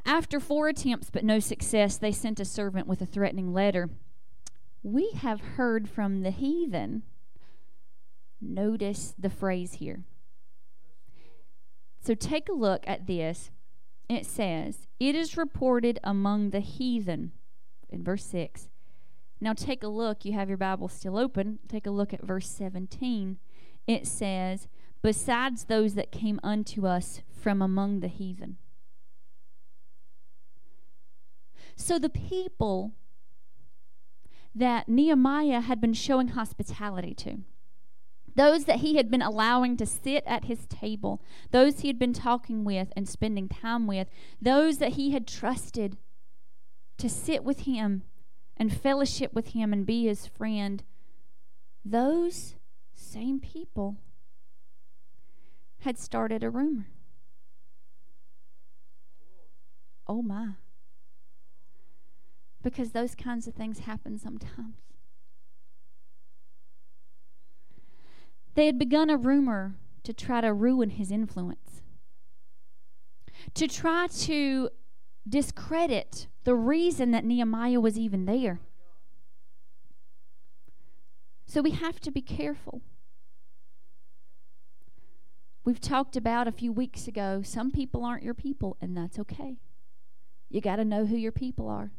After 0.05 0.39
four 0.39 0.69
attempts 0.69 1.09
but 1.09 1.25
no 1.25 1.39
success, 1.39 1.97
they 1.97 2.13
sent 2.13 2.39
a 2.39 2.45
servant 2.45 2.87
with 2.87 3.01
a 3.01 3.05
threatening 3.05 3.51
letter. 3.51 3.89
We 4.83 5.11
have 5.17 5.41
heard 5.57 5.89
from 5.89 6.21
the 6.21 6.31
heathen. 6.31 7.03
Notice 8.39 9.13
the 9.19 9.29
phrase 9.29 9.73
here. 9.73 10.05
So 11.99 12.15
take 12.15 12.47
a 12.47 12.53
look 12.53 12.85
at 12.87 13.05
this. 13.05 13.51
It 14.07 14.25
says, 14.25 14.87
It 14.97 15.13
is 15.13 15.35
reported 15.35 15.99
among 16.05 16.51
the 16.51 16.61
heathen, 16.61 17.33
in 17.89 18.01
verse 18.01 18.23
6. 18.23 18.69
Now 19.43 19.51
take 19.51 19.83
a 19.83 19.89
look. 19.89 20.23
You 20.23 20.31
have 20.31 20.47
your 20.47 20.57
Bible 20.57 20.87
still 20.87 21.17
open. 21.17 21.59
Take 21.67 21.85
a 21.85 21.91
look 21.91 22.13
at 22.13 22.23
verse 22.23 22.47
17. 22.47 23.39
It 23.85 24.07
says, 24.07 24.69
Besides 25.01 25.65
those 25.65 25.95
that 25.95 26.13
came 26.13 26.39
unto 26.41 26.87
us 26.87 27.19
from 27.29 27.61
among 27.61 27.99
the 27.99 28.07
heathen. 28.07 28.55
So 31.75 31.99
the 31.99 32.07
people 32.09 32.93
that 34.55 34.87
Nehemiah 34.87 35.59
had 35.59 35.81
been 35.81 35.93
showing 35.93 36.29
hospitality 36.29 37.13
to, 37.15 37.39
those 38.35 38.63
that 38.63 38.77
he 38.77 38.95
had 38.95 39.11
been 39.11 39.21
allowing 39.21 39.75
to 39.75 39.85
sit 39.85 40.23
at 40.25 40.45
his 40.45 40.65
table, 40.67 41.21
those 41.51 41.81
he 41.81 41.89
had 41.89 41.99
been 41.99 42.13
talking 42.13 42.63
with 42.63 42.93
and 42.95 43.09
spending 43.09 43.49
time 43.49 43.87
with, 43.87 44.07
those 44.41 44.77
that 44.77 44.93
he 44.93 45.11
had 45.11 45.27
trusted 45.27 45.97
to 46.97 47.09
sit 47.09 47.43
with 47.43 47.61
him 47.61 48.03
and 48.63 48.71
fellowship 48.71 49.33
with 49.33 49.47
him 49.47 49.73
and 49.73 49.85
be 49.85 50.05
his 50.05 50.25
friend, 50.25 50.83
those 51.83 52.55
same 52.93 53.37
people 53.37 53.97
had 55.79 55.99
started 55.99 56.45
a 56.45 56.49
rumor. 56.49 56.87
Oh 60.07 60.21
my. 60.21 60.51
Because 62.61 62.91
those 62.91 63.15
kinds 63.15 63.47
of 63.47 63.53
things 63.53 63.79
happen 63.79 64.17
sometimes. 64.17 64.77
They 68.55 68.67
had 68.67 68.79
begun 68.79 69.09
a 69.09 69.17
rumor 69.17 69.75
to 70.03 70.13
try 70.13 70.39
to 70.39 70.53
ruin 70.53 70.91
his 70.91 71.11
influence, 71.11 71.81
to 73.55 73.67
try 73.67 74.07
to 74.07 74.69
discredit 75.27 76.27
the 76.43 76.55
reason 76.55 77.11
that 77.11 77.25
Nehemiah 77.25 77.79
was 77.79 77.97
even 77.97 78.25
there. 78.25 78.59
So 81.45 81.61
we 81.61 81.71
have 81.71 81.99
to 82.01 82.11
be 82.11 82.21
careful. 82.21 82.81
We've 85.65 85.79
talked 85.79 86.17
about 86.17 86.47
a 86.47 86.51
few 86.51 86.71
weeks 86.71 87.07
ago 87.07 87.41
some 87.43 87.71
people 87.71 88.03
aren't 88.03 88.23
your 88.23 88.33
people, 88.33 88.75
and 88.81 88.97
that's 88.97 89.17
okay. 89.19 89.57
You 90.49 90.61
got 90.61 90.75
to 90.75 90.85
know 90.85 91.05
who 91.05 91.15
your 91.15 91.31
people 91.31 91.69
are. 91.69 91.91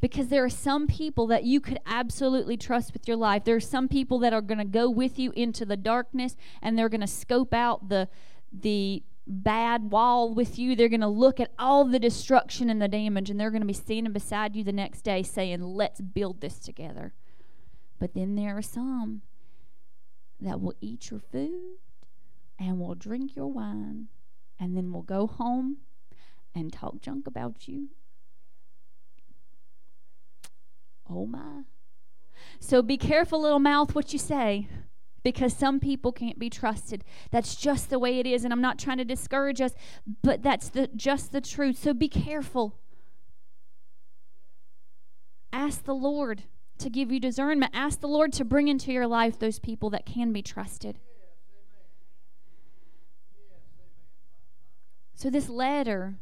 Because 0.00 0.28
there 0.28 0.44
are 0.44 0.50
some 0.50 0.86
people 0.86 1.26
that 1.28 1.44
you 1.44 1.60
could 1.60 1.78
absolutely 1.86 2.56
trust 2.56 2.92
with 2.92 3.08
your 3.08 3.16
life. 3.16 3.44
There 3.44 3.56
are 3.56 3.60
some 3.60 3.88
people 3.88 4.18
that 4.18 4.34
are 4.34 4.42
going 4.42 4.58
to 4.58 4.64
go 4.64 4.90
with 4.90 5.18
you 5.18 5.32
into 5.32 5.64
the 5.64 5.76
darkness 5.76 6.36
and 6.60 6.76
they're 6.76 6.90
going 6.90 7.00
to 7.00 7.06
scope 7.06 7.54
out 7.54 7.88
the 7.88 8.08
the 8.52 9.02
bad 9.26 9.90
wall 9.90 10.32
with 10.32 10.58
you. 10.58 10.76
They're 10.76 10.88
going 10.88 11.00
to 11.00 11.08
look 11.08 11.40
at 11.40 11.52
all 11.58 11.84
the 11.84 11.98
destruction 11.98 12.70
and 12.70 12.80
the 12.80 12.88
damage 12.88 13.30
and 13.30 13.38
they're 13.38 13.50
going 13.50 13.62
to 13.62 13.66
be 13.66 13.72
standing 13.72 14.12
beside 14.12 14.54
you 14.54 14.62
the 14.62 14.72
next 14.72 15.02
day 15.02 15.22
saying, 15.22 15.62
"Let's 15.62 16.00
build 16.00 16.40
this 16.40 16.58
together." 16.58 17.12
But 17.98 18.14
then 18.14 18.34
there 18.34 18.56
are 18.56 18.62
some 18.62 19.22
that 20.40 20.60
will 20.60 20.74
eat 20.80 21.10
your 21.10 21.20
food 21.20 21.78
and 22.58 22.78
will 22.78 22.94
drink 22.94 23.34
your 23.34 23.50
wine 23.50 24.08
and 24.60 24.76
then 24.76 24.92
will 24.92 25.02
go 25.02 25.26
home 25.26 25.78
and 26.54 26.72
talk 26.72 27.00
junk 27.00 27.26
about 27.26 27.68
you. 27.68 27.88
Oh 31.08 31.26
my. 31.26 31.62
So 32.60 32.82
be 32.82 32.96
careful, 32.96 33.42
little 33.42 33.58
mouth, 33.58 33.94
what 33.94 34.12
you 34.12 34.18
say 34.18 34.68
because 35.26 35.52
some 35.52 35.80
people 35.80 36.12
can't 36.12 36.38
be 36.38 36.48
trusted. 36.48 37.02
That's 37.32 37.56
just 37.56 37.90
the 37.90 37.98
way 37.98 38.20
it 38.20 38.28
is 38.28 38.44
and 38.44 38.52
I'm 38.52 38.60
not 38.60 38.78
trying 38.78 38.98
to 38.98 39.04
discourage 39.04 39.60
us, 39.60 39.72
but 40.22 40.40
that's 40.40 40.68
the 40.68 40.88
just 40.94 41.32
the 41.32 41.40
truth. 41.40 41.78
So 41.78 41.92
be 41.92 42.08
careful. 42.08 42.78
Ask 45.52 45.82
the 45.82 45.96
Lord 45.96 46.44
to 46.78 46.88
give 46.88 47.10
you 47.10 47.18
discernment. 47.18 47.72
Ask 47.74 47.98
the 47.98 48.06
Lord 48.06 48.32
to 48.34 48.44
bring 48.44 48.68
into 48.68 48.92
your 48.92 49.08
life 49.08 49.36
those 49.36 49.58
people 49.58 49.90
that 49.90 50.06
can 50.06 50.32
be 50.32 50.42
trusted. 50.42 51.00
So, 55.16 55.28
this 55.28 55.48
letter 55.48 56.20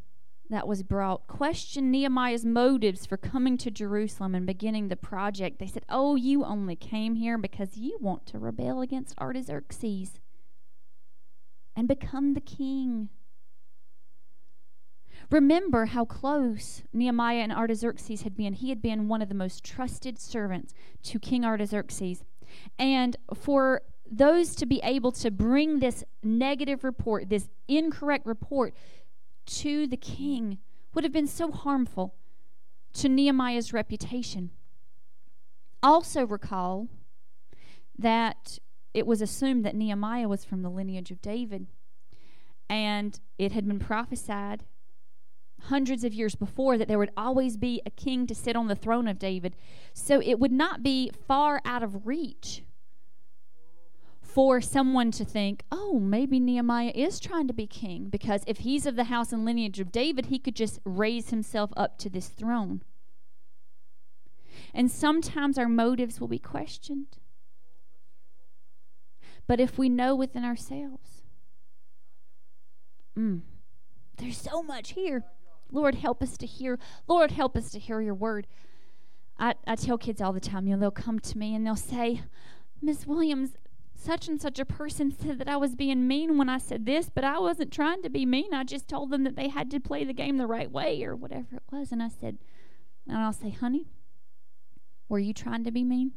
that 0.55 0.69
was 0.69 0.83
brought 0.83 1.27
questioned 1.27 1.91
Nehemiah's 1.91 2.45
motives 2.45 3.07
for 3.07 3.17
coming 3.17 3.59
to 3.59 3.71
Jerusalem 3.71 4.35
and 4.35 4.47
beginning 4.47 4.89
the 4.89 4.97
project. 4.97 5.59
They 5.59 5.67
said, 5.67 5.85
Oh, 5.89 6.17
you 6.17 6.45
only 6.45 6.77
came 6.77 7.17
here 7.17 7.39
because 7.39 7.77
you 7.77 7.99
want 8.01 8.27
to 8.27 8.39
rebel 8.39 8.81
against 8.81 9.19
Artaxerxes 9.19 10.21
and 11.77 11.89
become 11.89 12.35
the 12.35 12.41
king. 12.41 13.09
Remember 15.31 15.87
how 15.87 16.05
close 16.05 16.83
Nehemiah 16.93 17.39
and 17.39 17.53
Artaxerxes 17.53 18.23
had 18.23 18.37
been. 18.37 18.53
He 18.53 18.69
had 18.69 18.83
been 18.83 19.09
one 19.09 19.23
of 19.23 19.29
the 19.29 19.35
most 19.35 19.65
trusted 19.65 20.19
servants 20.19 20.75
to 21.05 21.19
King 21.19 21.45
Artaxerxes. 21.45 22.25
And 22.79 23.17
for 23.35 23.83
those 24.11 24.55
to 24.57 24.67
be 24.67 24.81
able 24.85 25.13
to 25.13 25.31
bring 25.31 25.79
this 25.79 26.05
negative 26.23 26.85
report, 26.85 27.31
this 27.31 27.49
incorrect 27.69 28.27
report 28.27 28.75
to 29.47 29.87
the 29.87 29.97
king, 29.97 30.59
would 30.95 31.05
have 31.05 31.13
been 31.13 31.27
so 31.27 31.51
harmful 31.51 32.15
to 32.95 33.09
Nehemiah's 33.09 33.73
reputation. 33.73 34.51
Also, 35.83 36.27
recall 36.27 36.89
that 37.99 38.59
it 38.95 39.07
was 39.07 39.21
assumed 39.21 39.65
that 39.65 39.75
Nehemiah 39.75 40.29
was 40.29 40.45
from 40.45 40.63
the 40.63 40.71
lineage 40.71 41.11
of 41.11 41.21
David. 41.21 41.67
And 42.71 43.19
it 43.39 43.53
had 43.53 43.67
been 43.67 43.81
prophesied 43.81 44.65
hundreds 45.63 46.05
of 46.05 46.15
years 46.15 46.35
before 46.35 46.79
that 46.79 46.89
there 46.89 46.99
would 46.99 47.11
always 47.17 47.57
be 47.57 47.81
a 47.85 47.91
king 47.91 48.27
to 48.27 48.35
sit 48.35 48.57
on 48.57 48.69
the 48.69 48.77
throne 48.77 49.09
of 49.09 49.19
David. 49.19 49.57
So 49.93 50.21
it 50.23 50.39
would 50.39 50.53
not 50.53 50.83
be 50.83 51.11
far 51.27 51.61
out 51.65 51.83
of 51.83 52.07
reach 52.07 52.63
for 54.35 54.61
someone 54.61 55.13
to 55.13 55.25
think, 55.25 55.63
oh, 55.71 56.01
maybe 56.01 56.41
Nehemiah 56.41 56.91
is 56.93 57.21
trying 57.21 57.47
to 57.47 57.55
be 57.55 57.69
king, 57.69 58.09
because 58.09 58.43
if 58.49 58.59
he's 58.59 58.85
of 58.85 58.97
the 58.97 59.05
house 59.05 59.33
and 59.33 59.45
lineage 59.45 59.79
of 59.79 59.93
David, 59.93 60.27
he 60.27 60.41
could 60.41 60.57
just 60.57 60.81
raise 60.85 61.31
himself 61.31 61.71
up 61.77 61.99
to 61.99 62.11
this 62.11 62.27
throne. 62.27 62.83
And 64.75 64.91
sometimes 64.91 65.57
our 65.57 65.69
motives 65.69 66.21
will 66.21 66.27
be 66.27 66.41
questioned. 66.41 67.17
But 69.47 69.61
if 69.61 69.79
we 69.79 69.89
know 69.89 70.17
within 70.17 70.45
ourselves, 70.45 71.23
mm, 73.17 73.43
there's 74.17 74.41
so 74.41 74.65
much 74.65 74.95
here. 74.95 75.23
Lord, 75.71 75.95
help 75.95 76.21
us 76.21 76.37
to 76.39 76.47
hear. 76.47 76.81
Lord, 77.07 77.31
help 77.31 77.57
us 77.57 77.71
to 77.71 77.79
hear 77.79 78.01
your 78.01 78.15
word. 78.15 78.49
I, 79.39 79.55
I 79.65 79.77
tell 79.77 79.97
kids 79.97 80.21
all 80.21 80.33
the 80.33 80.41
time, 80.41 80.67
you 80.67 80.75
know, 80.75 80.81
they'll 80.81 80.91
come 80.91 81.21
to 81.21 81.39
me 81.39 81.55
and 81.55 81.65
they'll 81.65 81.77
say, 81.77 82.23
Miss 82.83 83.07
Williams, 83.07 83.53
such 83.95 84.29
and 84.29 84.41
such 84.41 84.59
a 84.59 84.65
person 84.65 85.11
said 85.19 85.39
that 85.39 85.49
I 85.49 85.57
was 85.57 85.75
being 85.75 86.07
mean 86.07 86.37
when 86.37 86.49
I 86.49 86.59
said 86.59 86.87
this, 86.87 87.09
but 87.13 87.25
I 87.25 87.39
wasn't 87.39 87.73
trying 87.73 88.03
to 88.03 88.11
be 88.11 88.27
mean. 88.27 88.53
I 88.53 88.65
just 88.65 88.89
told 88.89 89.11
them 89.11 89.25
that 89.25 89.37
they 89.37 89.49
had 89.49 89.71
to 89.71 89.81
play 89.81 90.05
the 90.05 90.13
game 90.13 90.37
the 90.37 90.47
right 90.47 90.71
way 90.71 91.03
or 91.05 91.17
whatever 91.17 91.57
it 91.57 91.63
was. 91.71 91.93
And 91.93 92.03
I 92.03 92.09
said, 92.09 92.39
and 93.09 93.19
I'll 93.19 93.33
say, 93.33 93.51
honey, 93.51 93.87
were 95.09 95.19
you 95.19 95.33
trying 95.33 95.65
to 95.65 95.71
be 95.71 95.85
mean? 95.85 96.13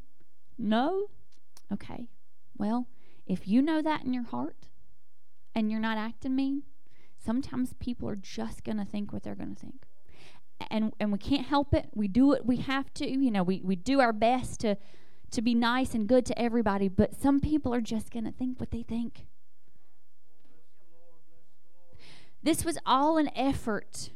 No? 0.57 1.07
Okay. 1.71 2.07
Well, 2.57 2.87
if 3.25 3.47
you 3.47 3.61
know 3.61 3.81
that 3.81 4.03
in 4.03 4.13
your 4.13 4.23
heart 4.23 4.67
and 5.53 5.69
you're 5.69 5.79
not 5.79 5.97
acting 5.97 6.35
mean, 6.35 6.63
sometimes 7.23 7.73
people 7.79 8.09
are 8.09 8.15
just 8.15 8.63
going 8.63 8.77
to 8.77 8.85
think 8.85 9.11
what 9.11 9.23
they're 9.23 9.35
going 9.35 9.55
to 9.55 9.59
think. 9.61 9.83
And 10.71 10.93
and 10.99 11.11
we 11.11 11.19
can't 11.19 11.45
help 11.45 11.75
it. 11.75 11.89
We 11.93 12.07
do 12.07 12.25
what 12.27 12.45
we 12.47 12.57
have 12.57 12.91
to. 12.95 13.07
You 13.07 13.29
know, 13.29 13.43
we, 13.43 13.61
we 13.63 13.75
do 13.75 13.99
our 13.99 14.13
best 14.13 14.61
to 14.61 14.75
to 15.31 15.41
be 15.41 15.53
nice 15.53 15.93
and 15.93 16.07
good 16.07 16.25
to 16.25 16.39
everybody, 16.39 16.87
but 16.87 17.19
some 17.19 17.39
people 17.39 17.73
are 17.73 17.81
just 17.81 18.11
going 18.11 18.25
to 18.25 18.31
think 18.31 18.59
what 18.59 18.71
they 18.71 18.83
think. 18.83 19.25
This 22.41 22.63
was 22.63 22.77
all 22.85 23.17
an 23.17 23.29
effort 23.35 24.11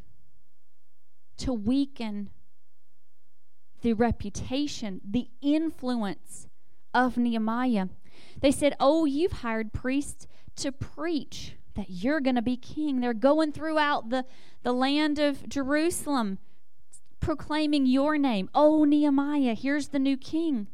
to 1.37 1.51
weaken 1.51 2.29
the 3.81 3.93
reputation, 3.93 5.01
the 5.03 5.27
influence 5.41 6.47
of 6.93 7.17
Nehemiah. 7.17 7.87
They 8.39 8.51
said, 8.51 8.75
Oh, 8.79 9.05
you've 9.05 9.31
hired 9.31 9.73
priests 9.73 10.27
to 10.57 10.71
preach 10.71 11.55
that 11.75 11.89
you're 11.89 12.21
going 12.21 12.35
to 12.35 12.41
be 12.41 12.57
king. 12.57 12.99
They're 12.99 13.13
going 13.13 13.51
throughout 13.51 14.09
the, 14.09 14.25
the 14.63 14.73
land 14.73 15.19
of 15.19 15.47
Jerusalem 15.49 16.37
proclaiming 17.19 17.85
your 17.85 18.17
name. 18.17 18.49
Oh, 18.53 18.83
Nehemiah, 18.83 19.53
here's 19.53 19.89
the 19.89 19.99
new 19.99 20.17
king. 20.17 20.67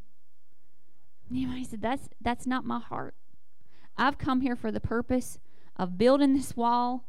Nehemiah 1.30 1.66
said, 1.66 1.82
That's 1.82 2.10
that's 2.22 2.48
not 2.48 2.66
my 2.66 2.80
heart. 2.80 3.16
I've 3.98 4.18
come 4.18 4.42
here 4.42 4.56
for 4.56 4.72
the 4.72 4.80
purpose 4.80 5.40
of 5.76 5.98
building 5.98 6.34
this 6.34 6.56
wall, 6.56 7.06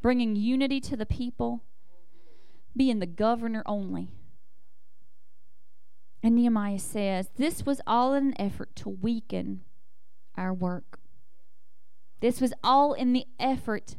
bringing 0.00 0.36
unity 0.36 0.80
to 0.80 0.96
the 0.96 1.06
people, 1.06 1.64
being 2.76 2.98
the 2.98 3.06
governor 3.06 3.62
only. 3.66 4.10
And 6.22 6.34
Nehemiah 6.34 6.78
says, 6.78 7.30
This 7.36 7.64
was 7.64 7.80
all 7.86 8.14
in 8.14 8.28
an 8.28 8.40
effort 8.40 8.74
to 8.76 8.88
weaken 8.88 9.62
our 10.36 10.52
work. 10.52 10.98
This 12.20 12.40
was 12.40 12.52
all 12.62 12.92
in 12.92 13.12
the 13.12 13.26
effort 13.38 13.96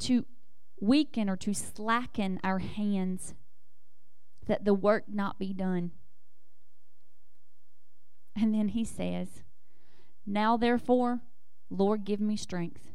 to 0.00 0.24
weaken 0.80 1.28
or 1.28 1.36
to 1.36 1.54
slacken 1.54 2.40
our 2.42 2.58
hands, 2.58 3.34
that 4.46 4.64
the 4.64 4.74
work 4.74 5.04
not 5.08 5.38
be 5.38 5.52
done. 5.52 5.92
And 8.34 8.54
then 8.54 8.68
he 8.68 8.84
says, 8.84 9.42
Now 10.26 10.56
therefore, 10.56 11.20
Lord, 11.70 12.04
give 12.04 12.20
me 12.20 12.36
strength. 12.36 12.88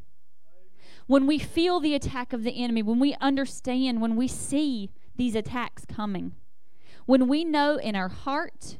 When 1.06 1.26
we 1.26 1.38
feel 1.38 1.80
the 1.80 1.94
attack 1.94 2.32
of 2.32 2.42
the 2.42 2.62
enemy, 2.62 2.82
when 2.82 2.98
we 2.98 3.14
understand, 3.20 4.00
when 4.00 4.14
we 4.16 4.28
see 4.28 4.90
these 5.16 5.34
attacks 5.34 5.84
coming, 5.86 6.34
when 7.06 7.28
we 7.28 7.44
know 7.44 7.76
in 7.76 7.96
our 7.96 8.10
heart 8.10 8.76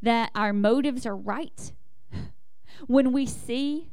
that 0.00 0.30
our 0.34 0.52
motives 0.52 1.04
are 1.06 1.16
right, 1.16 1.72
when 2.86 3.12
we 3.12 3.26
see 3.26 3.90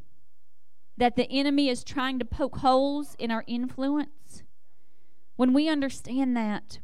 that 0.98 1.16
the 1.16 1.30
enemy 1.32 1.68
is 1.68 1.84
trying 1.84 2.20
to 2.20 2.26
poke 2.26 2.58
holes 2.58 3.16
in 3.18 3.32
our 3.32 3.44
influence, 3.48 4.44
when 5.36 5.54
we 5.54 5.68
understand 5.68 6.38
that, 6.38 6.78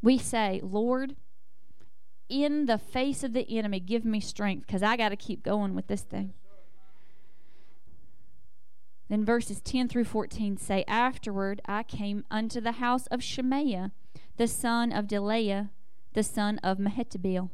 we 0.00 0.16
say, 0.16 0.60
Lord, 0.62 1.16
in 2.28 2.66
the 2.66 2.78
face 2.78 3.22
of 3.22 3.32
the 3.32 3.46
enemy, 3.58 3.80
give 3.80 4.04
me 4.04 4.20
strength 4.20 4.66
because 4.66 4.82
I 4.82 4.96
got 4.96 5.10
to 5.10 5.16
keep 5.16 5.42
going 5.42 5.74
with 5.74 5.86
this 5.86 6.02
thing. 6.02 6.34
Then 9.08 9.24
verses 9.24 9.60
10 9.60 9.88
through 9.88 10.04
14 10.04 10.58
say, 10.58 10.84
Afterward 10.86 11.62
I 11.66 11.82
came 11.82 12.24
unto 12.30 12.60
the 12.60 12.72
house 12.72 13.06
of 13.06 13.22
Shemaiah, 13.22 13.92
the 14.36 14.46
son 14.46 14.92
of 14.92 15.06
Delaiah, 15.06 15.70
the 16.12 16.22
son 16.22 16.58
of 16.58 16.78
Mehetabel, 16.78 17.48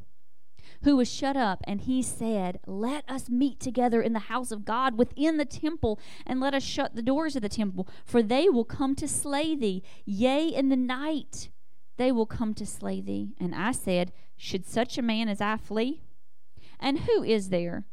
who 0.83 0.97
was 0.97 1.11
shut 1.11 1.37
up, 1.37 1.61
and 1.65 1.81
he 1.81 2.01
said, 2.01 2.59
Let 2.67 3.09
us 3.09 3.29
meet 3.29 3.59
together 3.59 4.01
in 4.01 4.13
the 4.13 4.19
house 4.19 4.51
of 4.51 4.65
God 4.65 4.97
within 4.97 5.37
the 5.37 5.45
temple, 5.45 5.99
and 6.25 6.39
let 6.41 6.53
us 6.53 6.63
shut 6.63 6.95
the 6.95 7.01
doors 7.01 7.35
of 7.37 7.41
the 7.41 7.49
temple, 7.49 7.87
for 8.05 8.21
they 8.21 8.49
will 8.49 8.65
come 8.65 8.93
to 8.95 9.07
slay 9.07 9.55
thee. 9.55 9.81
Yea, 10.05 10.47
in 10.47 10.69
the 10.69 10.75
night 10.75 11.49
they 11.97 12.11
will 12.11 12.25
come 12.25 12.53
to 12.55 12.65
slay 12.65 12.99
thee. 12.99 13.33
And 13.39 13.55
I 13.55 13.71
said, 13.71 14.11
Should 14.37 14.65
such 14.65 14.97
a 14.97 15.01
man 15.01 15.29
as 15.29 15.41
I 15.41 15.57
flee? 15.57 16.01
And 16.79 16.99
who 16.99 17.23
is 17.23 17.49
there 17.49 17.85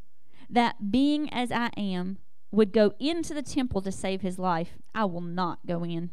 that, 0.51 0.91
being 0.91 1.33
as 1.33 1.51
I 1.53 1.71
am, 1.77 2.19
would 2.51 2.73
go 2.73 2.93
into 2.99 3.33
the 3.33 3.43
temple 3.43 3.81
to 3.83 3.93
save 3.93 4.21
his 4.21 4.39
life? 4.39 4.79
I 4.95 5.05
will 5.07 5.21
not 5.21 5.67
go 5.67 5.85
in. 5.85 6.11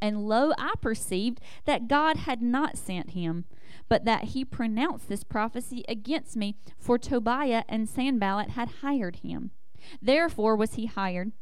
And 0.00 0.28
lo, 0.28 0.52
I 0.58 0.74
perceived 0.80 1.40
that 1.64 1.88
God 1.88 2.18
had 2.18 2.42
not 2.42 2.78
sent 2.78 3.10
him, 3.10 3.44
but 3.88 4.04
that 4.04 4.24
he 4.24 4.44
pronounced 4.44 5.08
this 5.08 5.24
prophecy 5.24 5.84
against 5.88 6.36
me, 6.36 6.56
for 6.78 6.98
Tobiah 6.98 7.64
and 7.68 7.88
Sanballat 7.88 8.50
had 8.50 8.68
hired 8.82 9.16
him. 9.16 9.50
Therefore 10.00 10.54
was 10.54 10.74
he 10.74 10.86
hired, 10.86 11.32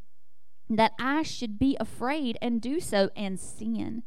that 0.70 0.92
I 0.98 1.22
should 1.22 1.58
be 1.58 1.76
afraid 1.78 2.38
and 2.40 2.60
do 2.60 2.80
so 2.80 3.10
and 3.16 3.38
sin, 3.38 4.02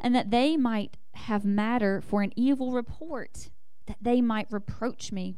and 0.00 0.14
that 0.14 0.30
they 0.30 0.56
might 0.56 0.96
have 1.14 1.44
matter 1.44 2.00
for 2.00 2.22
an 2.22 2.32
evil 2.36 2.72
report, 2.72 3.50
that 3.86 3.98
they 4.00 4.20
might 4.20 4.50
reproach 4.50 5.12
me. 5.12 5.36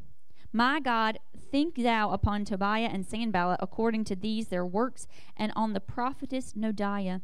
My 0.52 0.80
God, 0.80 1.18
think 1.50 1.76
thou 1.76 2.10
upon 2.10 2.44
Tobiah 2.44 2.90
and 2.92 3.06
Sanballat 3.06 3.60
according 3.62 4.04
to 4.04 4.16
these 4.16 4.48
their 4.48 4.66
works, 4.66 5.06
and 5.36 5.52
on 5.56 5.72
the 5.72 5.80
prophetess 5.80 6.54
Noadiah 6.54 7.22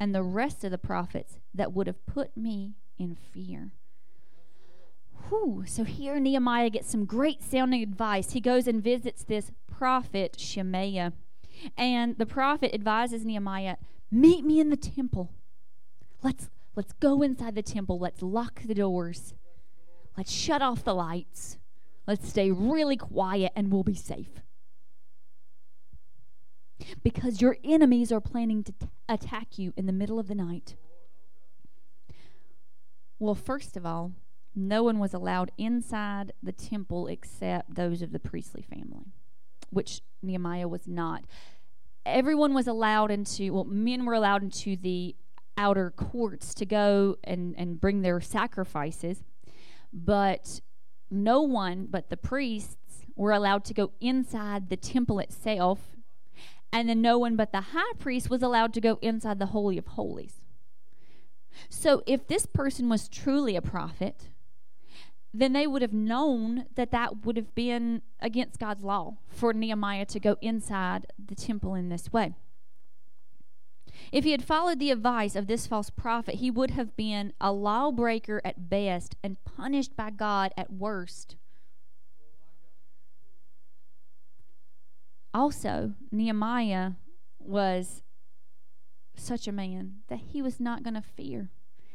and 0.00 0.14
the 0.14 0.22
rest 0.22 0.64
of 0.64 0.70
the 0.70 0.78
prophets 0.78 1.38
that 1.54 1.72
would 1.72 1.86
have 1.86 2.06
put 2.06 2.36
me 2.36 2.74
in 2.98 3.16
fear. 3.16 3.72
Whew. 5.28 5.64
So 5.66 5.84
here 5.84 6.18
Nehemiah 6.18 6.70
gets 6.70 6.90
some 6.90 7.04
great 7.04 7.42
sounding 7.42 7.82
advice. 7.82 8.32
He 8.32 8.40
goes 8.40 8.66
and 8.66 8.82
visits 8.82 9.24
this 9.24 9.50
prophet 9.66 10.36
Shemaiah. 10.38 11.12
And 11.76 12.16
the 12.16 12.26
prophet 12.26 12.72
advises 12.72 13.24
Nehemiah, 13.24 13.76
meet 14.10 14.44
me 14.44 14.60
in 14.60 14.70
the 14.70 14.76
temple. 14.76 15.32
Let's 16.22 16.48
let's 16.78 16.92
go 16.92 17.22
inside 17.22 17.56
the 17.56 17.62
temple. 17.62 17.98
Let's 17.98 18.22
lock 18.22 18.62
the 18.62 18.72
doors. 18.72 19.34
Let's 20.16 20.30
shut 20.30 20.62
off 20.62 20.84
the 20.84 20.94
lights. 20.94 21.58
Let's 22.06 22.28
stay 22.28 22.52
really 22.52 22.96
quiet 22.96 23.50
and 23.56 23.72
we'll 23.72 23.82
be 23.82 23.96
safe. 23.96 24.30
Because 27.02 27.40
your 27.40 27.56
enemies 27.64 28.12
are 28.12 28.20
planning 28.20 28.62
to 28.62 28.70
t- 28.70 28.86
attack 29.08 29.58
you 29.58 29.72
in 29.76 29.86
the 29.86 29.92
middle 29.92 30.20
of 30.20 30.28
the 30.28 30.36
night. 30.36 30.76
Well, 33.18 33.34
first 33.34 33.76
of 33.76 33.84
all, 33.84 34.12
no 34.54 34.84
one 34.84 35.00
was 35.00 35.12
allowed 35.12 35.50
inside 35.58 36.32
the 36.40 36.52
temple 36.52 37.08
except 37.08 37.74
those 37.74 38.02
of 38.02 38.12
the 38.12 38.20
priestly 38.20 38.62
family, 38.62 39.06
which 39.70 40.00
Nehemiah 40.22 40.68
was 40.68 40.86
not. 40.86 41.24
Everyone 42.06 42.54
was 42.54 42.68
allowed 42.68 43.10
into, 43.10 43.52
well, 43.52 43.64
men 43.64 44.04
were 44.04 44.14
allowed 44.14 44.44
into 44.44 44.76
the 44.76 45.16
outer 45.58 45.90
courts 45.90 46.54
to 46.54 46.64
go 46.64 47.16
and, 47.24 47.54
and 47.58 47.80
bring 47.80 48.00
their 48.00 48.20
sacrifices, 48.20 49.24
but 49.92 50.60
no 51.10 51.42
one 51.42 51.86
but 51.90 52.08
the 52.08 52.16
priests 52.16 53.04
were 53.16 53.32
allowed 53.32 53.64
to 53.64 53.74
go 53.74 53.90
inside 54.00 54.70
the 54.70 54.76
temple 54.76 55.18
itself, 55.18 55.96
and 56.72 56.88
then 56.88 57.02
no 57.02 57.18
one 57.18 57.34
but 57.34 57.52
the 57.52 57.60
high 57.72 57.92
priest 57.98 58.30
was 58.30 58.42
allowed 58.42 58.72
to 58.72 58.80
go 58.80 58.98
inside 59.02 59.38
the 59.38 59.46
Holy 59.46 59.76
of 59.76 59.86
Holies. 59.88 60.40
So 61.68 62.02
if 62.06 62.26
this 62.28 62.46
person 62.46 62.88
was 62.88 63.08
truly 63.08 63.56
a 63.56 63.62
prophet, 63.62 64.28
then 65.34 65.52
they 65.52 65.66
would 65.66 65.82
have 65.82 65.92
known 65.92 66.66
that 66.76 66.90
that 66.92 67.24
would 67.24 67.36
have 67.36 67.54
been 67.54 68.02
against 68.20 68.60
God's 68.60 68.84
law 68.84 69.16
for 69.28 69.52
Nehemiah 69.52 70.06
to 70.06 70.20
go 70.20 70.36
inside 70.40 71.06
the 71.18 71.34
temple 71.34 71.74
in 71.74 71.88
this 71.88 72.12
way. 72.12 72.34
If 74.12 74.24
he 74.24 74.32
had 74.32 74.44
followed 74.44 74.78
the 74.78 74.90
advice 74.90 75.36
of 75.36 75.46
this 75.46 75.66
false 75.66 75.90
prophet, 75.90 76.36
he 76.36 76.50
would 76.50 76.70
have 76.70 76.96
been 76.96 77.32
a 77.40 77.52
lawbreaker 77.52 78.40
at 78.44 78.68
best 78.68 79.16
and 79.22 79.42
punished 79.44 79.96
by 79.96 80.10
God 80.10 80.52
at 80.56 80.72
worst. 80.72 81.36
Also, 85.34 85.94
Nehemiah 86.10 86.92
was 87.38 88.02
such 89.14 89.46
a 89.46 89.52
man 89.52 89.96
that 90.08 90.20
he 90.32 90.40
was 90.40 90.58
not 90.58 90.82
going 90.82 90.94
to 90.94 91.02
fear. 91.02 91.50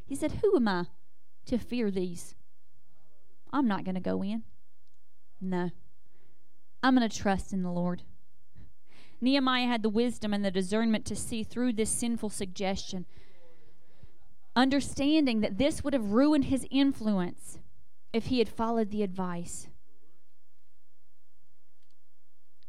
He 0.05 0.15
said, 0.15 0.39
Who 0.43 0.55
am 0.55 0.67
I 0.67 0.85
to 1.45 1.57
fear 1.57 1.89
these? 1.89 2.35
I'm 3.51 3.67
not 3.67 3.83
going 3.83 3.95
to 3.95 4.01
go 4.01 4.23
in. 4.23 4.43
No. 5.39 5.71
I'm 6.81 6.95
going 6.95 7.07
to 7.07 7.17
trust 7.17 7.53
in 7.53 7.63
the 7.63 7.71
Lord. 7.71 8.03
Nehemiah 9.23 9.67
had 9.67 9.83
the 9.83 9.89
wisdom 9.89 10.33
and 10.33 10.43
the 10.43 10.51
discernment 10.51 11.05
to 11.05 11.15
see 11.15 11.43
through 11.43 11.71
this 11.71 11.89
sinful 11.89 12.29
suggestion, 12.29 13.05
understanding 14.53 15.39
that 15.39 15.57
this 15.57 15.81
would 15.81 15.93
have 15.93 16.11
ruined 16.11 16.45
his 16.45 16.67
influence 16.69 17.57
if 18.11 18.25
he 18.25 18.39
had 18.39 18.49
followed 18.49 18.91
the 18.91 19.01
advice. 19.01 19.69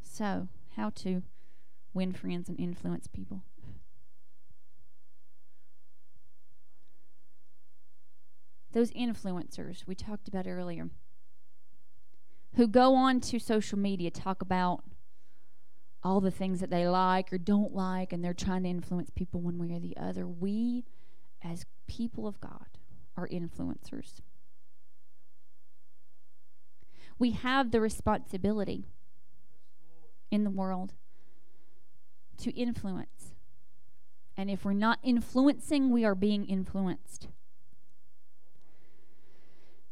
So, 0.01 0.47
how 0.77 0.91
to 0.91 1.25
win 1.93 2.13
friends 2.13 2.49
and 2.49 2.59
influence 2.61 3.09
people. 3.09 3.43
Those 8.71 8.93
influencers 8.93 9.89
we 9.89 9.97
talked 9.97 10.29
about 10.29 10.47
earlier 10.47 10.91
who 12.55 12.69
go 12.69 12.95
on 12.95 13.21
to 13.23 13.41
social 13.41 13.77
media 13.77 14.13
talk 14.13 14.41
about 14.41 14.85
all 16.05 16.21
the 16.21 16.31
things 16.31 16.61
that 16.61 16.71
they 16.71 16.87
like 16.87 17.33
or 17.33 17.39
don't 17.39 17.75
like, 17.75 18.13
and 18.13 18.23
they're 18.23 18.35
trying 18.35 18.63
to 18.65 18.69
influence 18.69 19.11
people 19.11 19.41
one 19.41 19.59
way 19.59 19.75
or 19.75 19.81
the 19.81 19.97
other. 19.97 20.29
We, 20.29 20.85
as 21.43 21.65
people 21.87 22.27
of 22.27 22.41
God, 22.41 22.67
are 23.17 23.27
influencers. 23.27 24.21
We 27.19 27.31
have 27.31 27.71
the 27.71 27.81
responsibility 27.81 28.85
in 30.31 30.45
the 30.45 30.51
world 30.51 30.93
to 32.39 32.51
influence. 32.53 33.33
And 34.37 34.51
if 34.51 34.65
we're 34.65 34.73
not 34.73 34.99
influencing, 35.03 35.91
we 35.91 36.05
are 36.05 36.17
being 36.17 36.45
influenced. 36.45 37.29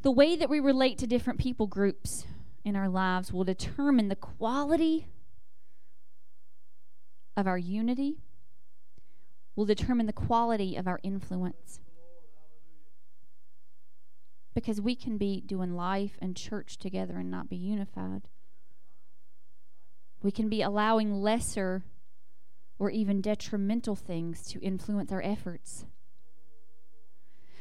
The 0.03 0.11
way 0.11 0.35
that 0.35 0.51
we 0.51 0.59
relate 0.59 0.99
to 0.99 1.07
different 1.07 1.39
people 1.39 1.69
groups 1.69 2.27
in 2.65 2.75
our 2.75 2.89
lives 2.89 3.33
will 3.33 3.45
determine 3.45 4.09
the 4.09 4.17
quality 4.17 5.07
of 7.37 7.47
our 7.47 7.59
unity, 7.59 8.19
will 9.55 9.65
determine 9.65 10.07
the 10.07 10.13
quality 10.13 10.77
of 10.77 10.87
our 10.87 11.01
influence. 11.03 11.81
Because 14.55 14.81
we 14.81 14.95
can 14.95 15.17
be 15.17 15.41
doing 15.41 15.75
life 15.75 16.19
and 16.21 16.37
church 16.37 16.79
together 16.79 17.17
and 17.17 17.31
not 17.31 17.49
be 17.49 17.57
unified. 17.57 18.23
We 20.23 20.31
can 20.31 20.49
be 20.49 20.63
allowing 20.63 21.23
lesser 21.23 21.85
or 22.79 22.91
even 22.91 23.21
detrimental 23.21 23.97
things 23.97 24.43
to 24.49 24.61
influence 24.61 25.11
our 25.13 25.23
efforts. 25.23 25.87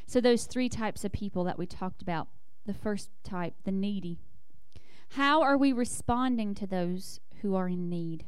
So, 0.05 0.19
those 0.19 0.45
three 0.45 0.67
types 0.67 1.05
of 1.05 1.11
people 1.11 1.43
that 1.45 1.57
we 1.57 1.65
talked 1.65 2.01
about 2.01 2.27
the 2.65 2.73
first 2.73 3.09
type, 3.23 3.53
the 3.63 3.71
needy. 3.71 4.19
How 5.11 5.41
are 5.41 5.57
we 5.57 5.73
responding 5.73 6.53
to 6.55 6.67
those 6.67 7.19
who 7.41 7.55
are 7.55 7.67
in 7.67 7.89
need? 7.89 8.25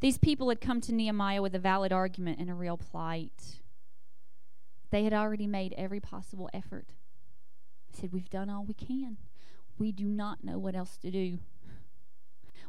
These 0.00 0.18
people 0.18 0.48
had 0.48 0.60
come 0.60 0.80
to 0.82 0.92
Nehemiah 0.92 1.42
with 1.42 1.54
a 1.54 1.58
valid 1.58 1.92
argument 1.92 2.38
and 2.38 2.50
a 2.50 2.54
real 2.54 2.76
plight. 2.76 3.60
They 4.90 5.04
had 5.04 5.12
already 5.12 5.46
made 5.46 5.74
every 5.76 6.00
possible 6.00 6.48
effort. 6.52 6.88
They 7.90 8.00
said, 8.00 8.12
We've 8.12 8.30
done 8.30 8.50
all 8.50 8.64
we 8.64 8.74
can. 8.74 9.16
We 9.78 9.92
do 9.92 10.04
not 10.04 10.44
know 10.44 10.58
what 10.58 10.76
else 10.76 10.96
to 10.98 11.10
do. 11.10 11.38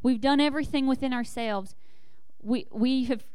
We've 0.01 0.21
done 0.21 0.39
everything 0.39 0.87
within 0.87 1.13
ourselves. 1.13 1.75
We, 2.41 2.67
we 2.71 3.05
have 3.05 3.25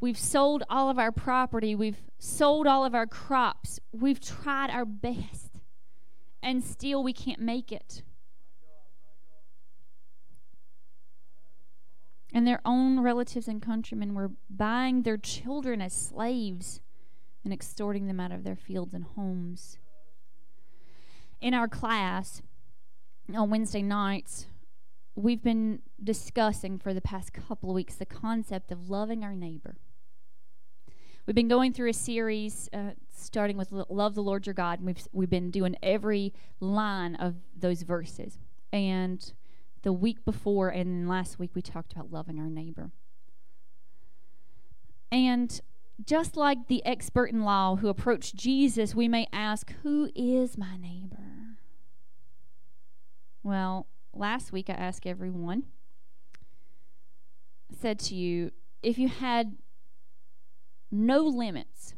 we've 0.00 0.18
sold 0.18 0.62
all 0.68 0.90
of 0.90 0.98
our 0.98 1.12
property. 1.12 1.74
We've 1.74 2.02
sold 2.18 2.66
all 2.66 2.84
of 2.84 2.94
our 2.94 3.06
crops. 3.06 3.80
We've 3.92 4.20
tried 4.20 4.70
our 4.70 4.84
best. 4.84 5.60
And 6.42 6.62
still 6.62 7.02
we 7.02 7.12
can't 7.12 7.40
make 7.40 7.72
it. 7.72 8.02
And 12.36 12.46
their 12.46 12.60
own 12.66 13.00
relatives 13.00 13.48
and 13.48 13.62
countrymen 13.62 14.12
were 14.12 14.30
buying 14.50 15.04
their 15.04 15.16
children 15.16 15.80
as 15.80 15.94
slaves 15.94 16.82
and 17.42 17.50
extorting 17.50 18.08
them 18.08 18.20
out 18.20 18.30
of 18.30 18.44
their 18.44 18.54
fields 18.54 18.92
and 18.92 19.04
homes. 19.04 19.78
In 21.40 21.54
our 21.54 21.66
class 21.66 22.42
on 23.34 23.48
Wednesday 23.48 23.80
nights, 23.80 24.48
we've 25.14 25.42
been 25.42 25.80
discussing 26.04 26.78
for 26.78 26.92
the 26.92 27.00
past 27.00 27.32
couple 27.32 27.70
of 27.70 27.74
weeks 27.74 27.94
the 27.94 28.04
concept 28.04 28.70
of 28.70 28.90
loving 28.90 29.24
our 29.24 29.34
neighbor. 29.34 29.78
We've 31.24 31.34
been 31.34 31.48
going 31.48 31.72
through 31.72 31.88
a 31.88 31.94
series 31.94 32.68
uh, 32.70 32.90
starting 33.16 33.56
with 33.56 33.72
Love 33.72 34.14
the 34.14 34.22
Lord 34.22 34.44
Your 34.44 34.52
God, 34.52 34.80
and 34.80 34.86
we've, 34.86 35.08
we've 35.10 35.30
been 35.30 35.50
doing 35.50 35.74
every 35.82 36.34
line 36.60 37.14
of 37.14 37.36
those 37.58 37.80
verses. 37.80 38.36
And 38.74 39.32
the 39.82 39.92
week 39.92 40.24
before 40.24 40.68
and 40.68 41.08
last 41.08 41.38
week, 41.38 41.50
we 41.54 41.62
talked 41.62 41.92
about 41.92 42.12
loving 42.12 42.38
our 42.38 42.50
neighbor. 42.50 42.90
And 45.12 45.60
just 46.04 46.36
like 46.36 46.68
the 46.68 46.84
expert 46.84 47.26
in 47.26 47.42
law 47.42 47.76
who 47.76 47.88
approached 47.88 48.34
Jesus, 48.34 48.94
we 48.94 49.08
may 49.08 49.26
ask, 49.32 49.72
Who 49.82 50.10
is 50.14 50.58
my 50.58 50.76
neighbor? 50.76 51.56
Well, 53.42 53.86
last 54.12 54.52
week 54.52 54.68
I 54.68 54.74
asked 54.74 55.06
everyone, 55.06 55.64
said 57.70 57.98
to 58.00 58.14
you, 58.14 58.50
if 58.82 58.98
you 58.98 59.08
had 59.08 59.56
no 60.90 61.20
limits 61.20 61.94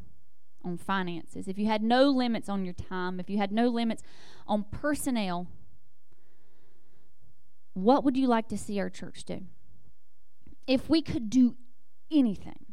on 0.63 0.77
finances, 0.77 1.47
if 1.47 1.57
you 1.57 1.65
had 1.65 1.81
no 1.81 2.09
limits 2.09 2.49
on 2.49 2.65
your 2.65 2.73
time, 2.73 3.19
if 3.19 3.29
you 3.29 3.37
had 3.37 3.51
no 3.51 3.67
limits 3.67 4.03
on 4.47 4.65
personnel, 4.71 5.47
what 7.83 8.03
would 8.03 8.17
you 8.17 8.27
like 8.27 8.47
to 8.49 8.57
see 8.57 8.79
our 8.79 8.89
church 8.89 9.23
do? 9.23 9.41
If 10.67 10.89
we 10.89 11.01
could 11.01 11.29
do 11.29 11.55
anything, 12.11 12.65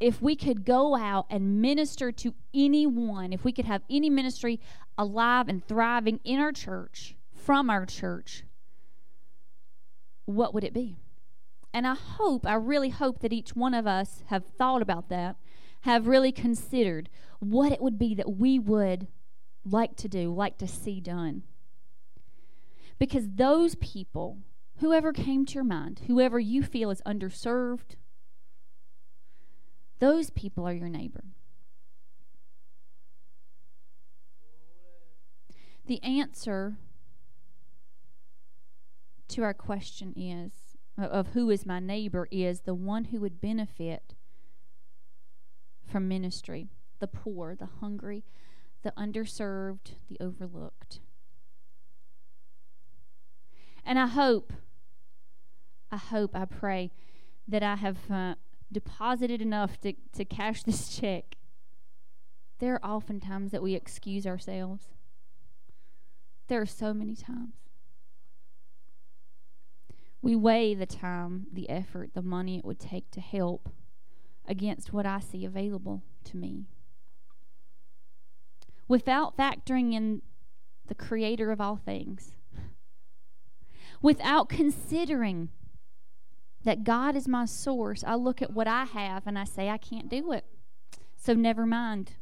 if 0.00 0.20
we 0.20 0.34
could 0.34 0.64
go 0.64 0.96
out 0.96 1.26
and 1.30 1.62
minister 1.62 2.10
to 2.10 2.34
anyone, 2.52 3.32
if 3.32 3.44
we 3.44 3.52
could 3.52 3.66
have 3.66 3.82
any 3.88 4.10
ministry 4.10 4.60
alive 4.98 5.48
and 5.48 5.64
thriving 5.64 6.18
in 6.24 6.40
our 6.40 6.52
church, 6.52 7.16
from 7.34 7.70
our 7.70 7.86
church, 7.86 8.44
what 10.24 10.52
would 10.54 10.64
it 10.64 10.74
be? 10.74 10.96
And 11.72 11.86
I 11.86 11.94
hope, 11.94 12.46
I 12.46 12.54
really 12.54 12.90
hope 12.90 13.20
that 13.20 13.32
each 13.32 13.56
one 13.56 13.74
of 13.74 13.86
us 13.86 14.22
have 14.26 14.44
thought 14.44 14.82
about 14.82 15.08
that, 15.08 15.36
have 15.82 16.06
really 16.06 16.32
considered 16.32 17.08
what 17.38 17.72
it 17.72 17.80
would 17.80 17.98
be 17.98 18.14
that 18.14 18.36
we 18.36 18.58
would 18.58 19.08
like 19.64 19.96
to 19.96 20.08
do, 20.08 20.32
like 20.32 20.58
to 20.58 20.68
see 20.68 21.00
done. 21.00 21.44
Because 23.02 23.30
those 23.30 23.74
people, 23.74 24.38
whoever 24.76 25.12
came 25.12 25.44
to 25.46 25.54
your 25.54 25.64
mind, 25.64 26.02
whoever 26.06 26.38
you 26.38 26.62
feel 26.62 26.88
is 26.88 27.02
underserved, 27.04 27.96
those 29.98 30.30
people 30.30 30.64
are 30.68 30.72
your 30.72 30.88
neighbor. 30.88 31.24
The 35.86 36.00
answer 36.04 36.76
to 39.30 39.42
our 39.42 39.52
question 39.52 40.14
is 40.16 40.52
of 40.96 41.30
who 41.30 41.50
is 41.50 41.66
my 41.66 41.80
neighbor 41.80 42.28
is 42.30 42.60
the 42.60 42.72
one 42.72 43.06
who 43.06 43.18
would 43.18 43.40
benefit 43.40 44.14
from 45.90 46.06
ministry 46.06 46.68
the 47.00 47.08
poor, 47.08 47.56
the 47.56 47.68
hungry, 47.80 48.22
the 48.84 48.92
underserved, 48.96 49.96
the 50.08 50.18
overlooked. 50.20 51.00
And 53.84 53.98
I 53.98 54.06
hope, 54.06 54.52
I 55.90 55.96
hope, 55.96 56.34
I 56.34 56.44
pray 56.44 56.92
that 57.48 57.62
I 57.62 57.76
have 57.76 58.10
uh, 58.10 58.34
deposited 58.70 59.42
enough 59.42 59.80
to, 59.80 59.94
to 60.14 60.24
cash 60.24 60.62
this 60.64 60.96
check. 60.96 61.36
There 62.58 62.74
are 62.74 62.80
often 62.82 63.20
times 63.20 63.50
that 63.50 63.62
we 63.62 63.74
excuse 63.74 64.26
ourselves. 64.26 64.84
There 66.48 66.60
are 66.60 66.66
so 66.66 66.94
many 66.94 67.16
times. 67.16 67.54
We 70.20 70.36
weigh 70.36 70.74
the 70.74 70.86
time, 70.86 71.48
the 71.52 71.68
effort, 71.68 72.10
the 72.14 72.22
money 72.22 72.58
it 72.58 72.64
would 72.64 72.78
take 72.78 73.10
to 73.10 73.20
help 73.20 73.68
against 74.46 74.92
what 74.92 75.04
I 75.04 75.18
see 75.18 75.44
available 75.44 76.02
to 76.24 76.36
me. 76.36 76.66
Without 78.86 79.36
factoring 79.36 79.94
in 79.94 80.22
the 80.86 80.94
creator 80.94 81.50
of 81.50 81.60
all 81.60 81.76
things, 81.76 82.32
without 84.02 84.48
considering 84.48 85.48
that 86.64 86.84
God 86.84 87.16
is 87.16 87.26
my 87.26 87.44
source, 87.44 88.04
I 88.04 88.14
look 88.16 88.42
at 88.42 88.52
what 88.52 88.66
I 88.66 88.84
have 88.84 89.26
and 89.26 89.38
I 89.38 89.44
say, 89.44 89.68
I 89.68 89.78
can't 89.78 90.08
do 90.08 90.32
it. 90.32 90.44
So 91.16 91.32
never 91.34 91.64
mind. 91.64 92.12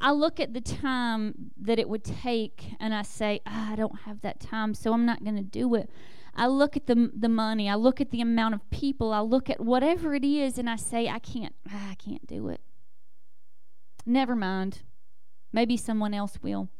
I 0.00 0.12
look 0.12 0.40
at 0.40 0.54
the 0.54 0.62
time 0.62 1.50
that 1.60 1.78
it 1.78 1.88
would 1.88 2.04
take 2.04 2.72
and 2.80 2.94
I 2.94 3.02
say, 3.02 3.40
"Ah, 3.46 3.72
I 3.72 3.76
don't 3.76 4.00
have 4.00 4.22
that 4.22 4.40
time, 4.40 4.72
so 4.72 4.94
I'm 4.94 5.04
not 5.04 5.22
going 5.22 5.36
to 5.36 5.42
do 5.42 5.74
it. 5.74 5.90
I 6.34 6.46
look 6.46 6.74
at 6.76 6.86
the, 6.86 7.10
the 7.14 7.28
money, 7.28 7.68
I 7.68 7.74
look 7.74 8.00
at 8.00 8.10
the 8.10 8.22
amount 8.22 8.54
of 8.54 8.70
people, 8.70 9.12
I 9.12 9.20
look 9.20 9.50
at 9.50 9.60
whatever 9.60 10.14
it 10.14 10.24
is, 10.24 10.56
and 10.56 10.70
I 10.70 10.76
say, 10.76 11.08
I 11.08 11.18
can't, 11.18 11.54
ah, 11.70 11.90
I 11.90 11.94
can't 11.96 12.26
do 12.26 12.48
it. 12.48 12.60
Never 14.06 14.34
mind. 14.34 14.82
Maybe 15.52 15.76
someone 15.76 16.14
else 16.14 16.38
will. 16.40 16.70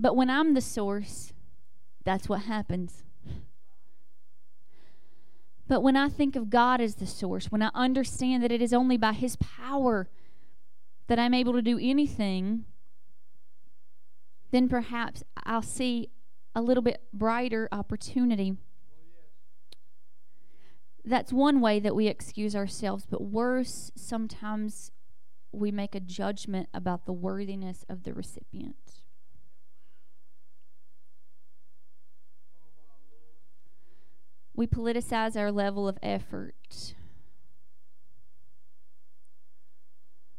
But 0.00 0.16
when 0.16 0.30
I'm 0.30 0.54
the 0.54 0.62
source, 0.62 1.34
that's 2.04 2.26
what 2.26 2.42
happens. 2.42 3.02
But 5.68 5.82
when 5.82 5.94
I 5.94 6.08
think 6.08 6.34
of 6.34 6.48
God 6.48 6.80
as 6.80 6.96
the 6.96 7.06
source, 7.06 7.52
when 7.52 7.62
I 7.62 7.70
understand 7.74 8.42
that 8.42 8.50
it 8.50 8.62
is 8.62 8.72
only 8.72 8.96
by 8.96 9.12
His 9.12 9.36
power 9.36 10.08
that 11.06 11.18
I'm 11.18 11.34
able 11.34 11.52
to 11.52 11.62
do 11.62 11.78
anything, 11.78 12.64
then 14.50 14.68
perhaps 14.68 15.22
I'll 15.44 15.62
see 15.62 16.08
a 16.56 16.62
little 16.62 16.82
bit 16.82 17.02
brighter 17.12 17.68
opportunity. 17.70 18.56
That's 21.04 21.32
one 21.32 21.60
way 21.60 21.78
that 21.78 21.94
we 21.94 22.08
excuse 22.08 22.56
ourselves, 22.56 23.06
but 23.08 23.22
worse, 23.22 23.92
sometimes 23.94 24.92
we 25.52 25.70
make 25.70 25.94
a 25.94 26.00
judgment 26.00 26.68
about 26.72 27.04
the 27.04 27.12
worthiness 27.12 27.84
of 27.88 28.04
the 28.04 28.14
recipient. 28.14 28.89
We 34.60 34.66
politicize 34.66 35.38
our 35.38 35.50
level 35.50 35.88
of 35.88 35.96
effort. 36.02 36.92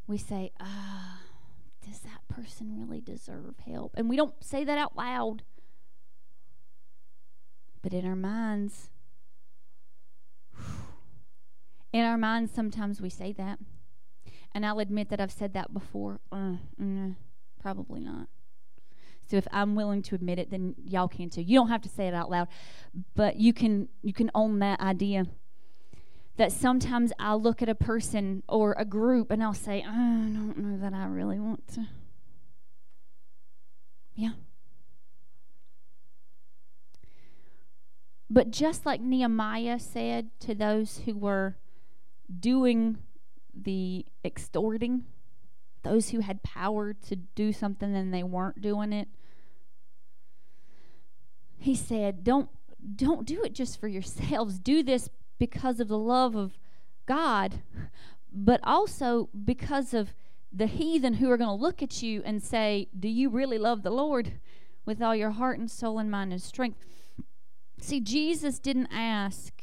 We 0.06 0.19
say, 0.19 0.52
ah, 0.60 1.22
does 1.84 2.02
that 2.02 2.27
person 2.30 2.77
really 2.80 3.02
deserve 3.02 3.56
help? 3.65 3.95
And 3.98 4.07
we 4.07 4.15
don't 4.15 4.35
say 4.43 4.64
that 4.64 4.77
out 4.77 4.95
loud. 4.95 5.41
But 7.81 7.95
in 7.95 8.06
our 8.06 8.15
minds, 8.15 8.91
in 11.91 12.06
our 12.06 12.15
minds, 12.15 12.52
sometimes 12.53 13.02
we 13.02 13.10
say 13.10 13.34
that. 13.34 13.57
And 14.52 14.68
I'll 14.68 14.77
admit 14.77 15.10
that 15.10 15.19
I've 15.19 15.31
said 15.31 15.53
that 15.53 15.73
before. 15.73 16.19
Uh, 16.31 16.57
mm, 16.80 17.15
probably 17.60 18.02
not. 18.02 18.27
So 19.32 19.38
if 19.38 19.48
I'm 19.53 19.76
willing 19.76 20.02
to 20.03 20.16
admit 20.16 20.40
it, 20.40 20.52
then 20.52 20.76
y'all 20.84 21.08
can 21.08 21.30
too. 21.30 21.41
You 21.41 21.58
don't 21.58 21.70
have 21.70 21.82
to 21.84 21.90
say 21.90 22.06
it 22.10 22.14
out 22.14 22.30
loud, 22.30 22.49
but 23.16 23.38
you 23.38 23.53
can 23.53 23.88
you 24.02 24.12
can 24.12 24.30
own 24.36 24.60
that 24.60 24.82
idea. 24.82 25.26
That 26.36 26.52
sometimes 26.52 27.14
I'll 27.18 27.41
look 27.41 27.62
at 27.62 27.70
a 27.70 27.76
person 27.76 28.44
or 28.49 28.76
a 28.78 28.84
group 28.84 29.32
and 29.32 29.41
I'll 29.41 29.53
say, 29.53 29.86
I 29.88 29.94
don't 29.94 30.58
know 30.58 30.78
that 30.80 30.94
I 30.94 31.06
really 31.06 31.40
want 31.40 31.66
to. 31.76 31.88
Yeah. 34.16 34.32
But 38.30 38.52
just 38.52 38.86
like 38.86 38.99
Nehemiah 38.99 39.80
said 39.80 40.30
to 40.41 40.53
those 40.56 41.02
who 41.06 41.16
were 41.16 41.56
doing 42.38 42.98
the 43.53 44.06
extorting, 44.26 45.06
those 45.84 46.10
who 46.10 46.20
had 46.20 46.44
power 46.44 46.94
to 46.94 47.16
do 47.16 47.53
something 47.53 47.95
and 47.95 48.14
they 48.14 48.24
weren't 48.24 48.62
doing 48.62 48.91
it. 48.91 49.08
He 51.62 51.76
said, 51.76 52.24
"Don't 52.24 52.50
don't 52.96 53.28
do 53.28 53.44
it 53.44 53.54
just 53.54 53.80
for 53.80 53.88
yourselves. 53.88 54.58
Do 54.58 54.82
this 54.82 55.10
because 55.38 55.80
of 55.80 55.88
the 55.88 55.98
love 55.98 56.36
of 56.36 56.58
God, 57.06 57.62
but 58.34 58.60
also 58.64 59.30
because 59.46 59.94
of 59.94 60.16
the 60.52 60.66
heathen 60.66 61.16
who 61.16 61.30
are 61.30 61.38
going 61.38 61.56
to 61.56 61.64
look 61.64 61.84
at 61.84 62.02
you 62.02 62.24
and 62.26 62.42
say, 62.42 62.90
"Do 63.00 63.08
you 63.08 63.30
really 63.30 63.60
love 63.60 63.84
the 63.84 63.92
Lord 63.92 64.40
with 64.88 65.04
all 65.04 65.16
your 65.16 65.32
heart 65.32 65.60
and 65.60 65.70
soul 65.70 66.00
and 66.00 66.10
mind 66.10 66.32
and 66.32 66.42
strength?" 66.42 66.84
See, 67.80 68.02
Jesus 68.02 68.58
didn't 68.58 68.90
ask 68.92 69.54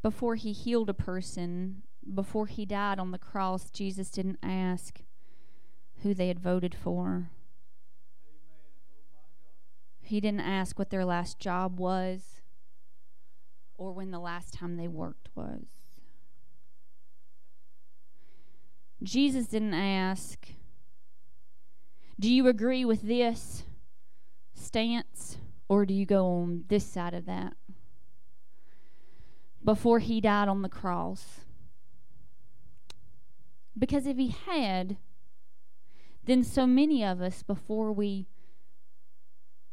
before 0.00 0.36
he 0.36 0.52
healed 0.52 0.88
a 0.88 0.94
person, 0.94 1.82
before 2.14 2.46
he 2.46 2.64
died 2.64 2.98
on 2.98 3.10
the 3.10 3.18
cross, 3.18 3.70
Jesus 3.70 4.10
didn't 4.10 4.38
ask 4.42 5.02
who 6.02 6.14
they 6.14 6.28
had 6.28 6.40
voted 6.40 6.74
for. 6.74 7.30
He 10.10 10.20
didn't 10.20 10.40
ask 10.40 10.76
what 10.76 10.90
their 10.90 11.04
last 11.04 11.38
job 11.38 11.78
was 11.78 12.40
or 13.78 13.92
when 13.92 14.10
the 14.10 14.18
last 14.18 14.52
time 14.52 14.76
they 14.76 14.88
worked 14.88 15.28
was. 15.36 15.66
Jesus 19.04 19.46
didn't 19.46 19.74
ask, 19.74 20.48
Do 22.18 22.28
you 22.28 22.48
agree 22.48 22.84
with 22.84 23.02
this 23.02 23.62
stance 24.52 25.38
or 25.68 25.86
do 25.86 25.94
you 25.94 26.06
go 26.06 26.26
on 26.26 26.64
this 26.66 26.84
side 26.84 27.14
of 27.14 27.24
that? 27.26 27.52
Before 29.64 30.00
he 30.00 30.20
died 30.20 30.48
on 30.48 30.62
the 30.62 30.68
cross. 30.68 31.42
Because 33.78 34.08
if 34.08 34.16
he 34.16 34.34
had, 34.44 34.96
then 36.24 36.42
so 36.42 36.66
many 36.66 37.04
of 37.04 37.20
us, 37.20 37.44
before 37.44 37.92
we 37.92 38.26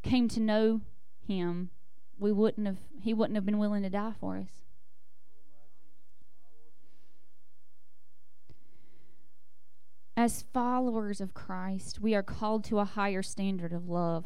came 0.08 0.28
to 0.30 0.40
know 0.40 0.82
him, 1.28 1.70
we 2.18 2.32
wouldn't 2.32 2.66
have 2.66 2.78
he 3.02 3.14
wouldn't 3.14 3.36
have 3.36 3.46
been 3.46 3.60
willing 3.60 3.84
to 3.84 3.90
die 3.90 4.14
for 4.20 4.38
us. 4.38 4.64
As 10.16 10.46
followers 10.52 11.22
of 11.22 11.34
Christ, 11.34 12.00
we 12.00 12.16
are 12.16 12.24
called 12.24 12.64
to 12.66 12.80
a 12.80 12.86
higher 12.86 13.22
standard 13.22 13.72
of 13.72 13.88
love. 13.88 14.26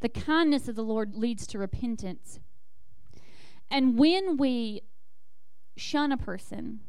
The 0.00 0.08
kindness 0.08 0.68
of 0.68 0.76
the 0.76 0.84
Lord 0.84 1.16
leads 1.16 1.46
to 1.48 1.58
repentance. 1.58 2.38
And 3.70 3.98
when 3.98 4.36
we 4.36 4.82
shun 5.76 6.12
a 6.12 6.16
person 6.16 6.80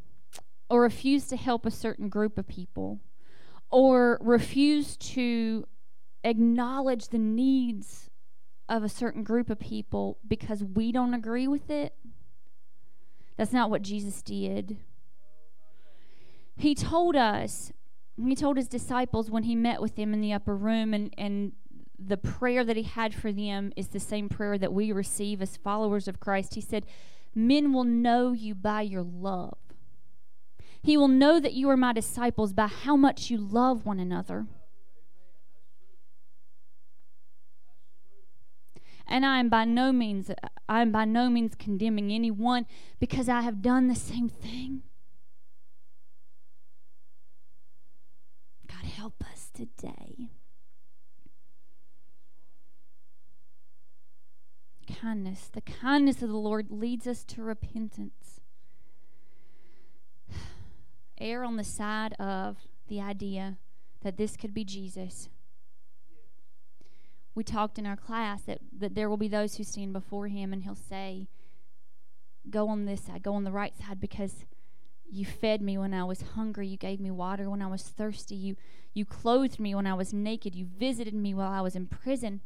or 0.70 0.82
refuse 0.82 1.28
to 1.28 1.38
help 1.38 1.66
a 1.66 1.72
certain 1.72 2.10
group 2.10 2.38
of 2.38 2.48
people 2.48 3.00
or 3.74 4.20
refuse 4.22 4.96
to 4.98 5.66
acknowledge 6.24 7.08
the 7.08 7.18
needs 7.18 8.12
of 8.70 8.84
a 8.84 8.88
certain 8.88 9.24
group 9.24 9.50
of 9.50 9.60
people 9.60 10.20
because 10.28 10.64
we 10.64 10.92
don't 10.92 11.16
agree 11.16 11.48
with 11.48 11.72
it, 11.72 11.96
that's 13.36 13.52
not 13.52 13.72
what 13.72 13.82
Jesus 13.82 14.22
did. 14.22 14.78
He 16.56 16.76
told 16.76 17.16
us, 17.16 17.74
he 18.24 18.36
told 18.36 18.58
his 18.58 18.68
disciples 18.68 19.32
when 19.32 19.42
he 19.42 19.56
met 19.56 19.82
with 19.82 19.96
them 19.96 20.14
in 20.14 20.22
the 20.22 20.34
upper 20.34 20.56
room, 20.56 20.94
and, 20.94 21.12
and 21.18 21.54
the 21.98 22.16
prayer 22.16 22.64
that 22.64 22.78
he 22.78 22.84
had 22.84 23.16
for 23.16 23.32
them 23.32 23.74
is 23.76 23.88
the 23.88 24.00
same 24.00 24.30
prayer 24.30 24.60
that 24.60 24.72
we 24.72 24.92
receive 24.92 25.42
as 25.42 25.58
followers 25.58 26.08
of 26.08 26.20
Christ. 26.20 26.54
He 26.54 26.62
said, 26.62 26.86
Men 27.34 27.74
will 27.74 27.86
know 27.86 28.34
you 28.34 28.54
by 28.54 28.84
your 28.84 29.02
love. 29.02 29.58
He 30.84 30.98
will 30.98 31.08
know 31.08 31.40
that 31.40 31.54
you 31.54 31.70
are 31.70 31.78
my 31.78 31.94
disciples 31.94 32.52
by 32.52 32.68
how 32.68 32.98
much 32.98 33.32
you 33.32 33.38
love 33.38 33.86
one 33.86 34.00
another. 34.00 34.48
And 39.08 39.26
I 39.26 39.40
am 39.40 39.48
by 39.48 39.64
no 39.64 39.94
means 39.94 40.30
I 40.68 40.82
am 40.82 40.92
by 40.92 41.06
no 41.06 41.30
means 41.30 41.56
condemning 41.56 42.12
anyone 42.12 42.66
because 43.00 43.30
I 43.30 43.42
have 43.42 43.62
done 43.62 43.88
the 43.88 43.96
same 43.96 44.28
thing. 44.28 44.82
God 48.68 48.86
help 48.86 49.24
us 49.32 49.50
today. 49.54 50.30
Kindness. 55.02 55.50
The 55.52 55.62
kindness 55.62 56.22
of 56.22 56.30
the 56.30 56.38
Lord 56.38 56.68
leads 56.70 57.08
us 57.08 57.24
to 57.26 57.44
repentance. 57.44 58.23
Err 61.20 61.44
on 61.44 61.58
the 61.58 61.64
side 61.64 62.14
of 62.14 62.58
the 62.88 63.00
idea 63.00 63.58
that 64.02 64.18
this 64.18 64.36
could 64.36 64.54
be 64.54 64.64
Jesus. 64.64 65.30
We 67.36 67.44
talked 67.44 67.80
in 67.80 67.86
our 67.86 67.96
class 67.96 68.44
that, 68.44 68.60
that 68.78 68.96
there 68.96 69.10
will 69.10 69.18
be 69.18 69.28
those 69.28 69.56
who 69.56 69.64
stand 69.64 69.94
before 69.94 70.28
him 70.28 70.54
and 70.54 70.64
he'll 70.64 70.76
say, 70.76 71.28
Go 72.50 72.68
on 72.68 72.86
this 72.86 73.06
side, 73.06 73.24
go 73.24 73.34
on 73.36 73.46
the 73.46 73.54
right 73.54 73.74
side 73.78 74.02
because 74.02 74.46
you 75.10 75.26
fed 75.26 75.62
me 75.62 75.78
when 75.78 75.94
I 75.94 76.04
was 76.04 76.22
hungry. 76.36 76.68
You 76.68 76.78
gave 76.78 77.00
me 77.00 77.10
water 77.10 77.50
when 77.50 77.62
I 77.62 77.68
was 77.68 77.84
thirsty. 77.84 78.36
You, 78.36 78.56
you 78.94 79.06
clothed 79.06 79.60
me 79.60 79.74
when 79.76 79.88
I 79.88 79.94
was 79.94 80.12
naked. 80.12 80.56
You 80.56 80.66
visited 80.66 81.14
me 81.14 81.34
while 81.34 81.52
I 81.52 81.62
was 81.62 81.76
in 81.76 81.86
prison. 81.86 82.42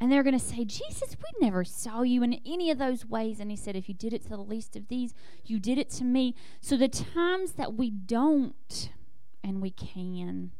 And 0.00 0.10
they're 0.10 0.22
going 0.22 0.38
to 0.38 0.44
say, 0.44 0.64
Jesus, 0.64 1.16
we 1.18 1.44
never 1.46 1.62
saw 1.62 2.00
you 2.00 2.22
in 2.22 2.40
any 2.46 2.70
of 2.70 2.78
those 2.78 3.04
ways. 3.04 3.38
And 3.38 3.50
he 3.50 3.56
said, 3.56 3.76
If 3.76 3.86
you 3.86 3.94
did 3.94 4.14
it 4.14 4.22
to 4.22 4.30
the 4.30 4.38
least 4.38 4.74
of 4.74 4.88
these, 4.88 5.12
you 5.44 5.60
did 5.60 5.76
it 5.76 5.90
to 5.90 6.04
me. 6.04 6.34
So 6.60 6.76
the 6.76 6.88
times 6.88 7.52
that 7.52 7.74
we 7.74 7.90
don't 7.90 8.90
and 9.44 9.60
we 9.60 9.70
can, 9.70 10.52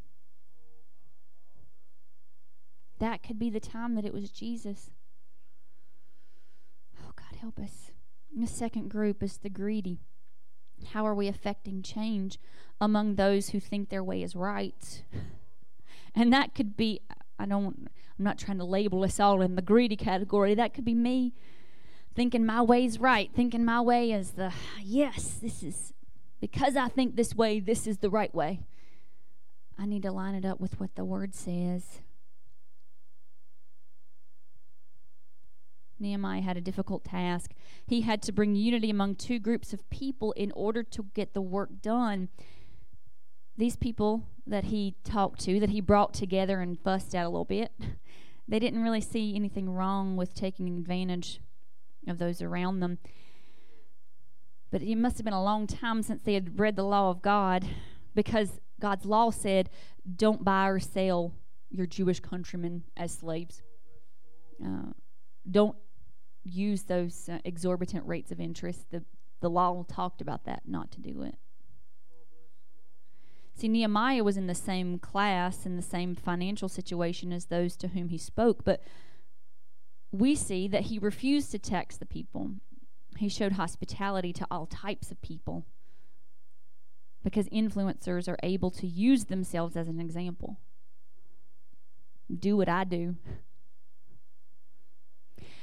that 2.98 3.22
could 3.22 3.38
be 3.38 3.48
the 3.48 3.60
time 3.60 3.94
that 3.94 4.04
it 4.04 4.12
was 4.12 4.30
Jesus. 4.30 4.90
Oh, 7.02 7.12
God, 7.16 7.38
help 7.40 7.58
us. 7.58 7.90
The 8.36 8.46
second 8.46 8.90
group 8.90 9.22
is 9.22 9.38
the 9.38 9.48
greedy. 9.48 10.00
How 10.92 11.06
are 11.06 11.14
we 11.14 11.28
affecting 11.28 11.82
change 11.82 12.38
among 12.78 13.14
those 13.14 13.50
who 13.50 13.60
think 13.60 13.88
their 13.88 14.04
way 14.04 14.22
is 14.22 14.36
right? 14.36 15.02
And 16.12 16.32
that 16.32 16.56
could 16.56 16.76
be, 16.76 17.02
I 17.40 17.46
don't, 17.46 17.88
I'm 18.18 18.24
not 18.24 18.38
trying 18.38 18.58
to 18.58 18.64
label 18.64 19.02
us 19.02 19.18
all 19.18 19.40
in 19.40 19.56
the 19.56 19.62
greedy 19.62 19.96
category. 19.96 20.54
That 20.54 20.74
could 20.74 20.84
be 20.84 20.94
me 20.94 21.32
thinking 22.14 22.44
my 22.44 22.60
way's 22.60 23.00
right, 23.00 23.30
thinking 23.34 23.64
my 23.64 23.80
way 23.80 24.12
is 24.12 24.32
the, 24.32 24.52
yes, 24.82 25.38
this 25.40 25.62
is, 25.62 25.94
because 26.40 26.76
I 26.76 26.88
think 26.88 27.16
this 27.16 27.34
way, 27.34 27.60
this 27.60 27.86
is 27.86 27.98
the 27.98 28.10
right 28.10 28.34
way. 28.34 28.60
I 29.78 29.86
need 29.86 30.02
to 30.02 30.12
line 30.12 30.34
it 30.34 30.44
up 30.44 30.60
with 30.60 30.78
what 30.78 30.94
the 30.96 31.04
word 31.04 31.34
says. 31.34 32.00
Nehemiah 35.98 36.42
had 36.42 36.58
a 36.58 36.62
difficult 36.62 37.04
task. 37.04 37.52
He 37.86 38.02
had 38.02 38.20
to 38.22 38.32
bring 38.32 38.54
unity 38.54 38.90
among 38.90 39.14
two 39.14 39.38
groups 39.38 39.72
of 39.72 39.88
people 39.88 40.32
in 40.32 40.52
order 40.52 40.82
to 40.82 41.06
get 41.14 41.32
the 41.32 41.40
work 41.40 41.80
done. 41.80 42.28
These 43.60 43.76
people 43.76 44.24
that 44.46 44.64
he 44.64 44.94
talked 45.04 45.38
to, 45.40 45.60
that 45.60 45.68
he 45.68 45.82
brought 45.82 46.14
together 46.14 46.62
and 46.62 46.80
fussed 46.80 47.14
out 47.14 47.26
a 47.26 47.28
little 47.28 47.44
bit, 47.44 47.70
they 48.48 48.58
didn't 48.58 48.82
really 48.82 49.02
see 49.02 49.36
anything 49.36 49.68
wrong 49.68 50.16
with 50.16 50.32
taking 50.32 50.66
advantage 50.78 51.42
of 52.08 52.16
those 52.16 52.40
around 52.40 52.80
them. 52.80 52.96
But 54.70 54.80
it 54.80 54.96
must 54.96 55.18
have 55.18 55.26
been 55.26 55.34
a 55.34 55.44
long 55.44 55.66
time 55.66 56.02
since 56.02 56.22
they 56.22 56.32
had 56.32 56.58
read 56.58 56.74
the 56.74 56.84
law 56.84 57.10
of 57.10 57.20
God 57.20 57.66
because 58.14 58.60
God's 58.80 59.04
law 59.04 59.30
said, 59.30 59.68
don't 60.16 60.42
buy 60.42 60.66
or 60.66 60.80
sell 60.80 61.34
your 61.68 61.84
Jewish 61.84 62.20
countrymen 62.20 62.84
as 62.96 63.12
slaves. 63.12 63.60
Uh, 64.64 64.94
don't 65.50 65.76
use 66.44 66.84
those 66.84 67.28
uh, 67.28 67.40
exorbitant 67.44 68.06
rates 68.06 68.32
of 68.32 68.40
interest. 68.40 68.90
The, 68.90 69.04
the 69.40 69.50
law 69.50 69.84
talked 69.86 70.22
about 70.22 70.46
that, 70.46 70.62
not 70.66 70.90
to 70.92 71.00
do 71.02 71.20
it. 71.24 71.34
See, 73.60 73.68
Nehemiah 73.68 74.24
was 74.24 74.38
in 74.38 74.46
the 74.46 74.54
same 74.54 74.98
class, 74.98 75.66
in 75.66 75.76
the 75.76 75.82
same 75.82 76.14
financial 76.14 76.66
situation 76.66 77.30
as 77.30 77.44
those 77.44 77.76
to 77.76 77.88
whom 77.88 78.08
he 78.08 78.16
spoke, 78.16 78.64
but 78.64 78.82
we 80.10 80.34
see 80.34 80.66
that 80.68 80.84
he 80.84 80.98
refused 80.98 81.50
to 81.50 81.58
tax 81.58 81.98
the 81.98 82.06
people. 82.06 82.52
He 83.18 83.28
showed 83.28 83.52
hospitality 83.52 84.32
to 84.32 84.46
all 84.50 84.64
types 84.64 85.10
of 85.10 85.20
people 85.20 85.66
because 87.22 87.50
influencers 87.50 88.28
are 88.28 88.38
able 88.42 88.70
to 88.70 88.86
use 88.86 89.26
themselves 89.26 89.76
as 89.76 89.88
an 89.88 90.00
example. 90.00 90.56
Do 92.34 92.56
what 92.56 92.70
I 92.70 92.84
do. 92.84 93.16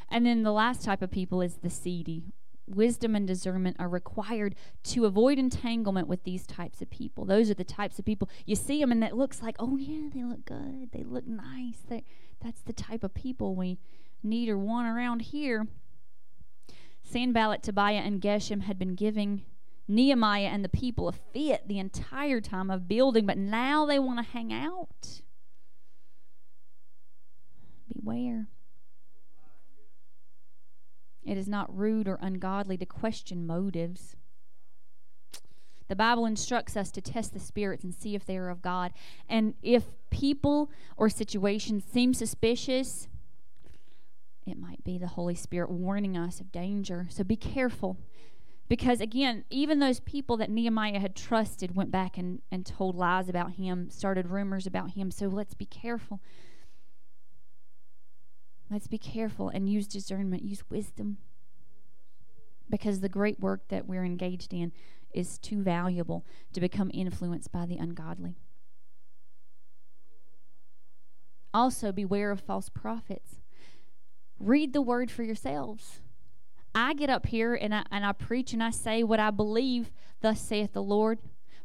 And 0.08 0.24
then 0.24 0.44
the 0.44 0.52
last 0.52 0.84
type 0.84 1.02
of 1.02 1.10
people 1.10 1.42
is 1.42 1.56
the 1.64 1.72
seedy. 1.72 2.26
Wisdom 2.68 3.16
and 3.16 3.26
discernment 3.26 3.78
are 3.80 3.88
required 3.88 4.54
to 4.84 5.06
avoid 5.06 5.40
entanglement 5.40 6.08
with 6.08 6.24
these 6.24 6.46
types 6.46 6.82
of 6.82 6.90
people. 6.90 7.24
Those 7.24 7.50
are 7.50 7.56
the 7.56 7.64
types 7.64 7.98
of 7.98 8.06
people 8.06 8.30
you 8.46 8.56
see 8.56 8.80
them 8.82 8.92
and 8.92 9.04
it 9.04 9.16
looks 9.16 9.42
like, 9.42 9.56
oh 9.58 9.78
yeah, 9.78 10.10
they 10.14 10.24
look 10.24 10.46
good, 10.46 10.92
they 10.92 11.04
look 11.04 11.26
nice. 11.26 11.78
They, 11.88 12.04
that's 12.44 12.62
the 12.62 12.74
type 12.74 13.04
of 13.04 13.14
people 13.14 13.56
we 13.56 13.80
need 14.22 14.50
or 14.50 14.58
want 14.58 14.88
around 14.88 15.22
here. 15.22 15.68
Sanballat, 17.04 17.64
Tobiah, 17.64 18.02
and 18.04 18.22
Geshem 18.22 18.64
had 18.64 18.78
been 18.78 18.96
giving 18.96 19.44
Nehemiah 19.88 20.48
and 20.48 20.64
the 20.64 20.70
people 20.70 21.08
a 21.08 21.14
fit 21.14 21.68
the 21.68 21.80
entire 21.80 22.42
time 22.42 22.70
of 22.70 22.88
building, 22.88 23.26
but 23.26 23.38
now 23.38 23.86
they 23.86 23.98
want 23.98 24.20
to 24.20 24.32
hang 24.32 24.52
out. 24.52 25.22
Beware. 27.94 28.50
It 31.28 31.38
is 31.38 31.48
not 31.48 31.76
rude 31.78 32.08
or 32.08 32.18
ungodly 32.22 32.78
to 32.78 32.86
question 32.86 33.46
motives. 33.46 34.16
The 35.90 35.96
Bible 35.96 36.26
instructs 36.26 36.76
us 36.76 36.90
to 36.92 37.02
test 37.02 37.34
the 37.34 37.40
spirits 37.40 37.84
and 37.84 37.94
see 37.94 38.16
if 38.16 38.26
they 38.26 38.38
are 38.38 38.50
of 38.50 38.62
God. 38.62 38.94
And 39.30 39.54
if 39.62 39.84
people 40.10 40.72
or 40.96 41.10
situations 41.10 41.84
seem 41.92 42.14
suspicious, 42.14 43.08
it 44.46 44.58
might 44.58 44.84
be 44.84 44.98
the 44.98 45.08
Holy 45.08 45.36
Spirit 45.36 45.70
warning 45.70 46.18
us 46.18 46.40
of 46.40 46.52
danger. 46.52 47.08
So 47.10 47.24
be 47.24 47.36
careful. 47.36 47.98
Because 48.70 49.00
again, 49.00 49.46
even 49.50 49.80
those 49.80 50.00
people 50.02 50.38
that 50.38 50.50
Nehemiah 50.50 51.00
had 51.00 51.16
trusted 51.16 51.76
went 51.76 51.92
back 51.92 52.18
and, 52.18 52.42
and 52.52 52.66
told 52.66 52.96
lies 52.96 53.30
about 53.30 53.54
him, 53.54 53.90
started 53.90 54.28
rumors 54.28 54.68
about 54.68 54.92
him. 54.92 55.12
So 55.12 55.28
let's 55.28 55.54
be 55.54 55.66
careful. 55.66 56.22
Let's 58.70 58.88
be 58.88 58.98
careful 58.98 59.50
and 59.50 59.70
use 59.70 59.88
discernment, 59.88 60.44
use 60.44 60.64
wisdom. 60.70 61.18
Because 62.70 63.00
the 63.00 63.10
great 63.10 63.40
work 63.40 63.68
that 63.70 63.88
we're 63.88 64.04
engaged 64.04 64.54
in 64.54 64.74
is 65.14 65.38
too 65.38 65.62
valuable 65.62 66.26
to 66.54 66.60
become 66.60 66.92
influenced 66.94 67.52
by 67.52 67.66
the 67.66 67.78
ungodly. 67.78 68.36
Also, 71.54 71.92
beware 71.92 72.30
of 72.30 72.42
false 72.42 72.70
prophets. 72.70 73.36
Read 74.40 74.74
the 74.74 74.82
word 74.82 75.10
for 75.10 75.24
yourselves. 75.24 76.02
I 76.76 76.94
get 76.94 77.10
up 77.10 77.26
here 77.26 77.56
and 77.56 77.74
I, 77.74 77.84
and 77.90 78.06
I 78.06 78.12
preach 78.12 78.54
and 78.54 78.62
I 78.62 78.70
say 78.70 79.02
what 79.02 79.20
I 79.20 79.32
believe, 79.32 79.90
thus 80.22 80.40
saith 80.42 80.74
the 80.74 80.84
Lord. 80.84 81.20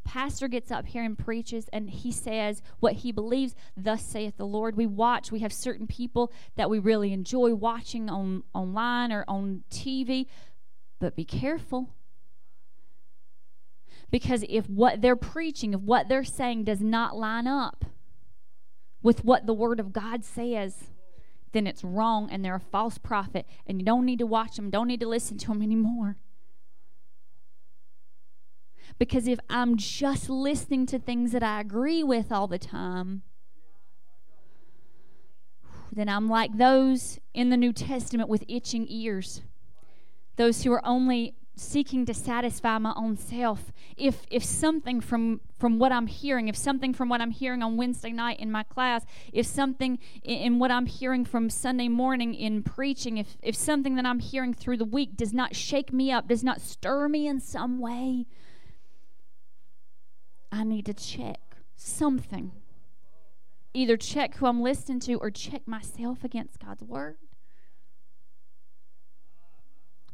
Pastor 0.05 0.49
gets 0.49 0.71
up 0.71 0.87
here 0.87 1.05
and 1.05 1.19
preaches 1.19 1.69
and 1.73 1.91
he 1.91 2.13
says 2.13 2.63
what 2.81 2.95
he 2.95 3.13
believes, 3.13 3.55
thus 3.77 4.03
saith 4.03 4.37
the 4.37 4.47
Lord. 4.47 4.77
We 4.77 4.87
watch, 4.87 5.33
we 5.33 5.41
have 5.41 5.53
certain 5.53 5.87
people 5.87 6.33
that 6.57 6.71
we 6.71 6.79
really 6.79 7.13
enjoy 7.13 7.55
watching 7.55 8.11
on 8.11 8.43
online 8.55 9.13
or 9.13 9.25
on 9.29 9.65
TV, 9.71 10.27
but 10.99 11.17
be 11.17 11.25
careful. 11.25 11.91
Because 14.11 14.45
if 14.49 14.69
what 14.69 15.01
they're 15.01 15.17
preaching, 15.17 15.73
if 15.73 15.81
what 15.81 16.09
they're 16.09 16.25
saying 16.25 16.65
does 16.65 16.81
not 16.81 17.17
line 17.17 17.47
up 17.47 17.85
with 19.03 19.25
what 19.25 19.47
the 19.47 19.55
Word 19.55 19.81
of 19.81 19.93
God 19.93 20.25
says, 20.25 20.85
then 21.53 21.67
it's 21.67 21.85
wrong 21.85 22.29
and 22.31 22.45
they're 22.45 22.55
a 22.55 22.61
false 22.61 22.99
prophet 22.99 23.47
and 23.67 23.81
you 23.81 23.85
don't 23.85 24.05
need 24.05 24.19
to 24.19 24.27
watch 24.27 24.57
them, 24.57 24.71
don't 24.71 24.89
need 24.89 25.01
to 25.01 25.09
listen 25.09 25.39
to 25.39 25.49
them 25.49 25.63
anymore. 25.63 26.17
Because 28.99 29.27
if 29.27 29.39
I'm 29.51 29.77
just 29.77 30.29
listening 30.29 30.87
to 30.87 30.99
things 30.99 31.33
that 31.33 31.43
I 31.43 31.61
agree 31.61 32.03
with 32.03 32.31
all 32.31 32.47
the 32.47 32.59
time, 32.59 33.23
then 35.93 36.09
I'm 36.09 36.29
like 36.29 36.57
those 36.57 37.19
in 37.35 37.51
the 37.51 37.57
New 37.57 37.73
Testament 37.73 38.29
with 38.29 38.45
itching 38.49 38.87
ears. 38.89 39.43
Those 40.37 40.63
who 40.63 40.73
are 40.73 40.85
only 40.85 41.35
seeking 41.55 42.07
to 42.07 42.15
satisfy 42.15 42.79
my 42.79 42.95
own 42.97 43.17
self 43.17 43.73
if 43.99 44.23
if 44.31 44.43
something 44.43 45.03
from 45.03 45.39
from 45.59 45.79
what 45.79 45.93
i'm 45.93 46.07
hearing 46.07 46.49
if 46.49 46.57
something 46.57 46.95
from 46.95 47.11
what 47.11 47.21
i'm 47.21 47.31
hearing 47.31 47.63
on 47.63 47.77
wednesday 47.77 48.11
night 48.11 48.41
in 48.41 48.51
my 48.51 48.63
class 48.63 49.05
if 49.35 49.45
something 49.45 49.99
in, 50.23 50.39
in 50.39 50.59
what 50.59 50.71
i'm 50.71 50.87
hearing 50.87 51.27
from 51.27 51.51
sunday 51.51 51.89
morning 51.89 52.33
in 52.33 52.63
preaching 52.63 53.19
if 53.19 53.37
if 53.43 53.55
something 53.55 53.97
that 53.97 54.07
i'm 54.07 54.19
hearing 54.19 54.55
through 54.55 54.79
the 54.79 54.85
week 54.85 55.15
does 55.15 55.35
not 55.35 55.55
shake 55.55 55.93
me 55.93 56.11
up 56.11 56.27
does 56.27 56.43
not 56.43 56.59
stir 56.59 57.07
me 57.07 57.27
in 57.27 57.39
some 57.39 57.79
way 57.79 58.25
i 60.53 60.63
need 60.63 60.87
to 60.87 60.95
check 60.95 61.41
something 61.75 62.53
either 63.75 63.97
check 63.97 64.37
who 64.37 64.47
i'm 64.47 64.63
listening 64.63 65.01
to 65.01 65.15
or 65.15 65.31
check 65.31 65.67
myself 65.67 66.23
against 66.23 66.61
god's 66.61 66.83
word 66.83 67.17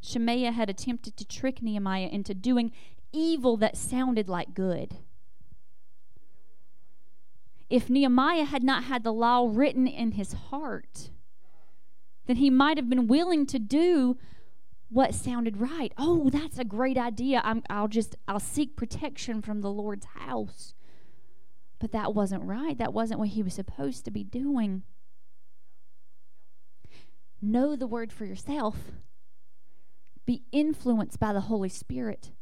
Shemaiah 0.01 0.52
had 0.52 0.70
attempted 0.70 1.16
to 1.16 1.27
trick 1.27 1.62
Nehemiah 1.62 2.09
into 2.10 2.35
doing 2.35 2.73
evil 3.12 3.56
that 3.59 3.77
sounded 3.77 4.28
like 4.28 4.55
good. 4.55 4.98
If 7.69 7.90
Nehemiah 7.90 8.44
had 8.44 8.62
not 8.62 8.85
had 8.85 9.05
the 9.05 9.12
law 9.12 9.48
written 9.51 9.86
in 9.86 10.12
his 10.12 10.32
heart, 10.32 11.10
then 12.27 12.36
he 12.36 12.48
might 12.48 12.78
have 12.78 12.89
been 12.89 13.06
willing 13.06 13.44
to 13.47 13.59
do 13.59 14.16
what 14.89 15.15
sounded 15.15 15.59
right. 15.59 15.93
Oh, 15.98 16.31
that's 16.31 16.59
a 16.59 16.65
great 16.65 16.97
idea. 16.97 17.40
I'm, 17.44 17.62
I'll 17.69 17.89
just 17.89 18.16
I'll 18.27 18.40
seek 18.40 18.77
protection 18.77 19.43
from 19.43 19.60
the 19.60 19.70
Lord's 19.70 20.06
house. 20.06 20.74
But 21.78 21.93
that 21.93 22.15
wasn't 22.15 22.43
right. 22.44 22.77
That 22.77 22.93
wasn't 22.93 23.20
what 23.20 23.28
he 23.28 23.43
was 23.43 23.55
supposed 23.55 24.05
to 24.05 24.10
be 24.10 24.24
doing. 24.24 24.82
Know 27.40 27.77
the 27.77 27.86
word 27.86 28.12
for 28.12 28.24
yourself 28.24 28.77
be 30.28 30.43
influenced 30.52 31.19
by 31.19 31.32
the 31.32 31.40
Holy 31.40 31.70
Spirit. 31.70 32.32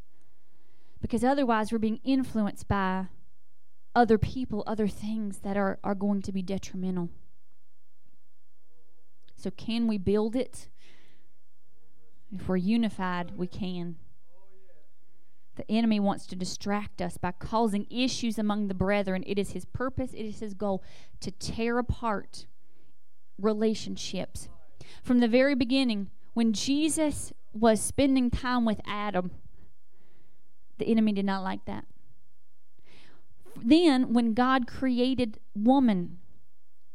Because 1.00 1.22
otherwise, 1.22 1.70
we're 1.70 1.78
being 1.78 2.00
influenced 2.02 2.66
by 2.66 3.06
other 3.94 4.18
people, 4.18 4.64
other 4.66 4.88
things 4.88 5.38
that 5.44 5.56
are, 5.56 5.78
are 5.84 5.94
going 5.94 6.20
to 6.22 6.32
be 6.32 6.42
detrimental. 6.42 7.10
So, 9.36 9.52
can 9.52 9.86
we 9.86 9.98
build 9.98 10.34
it? 10.34 10.66
If 12.34 12.48
we're 12.48 12.56
unified, 12.56 13.32
we 13.36 13.46
can. 13.46 13.96
The 15.56 15.70
enemy 15.70 16.00
wants 16.00 16.26
to 16.26 16.36
distract 16.36 17.00
us 17.00 17.16
by 17.16 17.32
causing 17.32 17.86
issues 17.90 18.38
among 18.38 18.68
the 18.68 18.74
brethren. 18.74 19.24
It 19.26 19.38
is 19.38 19.52
his 19.52 19.64
purpose, 19.64 20.12
it 20.12 20.24
is 20.24 20.40
his 20.40 20.54
goal 20.54 20.82
to 21.20 21.30
tear 21.30 21.78
apart 21.78 22.46
relationships. 23.40 24.48
From 25.02 25.20
the 25.20 25.28
very 25.28 25.54
beginning, 25.54 26.10
when 26.34 26.52
Jesus 26.52 27.32
was 27.54 27.80
spending 27.80 28.30
time 28.30 28.64
with 28.66 28.80
Adam, 28.86 29.30
the 30.78 30.86
enemy 30.86 31.12
did 31.12 31.24
not 31.24 31.42
like 31.42 31.64
that. 31.64 31.86
Then, 33.56 34.12
when 34.12 34.34
God 34.34 34.66
created 34.66 35.40
woman 35.54 36.18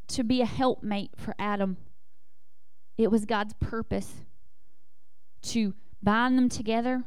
to 0.09 0.23
be 0.23 0.41
a 0.41 0.45
helpmate 0.45 1.11
for 1.17 1.33
Adam, 1.39 1.77
it 2.97 3.09
was 3.09 3.25
God's 3.25 3.55
purpose 3.59 4.25
to 5.43 5.73
bind 6.01 6.37
them 6.37 6.49
together, 6.49 7.03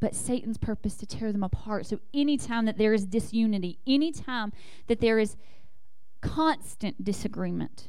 but 0.00 0.14
Satan's 0.14 0.58
purpose 0.58 0.96
to 0.96 1.06
tear 1.06 1.32
them 1.32 1.42
apart. 1.42 1.86
So, 1.86 2.00
anytime 2.12 2.66
that 2.66 2.78
there 2.78 2.92
is 2.92 3.06
disunity, 3.06 3.78
anytime 3.86 4.52
that 4.86 5.00
there 5.00 5.18
is 5.18 5.36
constant 6.20 7.04
disagreement, 7.04 7.88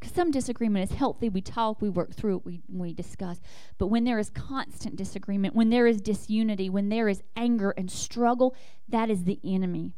because 0.00 0.14
some 0.14 0.30
disagreement 0.30 0.90
is 0.90 0.96
healthy. 0.96 1.28
We 1.28 1.42
talk, 1.42 1.82
we 1.82 1.90
work 1.90 2.14
through 2.14 2.36
it, 2.36 2.46
we, 2.46 2.62
we 2.68 2.94
discuss. 2.94 3.38
But 3.76 3.88
when 3.88 4.04
there 4.04 4.18
is 4.18 4.30
constant 4.30 4.96
disagreement, 4.96 5.54
when 5.54 5.68
there 5.68 5.86
is 5.86 6.00
disunity, 6.00 6.70
when 6.70 6.88
there 6.88 7.08
is 7.08 7.22
anger 7.36 7.74
and 7.76 7.90
struggle, 7.90 8.56
that 8.88 9.10
is 9.10 9.24
the 9.24 9.38
enemy 9.44 9.92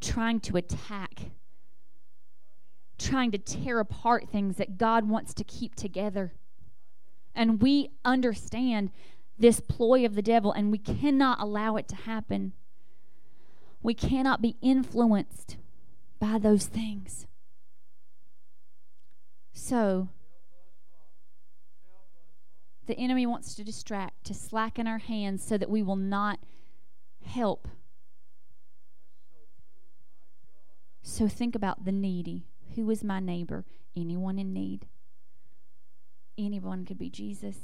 trying 0.00 0.40
to 0.40 0.56
attack, 0.56 1.30
trying 2.98 3.30
to 3.32 3.38
tear 3.38 3.80
apart 3.80 4.28
things 4.28 4.56
that 4.56 4.78
God 4.78 5.08
wants 5.08 5.34
to 5.34 5.44
keep 5.44 5.74
together. 5.74 6.34
And 7.34 7.60
we 7.62 7.90
understand 8.04 8.90
this 9.38 9.60
ploy 9.60 10.04
of 10.04 10.14
the 10.14 10.22
devil, 10.22 10.52
and 10.52 10.70
we 10.70 10.78
cannot 10.78 11.40
allow 11.40 11.76
it 11.76 11.88
to 11.88 11.96
happen. 11.96 12.52
We 13.82 13.94
cannot 13.94 14.40
be 14.40 14.56
influenced 14.60 15.56
by 16.20 16.38
those 16.38 16.66
things. 16.66 17.26
So, 19.52 20.08
the 22.86 22.96
enemy 22.96 23.26
wants 23.26 23.54
to 23.54 23.64
distract, 23.64 24.24
to 24.24 24.34
slacken 24.34 24.86
our 24.86 24.98
hands 24.98 25.44
so 25.44 25.56
that 25.58 25.70
we 25.70 25.82
will 25.82 25.96
not 25.96 26.38
help. 27.24 27.68
So, 31.02 31.26
think 31.26 31.54
about 31.54 31.84
the 31.84 31.92
needy. 31.92 32.46
Who 32.74 32.88
is 32.90 33.02
my 33.02 33.20
neighbor? 33.20 33.64
Anyone 33.96 34.38
in 34.38 34.52
need. 34.52 34.86
Anyone 36.42 36.84
could 36.84 36.98
be 36.98 37.08
Jesus. 37.08 37.56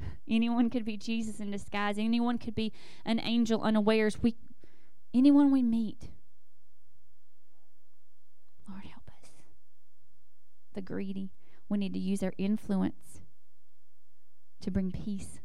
Anyone 0.28 0.70
could 0.70 0.84
be 0.84 0.96
Jesus 0.96 1.38
in 1.38 1.50
disguise. 1.50 1.96
Anyone 1.98 2.38
could 2.38 2.54
be 2.54 2.72
an 3.04 3.20
angel 3.20 3.62
unawares. 3.62 4.22
We, 4.22 4.36
anyone 5.14 5.52
we 5.52 5.62
meet. 5.62 6.08
Lord, 8.68 8.84
help 8.84 9.08
us. 9.22 9.30
The 10.74 10.82
greedy. 10.82 11.30
We 11.68 11.78
need 11.78 11.94
to 11.94 12.00
use 12.00 12.22
our 12.22 12.34
influence 12.36 13.20
to 14.60 14.70
bring 14.70 14.90
peace. 14.90 15.40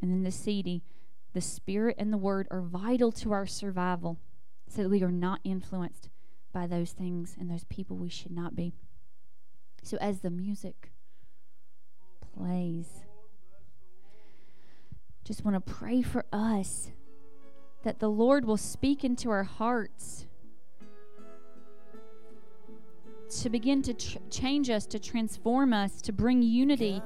And 0.00 0.10
then 0.12 0.22
the 0.22 0.30
seedy. 0.30 0.84
The 1.32 1.40
Spirit 1.40 1.96
and 1.98 2.12
the 2.12 2.18
Word 2.18 2.46
are 2.52 2.60
vital 2.60 3.10
to 3.10 3.32
our 3.32 3.46
survival 3.46 4.20
so 4.68 4.82
that 4.82 4.88
we 4.88 5.02
are 5.02 5.10
not 5.10 5.40
influenced 5.42 6.08
by 6.52 6.68
those 6.68 6.92
things 6.92 7.34
and 7.38 7.50
those 7.50 7.64
people 7.64 7.96
we 7.96 8.08
should 8.08 8.30
not 8.30 8.54
be. 8.54 8.72
So 9.84 9.98
as 10.00 10.20
the 10.20 10.30
music 10.30 10.92
plays, 12.34 12.86
just 15.24 15.44
want 15.44 15.54
to 15.54 15.72
pray 15.72 16.00
for 16.00 16.24
us 16.32 16.90
that 17.82 17.98
the 17.98 18.08
Lord 18.08 18.46
will 18.46 18.56
speak 18.56 19.04
into 19.04 19.28
our 19.28 19.44
hearts 19.44 20.24
to 23.42 23.50
begin 23.50 23.82
to 23.82 23.92
tr- 23.92 24.16
change 24.30 24.70
us, 24.70 24.86
to 24.86 24.98
transform 24.98 25.74
us, 25.74 26.00
to 26.00 26.12
bring 26.12 26.42
unity 26.42 27.02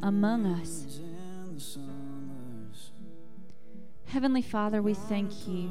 among 0.00 0.46
us. 0.46 1.00
Heavenly 4.06 4.42
Father, 4.42 4.80
we 4.80 4.94
thank 4.94 5.48
you. 5.48 5.70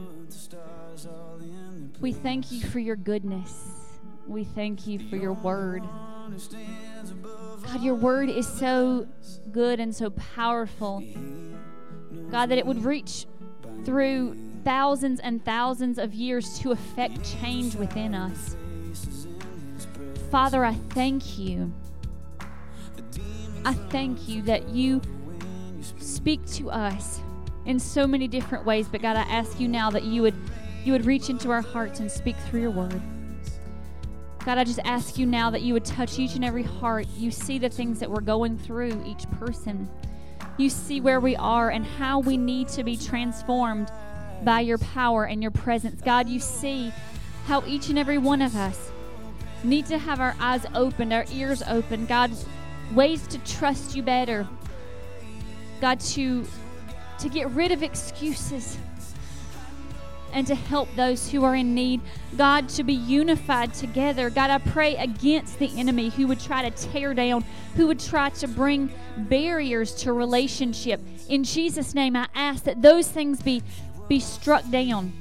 We 2.01 2.11
thank 2.11 2.51
you 2.51 2.59
for 2.61 2.79
your 2.79 2.97
goodness. 2.97 3.79
We 4.27 4.43
thank 4.43 4.85
you 4.85 4.99
for 5.09 5.15
your 5.15 5.33
word. 5.33 5.83
God, 7.63 7.81
your 7.81 7.95
word 7.95 8.29
is 8.29 8.47
so 8.47 9.07
good 9.51 9.79
and 9.79 9.95
so 9.95 10.09
powerful. 10.11 11.03
God, 12.31 12.47
that 12.47 12.57
it 12.57 12.65
would 12.65 12.83
reach 12.83 13.25
through 13.85 14.35
thousands 14.63 15.19
and 15.19 15.43
thousands 15.43 15.97
of 15.97 16.13
years 16.13 16.59
to 16.59 16.71
affect 16.71 17.23
change 17.23 17.75
within 17.75 18.13
us. 18.13 18.55
Father, 20.31 20.63
I 20.63 20.73
thank 20.73 21.39
you. 21.39 21.71
I 23.65 23.73
thank 23.73 24.27
you 24.27 24.41
that 24.43 24.69
you 24.69 25.01
speak 25.99 26.45
to 26.51 26.69
us 26.69 27.21
in 27.65 27.79
so 27.79 28.07
many 28.07 28.27
different 28.27 28.65
ways, 28.65 28.87
but 28.87 29.01
God, 29.01 29.17
I 29.17 29.21
ask 29.21 29.59
you 29.59 29.67
now 29.67 29.89
that 29.91 30.03
you 30.03 30.21
would 30.21 30.35
you 30.85 30.93
would 30.93 31.05
reach 31.05 31.29
into 31.29 31.51
our 31.51 31.61
hearts 31.61 31.99
and 31.99 32.09
speak 32.09 32.37
through 32.37 32.61
your 32.61 32.71
word. 32.71 33.01
God, 34.45 34.57
I 34.57 34.63
just 34.63 34.79
ask 34.85 35.17
you 35.17 35.25
now 35.25 35.49
that 35.49 35.61
you 35.61 35.73
would 35.73 35.85
touch 35.85 36.17
each 36.17 36.35
and 36.35 36.45
every 36.45 36.63
heart. 36.63 37.07
You 37.17 37.29
see 37.29 37.59
the 37.59 37.69
things 37.69 37.99
that 37.99 38.09
we're 38.09 38.21
going 38.21 38.57
through, 38.57 39.03
each 39.05 39.29
person. 39.31 39.89
You 40.57 40.69
see 40.69 41.01
where 41.01 41.19
we 41.19 41.35
are 41.35 41.69
and 41.69 41.85
how 41.85 42.19
we 42.19 42.37
need 42.37 42.69
to 42.69 42.83
be 42.83 42.97
transformed 42.97 43.91
by 44.43 44.61
your 44.61 44.77
power 44.77 45.25
and 45.25 45.41
your 45.41 45.51
presence. 45.51 46.01
God, 46.01 46.29
you 46.29 46.39
see 46.39 46.93
how 47.45 47.63
each 47.65 47.89
and 47.89 47.99
every 47.99 48.17
one 48.17 48.41
of 48.41 48.55
us 48.55 48.91
need 49.63 49.85
to 49.87 49.97
have 49.97 50.19
our 50.19 50.35
eyes 50.39 50.65
opened, 50.73 51.13
our 51.13 51.25
ears 51.31 51.61
open. 51.67 52.05
God, 52.05 52.31
ways 52.93 53.27
to 53.27 53.37
trust 53.39 53.95
you 53.95 54.03
better. 54.03 54.47
God, 55.81 55.99
to 56.01 56.45
to 57.19 57.27
get 57.27 57.49
rid 57.51 57.71
of 57.71 57.83
excuses 57.83 58.77
and 60.33 60.45
to 60.47 60.55
help 60.55 60.87
those 60.95 61.29
who 61.29 61.43
are 61.43 61.55
in 61.55 61.73
need. 61.73 62.01
God, 62.37 62.69
to 62.69 62.83
be 62.83 62.93
unified 62.93 63.73
together. 63.73 64.29
God, 64.29 64.49
I 64.49 64.57
pray 64.57 64.95
against 64.95 65.59
the 65.59 65.71
enemy 65.77 66.09
who 66.09 66.27
would 66.27 66.39
try 66.39 66.67
to 66.67 66.89
tear 66.91 67.13
down, 67.13 67.43
who 67.75 67.87
would 67.87 67.99
try 67.99 68.29
to 68.29 68.47
bring 68.47 68.91
barriers 69.17 69.93
to 69.95 70.13
relationship. 70.13 71.01
In 71.27 71.43
Jesus' 71.43 71.93
name, 71.93 72.15
I 72.15 72.27
ask 72.35 72.63
that 72.63 72.81
those 72.81 73.07
things 73.07 73.41
be, 73.41 73.63
be 74.07 74.19
struck 74.19 74.69
down. 74.69 75.13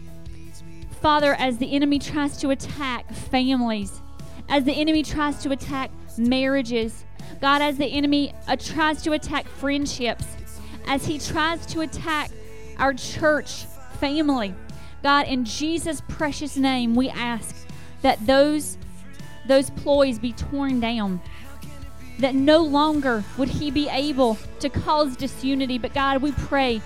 Father, 1.00 1.34
as 1.34 1.58
the 1.58 1.74
enemy 1.74 1.98
tries 1.98 2.36
to 2.38 2.50
attack 2.50 3.08
families, 3.12 4.00
as 4.48 4.64
the 4.64 4.72
enemy 4.72 5.02
tries 5.02 5.42
to 5.42 5.50
attack 5.52 5.90
marriages, 6.16 7.04
God, 7.40 7.62
as 7.62 7.76
the 7.76 7.86
enemy 7.86 8.34
uh, 8.48 8.56
tries 8.56 9.02
to 9.02 9.12
attack 9.12 9.46
friendships, 9.46 10.24
as 10.86 11.06
he 11.06 11.18
tries 11.18 11.64
to 11.66 11.82
attack 11.82 12.30
our 12.78 12.94
church 12.94 13.64
family, 14.00 14.54
God, 15.02 15.26
in 15.28 15.44
Jesus' 15.44 16.02
precious 16.08 16.56
name, 16.56 16.94
we 16.94 17.08
ask 17.08 17.54
that 18.02 18.26
those 18.26 18.78
those 19.46 19.70
ploys 19.70 20.18
be 20.18 20.32
torn 20.32 20.78
down. 20.78 21.20
That 22.18 22.34
no 22.34 22.58
longer 22.58 23.24
would 23.38 23.48
he 23.48 23.70
be 23.70 23.88
able 23.88 24.36
to 24.60 24.68
cause 24.68 25.16
disunity, 25.16 25.78
but 25.78 25.94
God, 25.94 26.20
we 26.20 26.32
pray 26.32 26.82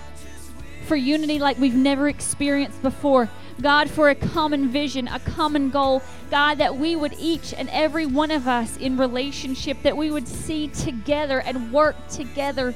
for 0.85 0.95
unity 0.95 1.39
like 1.39 1.57
we've 1.57 1.75
never 1.75 2.07
experienced 2.07 2.81
before. 2.81 3.29
God, 3.61 3.89
for 3.89 4.09
a 4.09 4.15
common 4.15 4.69
vision, 4.69 5.07
a 5.07 5.19
common 5.19 5.69
goal. 5.69 6.01
God, 6.31 6.55
that 6.55 6.77
we 6.77 6.95
would 6.95 7.13
each 7.19 7.53
and 7.53 7.69
every 7.69 8.05
one 8.05 8.31
of 8.31 8.47
us 8.47 8.77
in 8.77 8.97
relationship, 8.97 9.81
that 9.83 9.97
we 9.97 10.09
would 10.09 10.27
see 10.27 10.67
together 10.69 11.39
and 11.41 11.71
work 11.71 11.95
together. 12.07 12.73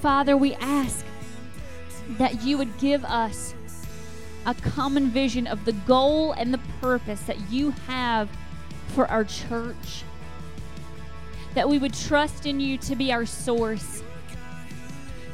Father, 0.00 0.36
we 0.36 0.54
ask 0.54 1.04
that 2.18 2.42
you 2.42 2.58
would 2.58 2.78
give 2.78 3.04
us 3.04 3.54
a 4.46 4.54
common 4.54 5.08
vision 5.08 5.46
of 5.46 5.64
the 5.64 5.72
goal 5.72 6.32
and 6.32 6.52
the 6.52 6.60
purpose 6.80 7.22
that 7.22 7.50
you 7.50 7.70
have 7.86 8.28
for 8.88 9.06
our 9.06 9.24
church. 9.24 10.04
That 11.54 11.68
we 11.68 11.78
would 11.78 11.94
trust 11.94 12.46
in 12.46 12.60
you 12.60 12.78
to 12.78 12.96
be 12.96 13.12
our 13.12 13.26
source. 13.26 14.02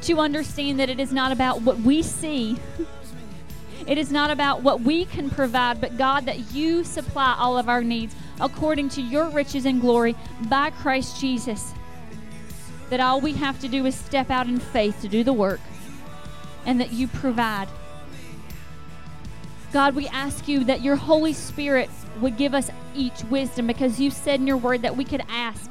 To 0.03 0.19
understand 0.19 0.79
that 0.79 0.89
it 0.89 0.99
is 0.99 1.11
not 1.11 1.31
about 1.31 1.61
what 1.61 1.79
we 1.79 2.01
see, 2.03 2.57
it 3.87 3.97
is 3.97 4.11
not 4.11 4.29
about 4.29 4.61
what 4.61 4.81
we 4.81 5.05
can 5.05 5.29
provide, 5.29 5.81
but 5.81 5.97
God, 5.97 6.25
that 6.25 6.53
you 6.53 6.83
supply 6.83 7.35
all 7.37 7.57
of 7.57 7.67
our 7.67 7.83
needs 7.83 8.15
according 8.39 8.89
to 8.89 9.01
your 9.01 9.29
riches 9.29 9.65
and 9.65 9.81
glory 9.81 10.15
by 10.47 10.69
Christ 10.69 11.19
Jesus. 11.19 11.73
That 12.89 12.99
all 12.99 13.19
we 13.19 13.33
have 13.33 13.59
to 13.59 13.67
do 13.67 13.85
is 13.85 13.95
step 13.95 14.29
out 14.29 14.47
in 14.47 14.59
faith 14.59 15.01
to 15.01 15.07
do 15.07 15.23
the 15.23 15.33
work 15.33 15.59
and 16.65 16.79
that 16.79 16.91
you 16.91 17.07
provide. 17.07 17.67
God, 19.71 19.95
we 19.95 20.07
ask 20.07 20.47
you 20.47 20.63
that 20.65 20.81
your 20.81 20.95
Holy 20.95 21.33
Spirit 21.33 21.89
would 22.19 22.37
give 22.37 22.53
us 22.53 22.71
each 22.95 23.23
wisdom 23.25 23.67
because 23.67 23.99
you 23.99 24.09
said 24.09 24.39
in 24.39 24.47
your 24.47 24.57
word 24.57 24.81
that 24.81 24.97
we 24.97 25.05
could 25.05 25.23
ask 25.29 25.69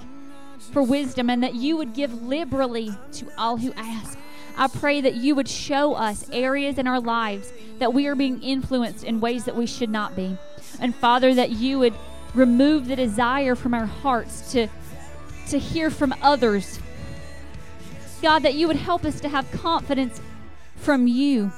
for 0.72 0.82
wisdom 0.82 1.28
and 1.30 1.42
that 1.42 1.54
you 1.54 1.76
would 1.76 1.94
give 1.94 2.22
liberally 2.22 2.90
to 3.12 3.26
all 3.36 3.56
who 3.56 3.72
ask. 3.74 4.18
I 4.56 4.68
pray 4.68 5.00
that 5.00 5.14
you 5.14 5.34
would 5.34 5.48
show 5.48 5.94
us 5.94 6.28
areas 6.32 6.78
in 6.78 6.86
our 6.86 7.00
lives 7.00 7.52
that 7.78 7.92
we 7.92 8.06
are 8.06 8.14
being 8.14 8.42
influenced 8.42 9.04
in 9.04 9.20
ways 9.20 9.44
that 9.44 9.56
we 9.56 9.66
should 9.66 9.90
not 9.90 10.16
be. 10.16 10.36
And 10.80 10.94
Father, 10.94 11.34
that 11.34 11.50
you 11.50 11.78
would 11.78 11.94
remove 12.34 12.86
the 12.86 12.96
desire 12.96 13.54
from 13.54 13.74
our 13.74 13.86
hearts 13.86 14.52
to, 14.52 14.68
to 15.48 15.58
hear 15.58 15.90
from 15.90 16.14
others. 16.22 16.80
God, 18.20 18.40
that 18.40 18.54
you 18.54 18.66
would 18.66 18.76
help 18.76 19.04
us 19.04 19.20
to 19.20 19.28
have 19.28 19.50
confidence 19.52 20.20
from 20.78 21.06
you, 21.06 21.52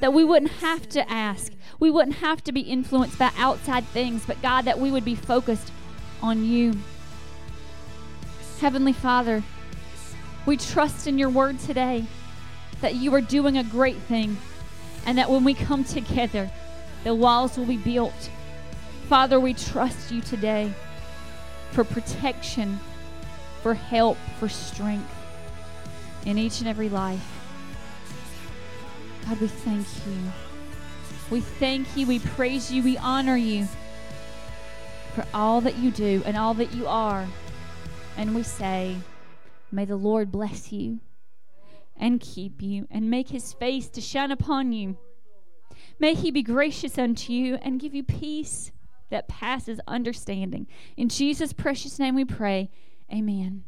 that 0.00 0.12
we 0.12 0.24
wouldn't 0.24 0.52
have 0.52 0.88
to 0.90 1.10
ask. 1.10 1.52
We 1.78 1.90
wouldn't 1.90 2.16
have 2.16 2.42
to 2.44 2.52
be 2.52 2.60
influenced 2.60 3.18
by 3.18 3.30
outside 3.36 3.84
things, 3.86 4.24
but 4.26 4.40
God, 4.42 4.64
that 4.64 4.78
we 4.78 4.90
would 4.90 5.04
be 5.04 5.14
focused 5.14 5.70
on 6.20 6.44
you. 6.44 6.74
Heavenly 8.60 8.92
Father, 8.92 9.42
we 10.46 10.56
trust 10.56 11.06
in 11.06 11.18
your 11.18 11.30
word 11.30 11.58
today 11.58 12.06
that 12.80 12.96
you 12.96 13.14
are 13.14 13.20
doing 13.20 13.58
a 13.58 13.64
great 13.64 13.96
thing 13.96 14.36
and 15.06 15.18
that 15.18 15.30
when 15.30 15.44
we 15.44 15.54
come 15.54 15.84
together, 15.84 16.50
the 17.04 17.14
walls 17.14 17.56
will 17.56 17.66
be 17.66 17.76
built. 17.76 18.30
Father, 19.08 19.38
we 19.38 19.54
trust 19.54 20.10
you 20.10 20.20
today 20.20 20.72
for 21.72 21.84
protection, 21.84 22.78
for 23.62 23.74
help, 23.74 24.16
for 24.38 24.48
strength 24.48 25.12
in 26.24 26.38
each 26.38 26.60
and 26.60 26.68
every 26.68 26.88
life. 26.88 27.31
God, 29.24 29.40
we 29.40 29.46
thank 29.46 29.86
you. 30.06 30.32
We 31.30 31.40
thank 31.40 31.96
you, 31.96 32.06
we 32.06 32.18
praise 32.18 32.70
you, 32.70 32.82
we 32.82 32.98
honor 32.98 33.36
you 33.36 33.66
for 35.14 35.24
all 35.32 35.60
that 35.62 35.78
you 35.78 35.90
do 35.90 36.22
and 36.26 36.36
all 36.36 36.54
that 36.54 36.74
you 36.74 36.86
are. 36.86 37.26
And 38.16 38.34
we 38.34 38.42
say, 38.42 38.96
May 39.70 39.84
the 39.86 39.96
Lord 39.96 40.30
bless 40.30 40.72
you 40.72 41.00
and 41.96 42.20
keep 42.20 42.60
you 42.60 42.86
and 42.90 43.08
make 43.10 43.28
his 43.28 43.52
face 43.52 43.88
to 43.90 44.00
shine 44.00 44.30
upon 44.30 44.72
you. 44.72 44.98
May 45.98 46.14
he 46.14 46.30
be 46.30 46.42
gracious 46.42 46.98
unto 46.98 47.32
you 47.32 47.56
and 47.62 47.80
give 47.80 47.94
you 47.94 48.02
peace 48.02 48.72
that 49.08 49.28
passes 49.28 49.80
understanding. 49.86 50.66
In 50.96 51.08
Jesus' 51.08 51.52
precious 51.52 51.98
name 51.98 52.14
we 52.14 52.24
pray. 52.24 52.70
Amen. 53.12 53.64